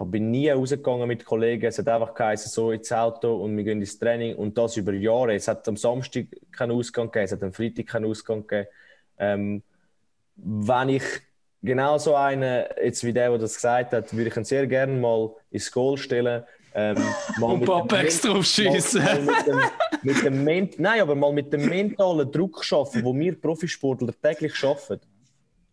[0.02, 3.66] Ich bin nie rausgegangen mit Kollegen, es hat einfach geheißen, so ins Auto und wir
[3.66, 5.34] gehen ins Training und das über Jahre.
[5.34, 8.70] Es hat am Samstag keinen Ausgang gegeben, es hat am Freitag keinen Ausgang gegeben.
[9.18, 9.64] Ähm,
[10.38, 11.04] wenn ich
[11.62, 14.94] genau so einen, jetzt wie der, der das gesagt hat, würde ich ihn sehr gerne
[14.94, 16.44] mal ins Goal stellen.
[16.74, 16.98] Ähm,
[17.42, 19.04] Und dem- extra aufschiessen.
[19.04, 19.36] Mal, mal
[20.04, 24.14] mit dem, mit dem Nein, aber mal mit dem mentalen Druck schaffen, wo wir Profisportler
[24.22, 25.00] täglich schaffen.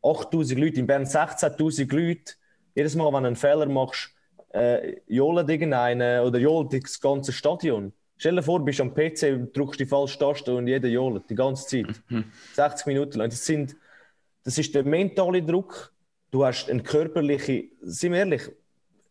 [0.02, 2.34] 8000 Leute, in Bern 16.000 Leute.
[2.74, 4.10] Jedes Mal, wenn du einen Fehler machst,
[4.52, 7.92] äh, johlt irgendeinen oder johlt das ganze Stadion.
[8.18, 11.34] Stell dir vor, du bist am PC, drückst die falsche Taste und jeder johlt die
[11.34, 12.02] ganze Zeit.
[12.54, 13.28] 60 Minuten lang.
[13.28, 13.76] Das, sind,
[14.44, 15.92] das ist der mentale Druck.
[16.30, 18.42] Du hast einen körperlichen, sind wir ehrlich,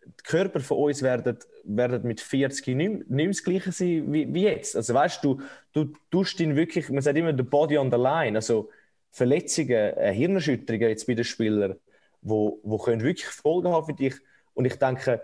[0.05, 4.34] die Körper von uns werden, werden mit 40 nicht, nicht mehr das Gleiche sein wie,
[4.34, 4.76] wie jetzt.
[4.76, 5.41] Also weißt du,
[5.74, 8.38] du tust ihn wirklich, man sagt immer, the body on the line.
[8.38, 8.70] Also
[9.11, 11.76] Verletzungen, äh, Hirnerschütterungen jetzt bei den Spielern,
[12.22, 14.16] wo, wo können wirklich Folgen haben für dich.
[14.53, 15.22] Und ich denke,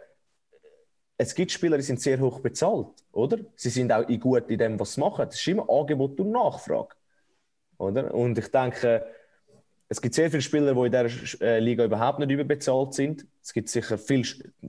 [1.18, 3.38] es gibt Spieler, die sind sehr hoch bezahlt, oder?
[3.56, 5.26] Sie sind auch gut in dem, was sie machen.
[5.26, 6.96] Das ist immer Angebot und Nachfrage.
[7.78, 8.14] Oder?
[8.14, 9.06] Und ich denke,
[9.88, 13.28] es gibt sehr viele Spieler, die in dieser äh, Liga überhaupt nicht überbezahlt sind.
[13.44, 14.26] Es gibt sicher viel,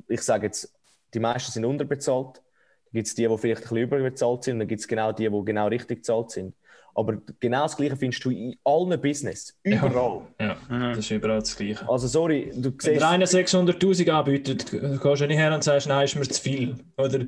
[0.09, 0.75] ich sage jetzt,
[1.15, 2.37] die meisten sind unterbezahlt.
[2.37, 4.55] Dann gibt es die, die vielleicht ein bisschen überbezahlt sind.
[4.55, 6.55] Und dann gibt es genau die, die genau richtig bezahlt sind.
[6.95, 9.59] Aber genau das Gleiche findest du in allen Business.
[9.63, 10.23] Überall.
[10.39, 11.89] Ja, das ist überall das Gleiche.
[11.89, 13.01] Also sorry, du Wenn siehst...
[13.01, 16.77] der eine 600'000 anbietet, gehst du nicht her und sagst, nein, ist mir zu viel.
[16.99, 17.21] Oder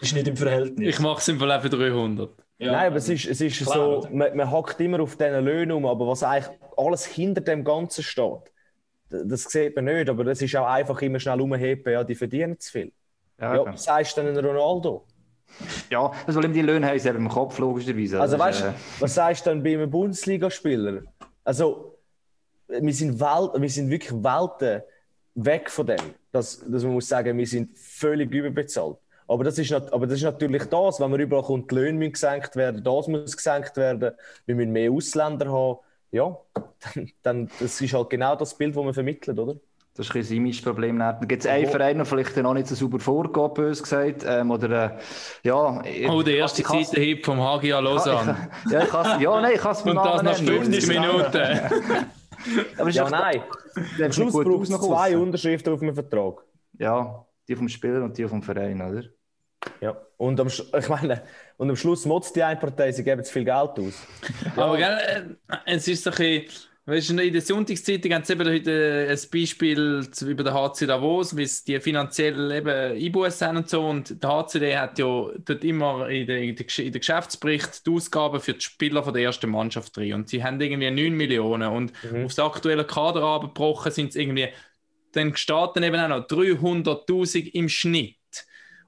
[0.00, 0.94] ist nicht im Verhältnis.
[0.94, 2.30] Ich mache es im für 300.
[2.58, 2.72] ja.
[2.72, 5.72] Nein, aber es ist, es ist Klar, so, man, man hackt immer auf diesen Löhnen
[5.72, 8.50] um, aber was eigentlich alles hinter dem Ganzen steht,
[9.10, 12.14] d- das sieht man nicht, aber das ist auch einfach immer schnell umheben, ja, die
[12.14, 12.92] verdienen zu viel.
[13.40, 15.04] Ja, Ja, was sagst du denn Ronaldo?
[15.90, 18.20] ja weil ihm die Löhne haben sie im Kopf, logischerweise.
[18.20, 21.02] Also Das weißt du, äh, was sagst du dann bei einem Bundesligaspieler?
[21.44, 21.98] Also,
[22.68, 24.82] wir sind, Welt, wir sind wirklich Welten
[25.34, 28.96] weg von dem, dass, dass man muss sagen, wir sind völlig überbezahlt.
[29.28, 32.12] Aber das, ist aber das ist natürlich das, wenn man überall kommt, die Löhne müssen
[32.12, 34.14] gesenkt werden, das muss gesenkt werden,
[34.46, 35.78] wir müssen mehr Ausländer haben.
[36.10, 36.36] Ja,
[36.94, 39.56] dann, dann das ist halt genau das Bild, das man vermittelt, oder?
[39.94, 40.98] Das ist ein bisschen das Image-Problem.
[40.98, 44.24] Dann gibt es einen Verein, der vielleicht noch nicht so sauber vorgeht, bös gesagt.
[44.26, 44.98] Ähm, oder, äh,
[45.42, 48.48] ja, Oh, der erste Seitenhieb vom Hagia Lausanne.
[48.64, 51.36] Ich, ja, ich kann's, ja, nein, ich kann es Und das nach 50 Minuten.
[52.78, 53.42] Aber es ist Ja, echt- nein.
[53.98, 55.16] der Am ist Schluss gut braucht es zwei.
[55.16, 56.42] Unterschriften auf einem Vertrag.
[56.78, 59.02] Ja, die vom Spieler und die vom Verein, oder?
[59.80, 59.96] Ja.
[60.16, 60.46] Und am,
[60.78, 61.22] ich meine,
[61.58, 64.06] und am Schluss motzt die eine Partei, sie geben zu viel Geld aus.
[64.56, 66.44] Aber gell, äh, es ist so ein bisschen,
[66.84, 71.36] weißt du, in der Sonntagszeitung haben sie eben heute ein Beispiel über den HC Davos,
[71.36, 73.86] wie es die finanziell eben Einbußen haben und so.
[73.86, 77.86] Und der HCD hat ja dort immer in den in der Gesch- in der Geschäftsbericht
[77.86, 80.14] die Ausgaben für die Spieler von der ersten Mannschaft drin.
[80.14, 81.68] Und sie haben irgendwie 9 Millionen.
[81.72, 81.92] Und
[82.24, 84.48] aufs aktuelle Kader abgebrochen sind es irgendwie,
[85.12, 85.34] dann
[85.74, 88.16] dann eben auch noch 300.000 im Schnitt.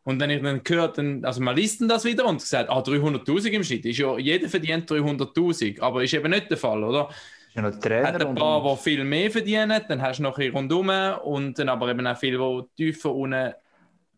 [0.03, 3.49] Und wenn ich dann gehört, dann, also man liest das wieder und sagt, ah, 300.000
[3.51, 7.09] im Schnitt, ist ja, jeder verdient 300.000, aber ist eben nicht der Fall, oder?
[7.55, 10.23] Ist ja noch der Hat Trainer ein paar, die viel mehr verdienen, dann hast du
[10.25, 10.91] noch ein bisschen rundum
[11.25, 12.39] und dann aber eben auch viele,
[12.77, 13.55] die tiefer unten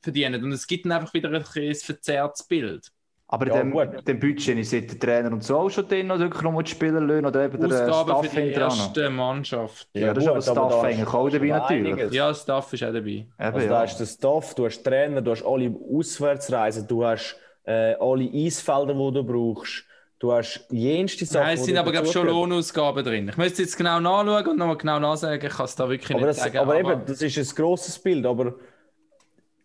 [0.00, 0.42] verdienen.
[0.44, 2.92] Und es gibt dann einfach wieder ein, ein verzerrtes Bild.
[3.28, 4.06] aber Ja, dem, gut.
[4.06, 7.28] dem Budget ist der Trainer und so auch schon drin, oder wirklich nur die Spielerlöhne
[7.28, 9.88] oder eben der äh, Ausgaben Staff für die erste Mannschaft.
[9.94, 11.92] Ja, das ist aber gut, Staff eigentlich auch dabei natürlich.
[11.92, 12.12] einiges.
[12.12, 13.10] Ja, das Staff ist auch dabei.
[13.10, 13.68] Eben, Also ja.
[13.68, 17.94] da hast du den Staff, du hast Trainer, du hast alle Auswärtsreisen, du hast äh,
[17.94, 19.85] alle Eisfelder, die du brauchst.
[20.18, 21.44] Du hast jenste Sachen.
[21.46, 22.26] Nein, es sind aber glaube ich schon.
[22.26, 23.28] Lohnausgaben drin.
[23.28, 26.26] Ich müsste jetzt genau nachschauen und nochmal genau nachsagen, ich kann es da wirklich Aber,
[26.26, 26.58] nicht das, sagen.
[26.58, 28.24] aber eben, das ist ein grosses Bild.
[28.24, 28.54] Aber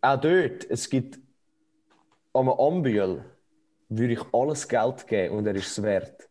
[0.01, 1.19] auch dort, es gibt
[2.33, 3.23] am Ambühl
[3.89, 6.29] würde ich alles Geld geben und er ist es wert.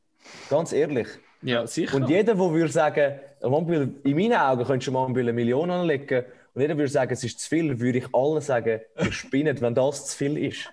[0.49, 1.09] Ganz ehrlich.
[1.43, 1.97] ja, sicher.
[1.97, 5.33] Und jeder, der würde sagen, am Ambühl, in meinen Augen könntest du am Ambühl eine
[5.33, 9.13] Million anlegen und jeder würde sagen, es ist zu viel, würde ich allen sagen, ihr
[9.13, 10.71] spinnet, wenn das zu viel ist.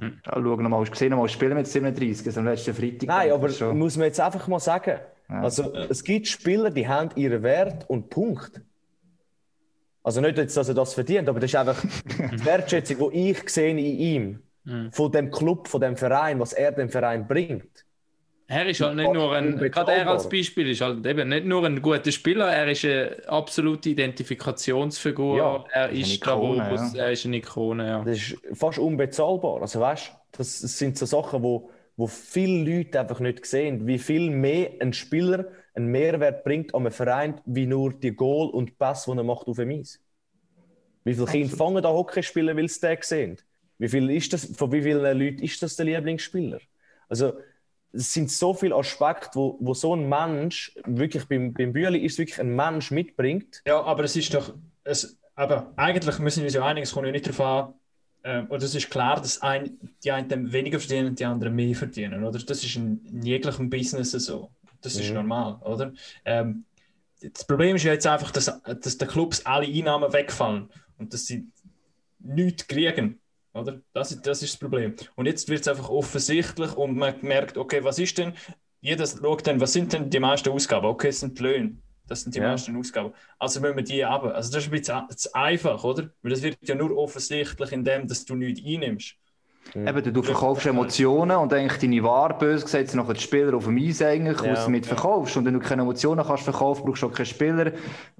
[0.00, 3.08] Ja, schau nochmal, hast du gesehen, mal spielen mit 37, also am letzten Freitag.
[3.08, 4.98] Nein, aber schon- muss man jetzt einfach mal sagen.
[5.28, 8.60] Also, es gibt Spieler, die haben ihren Wert und Punkt.
[10.02, 11.82] Also nicht, jetzt, dass er das verdient, aber das ist einfach
[12.32, 14.42] die Wertschätzung, die ich sehe in ihm,
[14.92, 17.84] von dem Club, von dem Verein, was er dem Verein bringt.
[18.50, 21.64] Er ist halt nicht nur ein, gerade er als Beispiel ist halt eben nicht nur
[21.64, 25.36] ein guter Spieler, er ist eine absolute Identifikationsfigur.
[25.36, 26.92] Ja, er ist ist Ikone, ja.
[26.96, 28.02] er ist eine Ikone, ja.
[28.02, 29.62] Das ist fast unbezahlbar.
[29.62, 34.30] Also weißt, das sind so Sachen, wo, wo viele Leute einfach nicht sehen, wie viel
[34.30, 39.04] mehr ein Spieler einen Mehrwert bringt an einem Verein, wie nur die Goal und Pass,
[39.04, 40.00] die er macht auf dem Eis.
[41.04, 43.36] Wie viele Kinder fangen an Hockey spielen, weil sie den sehen?
[43.78, 46.58] Wie viel ist das, von wie vielen Leuten ist das der Lieblingsspieler?
[47.08, 47.34] Also
[47.92, 52.18] es sind so viele Aspekte, wo, wo so ein Mensch, wirklich beim, beim Bühli ist
[52.18, 53.62] wirklich ein Mensch mitbringt.
[53.66, 54.54] Ja, aber es ist doch.
[54.84, 57.74] Es, aber eigentlich müssen wir uns ja einigen, es kommt ja nicht darauf an.
[58.22, 61.74] Ähm, und es ist klar, dass ein, die einen weniger verdienen und die anderen mehr
[61.74, 62.22] verdienen.
[62.24, 62.38] Oder?
[62.38, 64.50] Das ist in, in jeglichem Business so.
[64.82, 65.92] Das ist normal, oder?
[66.24, 66.64] Ähm,
[67.20, 71.26] das Problem ist ja jetzt einfach, dass, dass den Clubs alle Einnahmen wegfallen und dass
[71.26, 71.46] sie
[72.18, 73.20] nichts kriegen.
[73.52, 73.80] Oder?
[73.92, 74.94] Das, ist, das ist das Problem.
[75.16, 78.32] Und jetzt wird es einfach offensichtlich und man merkt, okay, was ist denn?
[78.80, 80.86] Jeder schaut dann, was sind denn die meisten Ausgaben?
[80.86, 81.76] Okay, es sind die Löhne.
[82.06, 82.48] Das sind die Ja.
[82.48, 83.12] meisten Ausgaben.
[83.38, 84.30] Also müssen wir die haben.
[84.30, 86.10] Also das ist ein bisschen zu- einfach, oder?
[86.22, 89.14] Weil das wird ja nur offensichtlich in dem, dass du nichts einnimmst.
[89.74, 93.64] Eben, du, verkaufst Emotionen und eigentlich deine Ware, böse gesagt, sind nachher die Spieler auf
[93.66, 94.52] dem Eis eigentlich, Ja.
[94.52, 95.36] was du mit verkaufst.
[95.36, 97.72] Und wenn du keine Emotionen kannst verkaufen, brauchst du auch keine Spieler, du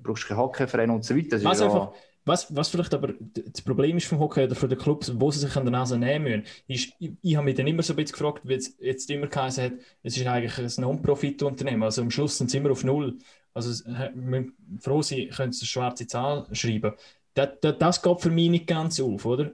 [0.03, 1.29] brauchst keinen Hockeyverein und so weiter.
[1.31, 1.93] Das ist Was, ja- einfach,
[2.31, 5.41] was, was vielleicht aber das Problem ist vom Hockey oder von den Clubs, wo sie
[5.41, 7.97] sich an der Nase nehmen müssen, ist, ich, ich habe mich dann immer so ein
[7.97, 9.73] bisschen gefragt, wie es jetzt immer geheißen hat,
[10.03, 11.83] es ist eigentlich ein Non-Profit-Unternehmen.
[11.83, 13.19] Also am Schluss sind sie immer auf Null.
[13.53, 14.47] Also wir
[14.79, 16.93] froh sein, können sie eine schwarze Zahl schreiben.
[17.35, 19.53] Das, das, das geht für mich nicht ganz auf, oder?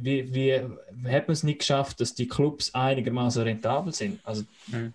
[0.00, 4.18] Wie, wie hat man es nicht geschafft, dass die Clubs einigermaßen rentabel sind?
[4.24, 4.42] Also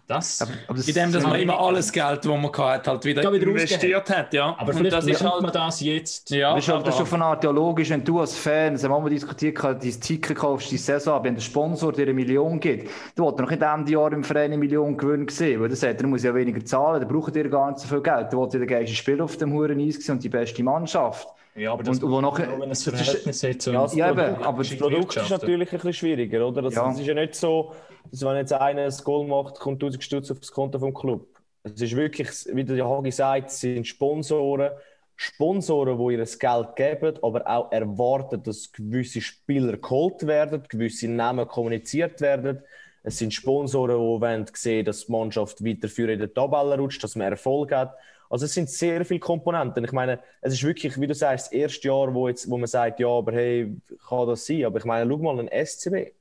[0.08, 0.42] das...
[0.42, 3.48] aber das- In dem, dass man immer alles Geld, das man hat, halt wieder, wieder
[3.48, 4.56] investiert hat, ja.
[4.58, 6.30] aber Und vielleicht das ist halt, man das jetzt.
[6.32, 8.74] ja, Das ist, halt, das aber- schon von Art ja logisch, wenn du als Fan,
[8.74, 12.04] das haben wir mal diskutiert, dein Ticket kaufst, die Saison, ab, wenn der Sponsor dir
[12.04, 15.62] eine Million gibt, du willst noch nicht Ende Jahr im Verein eine Million Gewinn sehen,
[15.62, 18.02] weil der sagt, er muss ja weniger zahlen, dann braucht ihr gar nicht so viel
[18.02, 18.34] Geld.
[18.34, 21.28] Du willst ja der geilste Spieler auf dem Huren Eis und die beste Mannschaft.
[21.60, 23.40] Ja, aber das Und- wo nachher- wenn es ist- Verhältnis.
[23.42, 26.62] So Ja, das Ja, eben, Produkt- aber Das Produkt ist natürlich ein bisschen schwieriger, oder?
[26.62, 26.88] Das, Ja.
[26.88, 27.74] das ist ja nicht so,
[28.10, 31.28] dass wenn jetzt einer ein Goal macht, kommt 1000 Stutz auf das Konto vom Club.
[31.64, 34.72] Es ist wirklich, wie der Hagi sagt, es sind Sponsoren,
[35.18, 41.10] Sponsoren, die ihr das Geld geben, aber auch erwarten, dass gewisse Spieler geholt werden, gewisse
[41.10, 42.64] Namen kommuniziert werden.
[43.04, 47.18] Es sind Sponsoren, die wollen sehen, dass die Mannschaft weiterführen in der Tabelle rutscht, dass
[47.18, 47.96] man Erfolg hat.
[48.30, 49.84] Also es sind sehr viele Komponenten.
[49.84, 52.68] Ich meine, es ist wirklich, wie du sagst, das erste Jahr, wo, jetzt, wo man
[52.68, 53.76] sagt, ja, aber hey,
[54.08, 54.66] kann das sein?
[54.66, 56.14] Aber ich meine, schau mal ein SCB.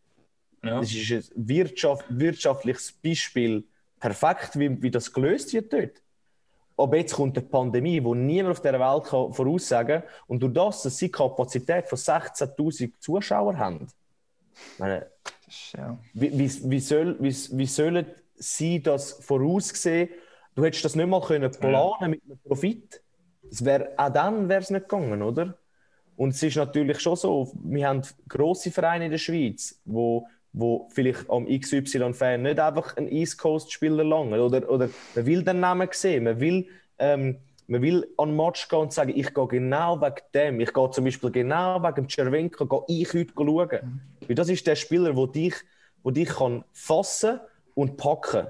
[0.65, 0.81] Ja.
[0.81, 3.65] Das ist ein Wirtschaft, wirtschaftliches Beispiel,
[4.01, 6.03] perfekt, wie, wie das gelöst wird dort.
[6.77, 10.11] aber jetzt kommt eine Pandemie, die niemand auf dieser Welt kann voraussagen kann.
[10.27, 13.87] Und durch das, dass sie Kapazität von 16.000 Zuschauern haben,
[14.79, 15.07] meine,
[16.15, 18.07] wie, wie, wie, soll, wie, wie sollen
[18.37, 20.09] sie das voraussehen?
[20.59, 23.01] Du hättest das nicht mal können planen mit einem Profit.
[23.45, 25.57] Das wär, auch dann wäre es nicht gegangen, oder?
[26.17, 30.89] Und es ist natürlich schon so, wir haben grosse Vereine in der Schweiz, wo, wo
[30.91, 34.41] vielleicht am XY-Fan nicht einfach einen East Coast-Spieler langen.
[34.41, 36.67] Oder, oder man will den Namen sehen, man will,
[36.99, 40.59] ähm, man will an den Match gehen und sagen, ich gehe genau wegen dem.
[40.59, 44.03] Ich gehe zum Beispiel genau wegen dem Cervenka, gehe ich heute schauen.
[44.27, 45.55] Weil das ist der Spieler, der dich,
[46.03, 47.39] wo dich kann fassen
[47.77, 48.49] und packen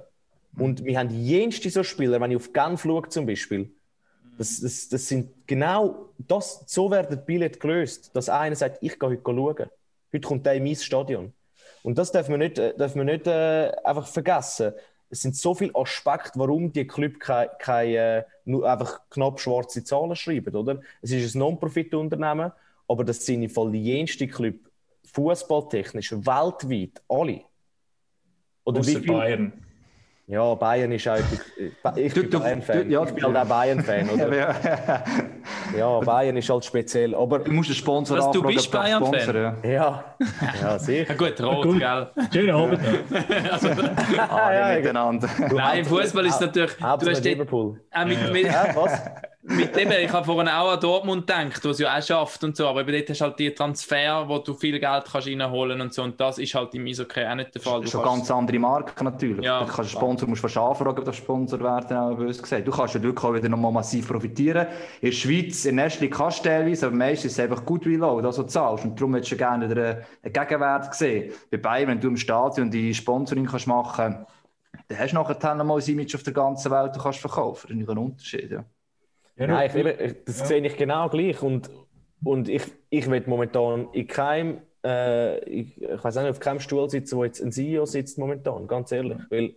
[0.57, 3.71] Und wir haben jenste so Spieler, wenn ich auf Genf schaue zum Beispiel,
[4.39, 8.99] das, das, das sind genau das, so werden die Billette gelöst, dass einer sagt, ich
[8.99, 9.71] gehe heute schauen.
[10.13, 11.33] Heute kommt der in mein Stadion.
[11.83, 14.73] Und das darf man nicht, äh, darf man nicht äh, einfach vergessen.
[15.11, 19.83] Es sind so viele Aspekte, warum die Club keine, keine, äh, nur einfach knapp schwarze
[19.83, 20.81] Zahlen schreiben, oder?
[21.03, 22.53] Es ist ein Non-Profit-Unternehmen,
[22.87, 24.57] aber das sind im Fall die jenste Club,
[25.13, 27.43] fußballtechnisch, weltweit, alle.
[28.65, 29.53] Oder Außer Bayern.
[30.31, 31.17] Ja, Bayern ist auch.
[31.57, 31.73] Ich,
[32.05, 32.85] ich Du- bin du- Bayern-Fan.
[32.87, 34.37] du- ja, ich bin halt auch Bayern-Fan, oder?
[34.37, 34.55] Ja,
[35.77, 37.15] Ja, Bayern ist halt speziell.
[37.15, 39.21] Aber Du musst den Sponsor Was, du anfragen, bist ob der Bayern-Fan?
[39.21, 39.55] Sponsor, ja.
[39.65, 40.05] ja,
[40.63, 41.07] ja, sicher.
[41.09, 41.79] Ja, gut, rot, Gut.
[41.79, 42.07] gell?
[42.31, 42.79] Schönen Abend.
[42.83, 44.29] noch.
[44.31, 45.29] Alle ja, miteinander.
[45.51, 46.77] Nein, im Fußball ist natürlich.
[46.77, 47.81] Du hast Liverpool.
[47.91, 49.01] auch mit, mit, Ja, was?
[49.43, 52.67] Mit dem, ich habe vorhin auch an Dortmund gedacht, was ja auch schafft und so,
[52.67, 55.95] aber eben dort hast du halt die Transfer, wo du viel Geld kannst reinholen und
[55.95, 57.81] so, und das ist halt im Eishockey auch nicht der Fall.
[57.81, 59.45] Das ist Du schon kannst- ganz andere Marke natürlich.
[59.45, 59.65] Ja.
[59.65, 62.67] Du kannst Sponsor musst fast anfragen, ob der Sponsor werden, auch böse gesagt.
[62.67, 64.67] Du kannst ja wirklich auch wieder nochmal massiv profitieren.
[65.01, 67.87] In der Schweiz, in der Nestle kannst du teilweise, aber meistens ist es einfach gut
[67.87, 68.85] wie low, das, was du zahlst.
[68.85, 71.33] Und darum hättest du gerne wieder einen Gegenwert gesehen.
[71.51, 74.27] Bei Bayern, wenn du im Stadion die Sponsoring kannst machen
[74.89, 77.69] dann hast du nachher dann mal ein Image auf der ganzen Welt, du kannst verkaufen.
[77.71, 78.65] Das ist ein Unterschied, ja.
[79.39, 81.43] Ja, Nein, ich, eben, ich- das sehe ich genau gleich.
[81.43, 81.71] Und,
[82.25, 86.89] und ich, ich will momentan in keinem, äh, ich, ich weiß nicht, auf keinem Stuhl
[86.91, 89.19] sitzen, wo jetzt ein CEO sitzt momentan, ganz ehrlich.
[89.31, 89.55] Weil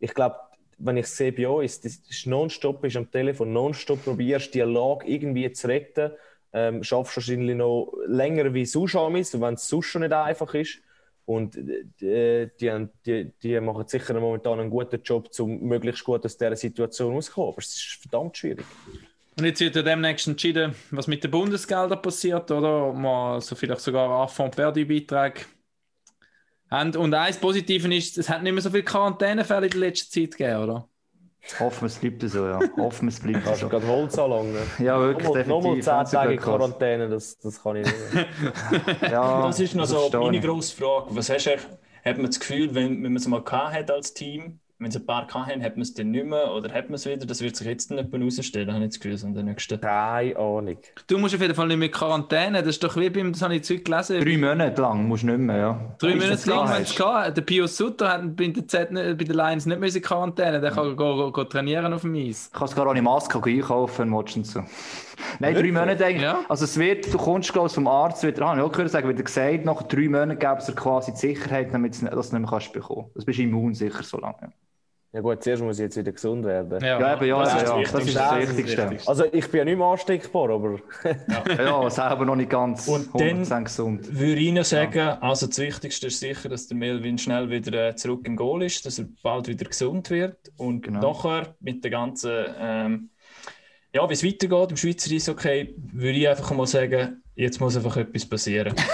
[0.00, 0.36] ich glaube,
[0.78, 5.06] wenn ich sehe bei uns, das ist nonstop, ist am Telefon, nonstop probierst die Lage
[5.06, 6.12] irgendwie zu retten.
[6.52, 10.80] Ähm, schaffst wahrscheinlich noch länger wie sonst ist, wenn es sonst schon nicht einfach ist.
[11.26, 11.56] Und
[12.00, 16.38] äh, die, haben- die, die machen sicher momentan einen guten Job, um möglichst gut aus
[16.38, 17.50] dieser Situation rauszukommen.
[17.50, 18.64] Aber es ist verdammt schwierig.
[19.38, 22.88] Und jetzt wird ja demnächst entschieden, was mit den Bundesgeldern passiert, oder?
[22.90, 25.40] Ob wir so vielleicht sogar Affront Perdu-Beiträge
[26.70, 26.96] haben.
[26.96, 30.38] Und eins Positive ist, es hat nicht mehr so viele Quarantänefälle in der letzten Zeit
[30.38, 30.88] gegeben, oder?
[31.60, 32.60] Hoffen wir, es bleibt so, ja.
[32.76, 33.64] Hoffen wir, es bleibt so.
[33.66, 34.56] du gerade Holz anlangen?
[34.78, 35.84] Ja, wirklich, Nochmal, nochmal definitiv.
[35.84, 36.58] 10 Haben sie Tage Glück gehabt.
[36.58, 38.14] Quarantäne, das, das kann ich nicht.
[38.14, 38.26] mehr.
[39.10, 41.06] Ja, Das ist noch so meine grosse Frage.
[41.10, 41.66] Was hast du, eigentlich-
[42.04, 44.96] hat man das Gefühl, wenn, wenn man es mal gehabt hat als Team, wenn es
[44.96, 47.24] ein paar haben, hat man es dann nicht mehr oder hat man es wieder?
[47.24, 50.36] Das wird sich jetzt nicht mehr herausstellen, habe ich das Gefühl, in den nächsten Keine
[50.36, 50.76] Ahnung.
[51.06, 53.54] Du musst auf jeden Fall nicht mehr Quarantäne, das ist doch wie beim, das habe
[53.56, 54.20] ich Zeug gelesen.
[54.22, 55.94] Drei Monate lang musst du nicht mehr, ja.
[55.98, 57.36] Drei Ist Monate das lang haben es gehabt.
[57.36, 60.60] Der Pius Sutter hat bei der, Z, nicht- bei der Lions nicht mehr in Quarantäne.
[60.60, 62.50] Der kann go, go, go trainieren auf dem Eis.
[62.52, 64.60] Ich kann sogar ohne Maske gehen einkaufen du und so.
[65.40, 66.22] Nein, drei Monate eigentlich.
[66.22, 66.40] Ja.
[66.50, 68.58] Also es wird, du kommst glaube ich, vom Arzt wieder an.
[68.58, 71.72] Ich habe sagen, wird er gesagt, nach drei Monaten gäbe es dir quasi die Sicherheit,
[71.72, 73.06] damit du es nicht- du mehr kannst bekommen.
[73.14, 74.52] Das bist du immunsicher so lange.
[75.16, 76.78] Ja gut, zuerst muss ich jetzt wieder gesund werden.
[76.84, 78.18] Ja, eben, ja, Das ja, ist ja, das ist Wichtigste.
[78.18, 79.08] das ist Wichtigste.
[79.08, 80.78] Also ich bin ja nicht mehr ansteckbar, aber
[81.56, 84.18] Ja, selber noch nicht ganz Und dann- 100% gesund.
[84.18, 87.96] würde ich noch sagen, also das Wichtigste ist sicher, dass der Melvin schnell wieder äh,
[87.96, 91.00] zurück im Goal ist, dass er bald wieder gesund wird und Genau.
[91.00, 93.08] nachher mit der ganzen, ähm,
[93.94, 97.96] ja, wie es weitergeht im Schweizer Eishockey, würde ich einfach mal sagen, jetzt muss einfach
[97.96, 98.74] etwas passieren.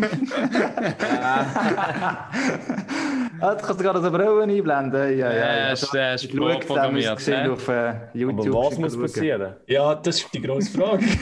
[3.40, 5.18] Ah, du kannst gerade so Brille einblenden.
[5.18, 5.72] Ja, ja, Ja, ja.
[5.72, 7.12] ist, äh, ist vorprogrammiert.
[7.12, 7.52] es gesehen ne?
[7.52, 8.56] auf äh, YouTube.
[8.56, 9.54] aber was muss passieren?
[9.66, 11.04] ja, das ist die grosse Frage.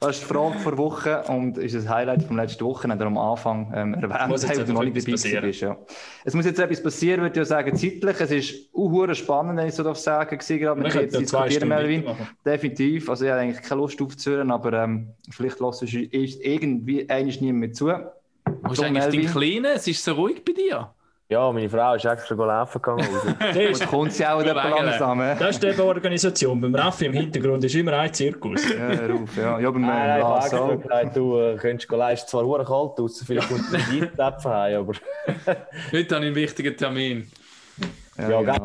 [0.00, 3.72] Das ist die Frage vor Woche und ist ein Highlight vom letzten Wochenende am Anfang
[3.74, 5.44] ähm, erwähnt, Muss jetzt weil du noch nicht dabei passieren.
[5.44, 5.60] bist.
[5.60, 5.76] Ja.
[6.24, 8.20] Es muss jetzt etwas passieren, würde ich ja sagen, zeitlich.
[8.20, 11.48] Es ist uh, spannend, wenn ich so darf sagen, gewesen, gerade mit dir ja zwei
[11.48, 12.04] diskutieren, Melvin.
[12.46, 13.10] Definitiv.
[13.10, 17.40] Also ich habe eigentlich keine Lust aufzuhören, aber ähm, vielleicht lässt es ist irgendwie eigentlich
[17.40, 17.92] niemand mehr zu.
[18.62, 19.34] Wo ist Tom eigentlich dein.
[19.34, 19.74] Kleiner?
[19.74, 20.90] Es ist so ruhig bei dir.
[21.30, 23.06] Ja, meine Frau ist extra laufen gegangen.
[23.38, 23.68] Also.
[23.68, 25.18] Das kommt sie auch langsam.
[25.38, 26.58] das ist eben Organisation.
[26.58, 28.66] Beim Raffi im Hintergrund ist immer ein Zirkus.
[28.70, 29.60] Ja, hör auf, ja.
[29.60, 30.40] Ja, beim Nein, nein, auch.
[30.80, 34.80] gesagt, du äh, könntest gehen leisten, zwar hure kalt aus, vielleicht kommt die Eiszäpfen heim,
[34.80, 34.92] aber
[35.92, 37.30] Heute habe ich einen wichtigen Termin.
[38.16, 38.64] Ja, Ja, genau.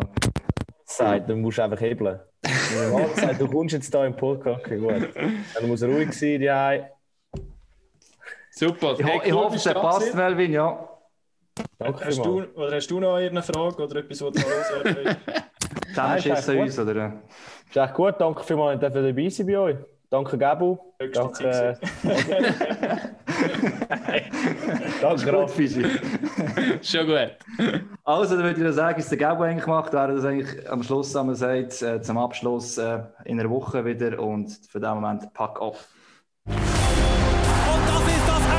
[0.85, 2.19] sagt, dann musst du einfach hebeln.
[2.41, 5.09] Wenn der Mann sagt, du kommst jetzt hier im Podcast, okay, gut.
[5.53, 6.83] Dann muss ruhig sein, die.
[8.55, 8.95] Super.
[8.99, 10.87] Ich, ho ich hoffe, es passt, Melvin, ja.
[11.77, 14.97] Danke Hast du, oder hast du noch eine Frage oder etwas, was du noch loswerden
[15.03, 15.17] willst?
[15.89, 17.13] Zusammenschissen uns, oder?
[17.69, 19.77] Ist echt gut, danke vielmals, dass ihr dabei sein bei euch.
[20.09, 20.77] Danke, Gabu.
[21.11, 21.75] Danke, äh,
[25.01, 25.67] danke, Raffi.
[26.83, 27.31] Schon gut.
[28.03, 31.15] Also, dann würde ich sagen, ist der Gabo eigentlich gemacht, wäre das eigentlich am Schluss,
[31.15, 35.59] wir gesagt, äh, zum Abschluss äh, in einer Woche wieder und für den Moment pack
[35.59, 35.89] off.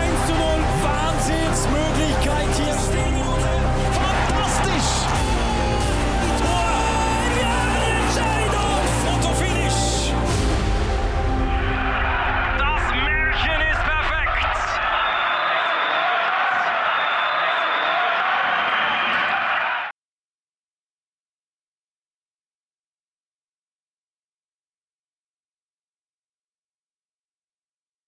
[0.00, 0.40] 1 zu 0.
[0.82, 2.73] Wahnsinnsmöglichkeit hier.